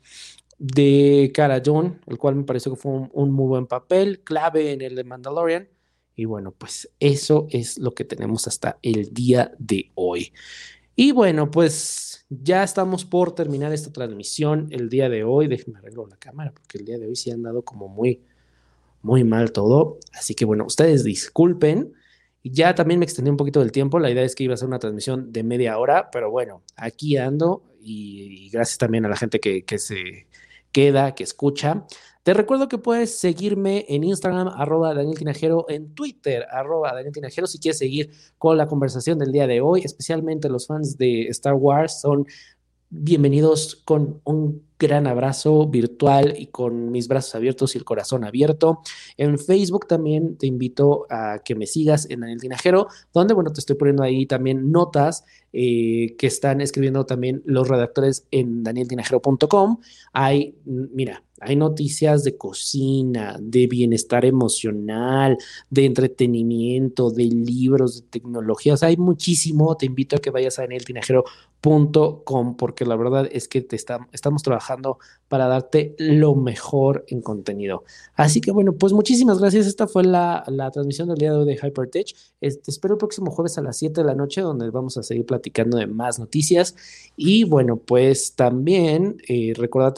de 0.56 1.30
Cara 1.34 1.60
John, 1.62 2.00
el 2.06 2.16
cual 2.16 2.36
me 2.36 2.44
pareció 2.44 2.72
que 2.72 2.80
fue 2.80 2.92
un, 2.92 3.10
un 3.12 3.30
muy 3.30 3.46
buen 3.46 3.66
papel, 3.66 4.24
clave 4.24 4.72
en 4.72 4.80
el 4.80 4.94
de 4.94 5.04
Mandalorian. 5.04 5.73
Y 6.16 6.24
bueno, 6.26 6.52
pues 6.52 6.90
eso 7.00 7.46
es 7.50 7.78
lo 7.78 7.94
que 7.94 8.04
tenemos 8.04 8.46
hasta 8.46 8.78
el 8.82 9.12
día 9.12 9.52
de 9.58 9.90
hoy. 9.94 10.32
Y 10.96 11.12
bueno, 11.12 11.50
pues 11.50 12.24
ya 12.28 12.62
estamos 12.62 13.04
por 13.04 13.34
terminar 13.34 13.72
esta 13.72 13.92
transmisión 13.92 14.68
el 14.70 14.88
día 14.88 15.08
de 15.08 15.24
hoy. 15.24 15.48
Déjenme 15.48 15.78
arreglar 15.78 16.08
la 16.08 16.16
cámara 16.16 16.52
porque 16.52 16.78
el 16.78 16.84
día 16.84 16.98
de 16.98 17.08
hoy 17.08 17.16
sí 17.16 17.30
ha 17.30 17.34
andado 17.34 17.62
como 17.62 17.88
muy, 17.88 18.22
muy 19.02 19.24
mal 19.24 19.50
todo. 19.50 19.98
Así 20.12 20.34
que 20.34 20.44
bueno, 20.44 20.64
ustedes 20.66 21.02
disculpen. 21.02 21.92
Ya 22.44 22.74
también 22.74 23.00
me 23.00 23.06
extendí 23.06 23.30
un 23.30 23.36
poquito 23.36 23.60
del 23.60 23.72
tiempo. 23.72 23.98
La 23.98 24.10
idea 24.10 24.22
es 24.22 24.34
que 24.34 24.44
iba 24.44 24.54
a 24.54 24.56
ser 24.56 24.68
una 24.68 24.78
transmisión 24.78 25.32
de 25.32 25.42
media 25.42 25.78
hora, 25.78 26.10
pero 26.12 26.30
bueno, 26.30 26.62
aquí 26.76 27.16
ando 27.16 27.64
y, 27.80 28.50
gracias 28.50 28.78
también 28.78 29.04
a 29.04 29.08
la 29.08 29.16
gente 29.16 29.40
que 29.40 29.78
se 29.78 30.26
queda, 30.70 31.14
que 31.14 31.24
escucha. 31.24 31.86
Te 32.24 32.32
recuerdo 32.32 32.68
que 32.68 32.78
puedes 32.78 33.18
seguirme 33.18 33.84
en 33.86 34.02
Instagram, 34.02 34.48
arroba 34.48 34.94
Daniel 34.94 35.18
Tinajero, 35.18 35.66
en 35.68 35.94
Twitter, 35.94 36.46
arroba 36.50 36.94
Daniel 36.94 37.12
Tinajero, 37.12 37.46
si 37.46 37.58
quieres 37.58 37.76
seguir 37.76 38.12
con 38.38 38.56
la 38.56 38.66
conversación 38.66 39.18
del 39.18 39.30
día 39.30 39.46
de 39.46 39.60
hoy, 39.60 39.82
especialmente 39.84 40.48
los 40.48 40.66
fans 40.66 40.96
de 40.96 41.28
Star 41.28 41.52
Wars, 41.52 42.00
son 42.00 42.26
bienvenidos 42.88 43.76
con 43.84 44.22
un 44.24 44.62
gran 44.78 45.06
abrazo 45.06 45.66
virtual 45.66 46.34
y 46.38 46.46
con 46.46 46.90
mis 46.90 47.08
brazos 47.08 47.34
abiertos 47.34 47.74
y 47.74 47.78
el 47.78 47.84
corazón 47.84 48.24
abierto. 48.24 48.80
En 49.18 49.38
Facebook 49.38 49.86
también 49.86 50.36
te 50.38 50.46
invito 50.46 51.06
a 51.10 51.40
que 51.44 51.54
me 51.54 51.66
sigas 51.66 52.08
en 52.08 52.20
Daniel 52.20 52.40
Tinajero, 52.40 52.86
donde, 53.12 53.34
bueno, 53.34 53.52
te 53.52 53.60
estoy 53.60 53.76
poniendo 53.76 54.02
ahí 54.02 54.24
también 54.24 54.72
notas 54.72 55.24
eh, 55.52 56.14
que 56.16 56.26
están 56.26 56.62
escribiendo 56.62 57.04
también 57.04 57.42
los 57.44 57.68
redactores 57.68 58.26
en 58.30 58.62
danieltinajero.com. 58.62 59.80
Hay, 60.12 60.56
mira, 60.64 61.22
hay 61.44 61.56
noticias 61.56 62.24
de 62.24 62.36
cocina, 62.36 63.36
de 63.40 63.66
bienestar 63.66 64.24
emocional, 64.24 65.36
de 65.70 65.84
entretenimiento, 65.84 67.10
de 67.10 67.24
libros, 67.24 68.02
de 68.02 68.08
tecnología. 68.08 68.74
O 68.74 68.76
sea, 68.76 68.88
hay 68.88 68.96
muchísimo. 68.96 69.76
Te 69.76 69.86
invito 69.86 70.16
a 70.16 70.18
que 70.18 70.30
vayas 70.30 70.58
a 70.58 70.62
danieltinajero.com 70.62 72.56
porque 72.56 72.84
la 72.84 72.96
verdad 72.96 73.26
es 73.32 73.48
que 73.48 73.62
te 73.62 73.76
estamos 73.76 74.42
trabajando 74.42 74.98
para 75.28 75.46
darte 75.46 75.94
lo 75.98 76.34
mejor 76.34 77.04
en 77.08 77.22
contenido. 77.22 77.84
Así 78.14 78.40
que 78.40 78.50
bueno, 78.50 78.74
pues 78.74 78.92
muchísimas 78.92 79.38
gracias. 79.38 79.66
Esta 79.66 79.86
fue 79.86 80.04
la, 80.04 80.44
transmisión 80.72 81.08
del 81.08 81.18
día 81.18 81.32
de 81.32 81.38
hoy 81.38 81.46
de 81.46 81.56
Hypertech. 81.56 82.14
Este, 82.40 82.70
espero 82.70 82.94
el 82.94 82.98
próximo 82.98 83.30
jueves 83.30 83.56
a 83.56 83.62
las 83.62 83.78
7 83.78 84.02
de 84.02 84.06
la 84.06 84.14
noche, 84.14 84.42
donde 84.42 84.68
vamos 84.70 84.98
a 84.98 85.02
seguir 85.02 85.24
platicando 85.24 85.78
de 85.78 85.86
más 85.86 86.18
noticias. 86.18 86.76
Y 87.16 87.44
bueno, 87.44 87.76
pues 87.76 88.34
también 88.34 89.16
eh, 89.28 89.54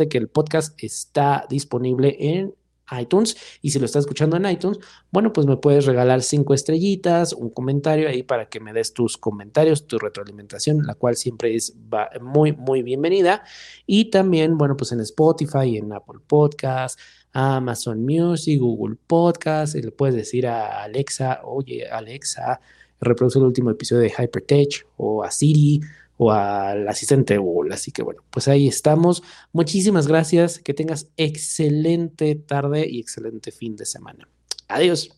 que 0.09 0.19
el 0.19 0.29
podcast 0.29 0.75
está 0.83 1.36
disponible 1.49 2.17
en 2.19 2.55
iTunes. 2.99 3.37
Y 3.63 3.71
si 3.71 3.79
lo 3.79 3.87
estás 3.87 4.01
escuchando 4.01 4.37
en 4.37 4.47
iTunes, 4.47 4.79
bueno, 5.11 5.33
pues 5.33 5.47
me 5.47 5.57
puedes 5.57 5.87
regalar 5.87 6.23
cinco 6.23 6.55
estrellitas, 6.55 7.33
un 7.33 7.51
comentario 7.51 8.09
ahí 8.09 8.23
para 8.23 8.49
que 8.49 8.61
me 8.61 8.73
des 8.73 8.93
tus 8.93 9.17
comentarios, 9.17 9.87
tu 9.87 9.99
retroalimentación, 9.99 10.87
la 10.87 10.95
cual 10.95 11.17
siempre 11.17 11.55
es 11.55 11.75
muy, 12.21 12.53
muy 12.53 12.83
bienvenida. 12.83 13.43
Y 13.87 14.07
también, 14.07 14.57
bueno, 14.57 14.77
pues 14.77 14.93
en 14.93 15.01
Spotify, 15.01 15.77
en 15.77 15.93
Apple 15.93 16.21
Podcast, 16.27 16.99
Amazon 17.33 18.05
Music, 18.05 18.61
Google 18.61 18.97
Podcast, 19.07 19.75
le 19.75 19.91
puedes 19.91 20.15
decir 20.15 20.47
a 20.47 20.83
Alexa, 20.83 21.41
oye, 21.45 21.87
Alexa, 21.89 22.61
reproduce 23.01 23.39
el 23.39 23.45
último 23.45 23.71
episodio 23.71 24.03
de 24.03 24.11
Hypertech 24.11 24.87
o 24.97 25.23
a 25.23 25.31
Siri 25.31 25.81
o 26.17 26.33
al 26.33 26.89
asistente 26.89 27.39
Google. 27.39 27.75
Así 27.75 27.93
que 27.93 28.03
bueno, 28.03 28.23
pues 28.31 28.49
ahí 28.49 28.69
estamos. 28.69 29.23
Muchísimas 29.53 30.07
gracias. 30.07 30.59
Que 30.59 30.75
tengas 30.75 31.09
excelente 31.17 32.35
tarde 32.35 32.87
y 32.89 33.01
excelente 33.01 33.53
fin 33.53 33.77
de 33.77 33.87
semana. 33.87 34.29
Adiós. 34.69 35.11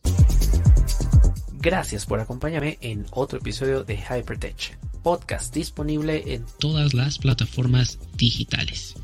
Gracias 1.61 2.07
por 2.07 2.21
acompañarme 2.21 2.79
en 2.81 3.05
otro 3.11 3.39
episodio 3.39 3.83
de 3.83 3.97
Hypertech, 3.97 4.79
podcast 5.03 5.53
disponible 5.53 6.35
en 6.35 6.45
todas 6.61 6.95
las 6.95 7.19
plataformas 7.19 7.99
digitales. 8.17 8.95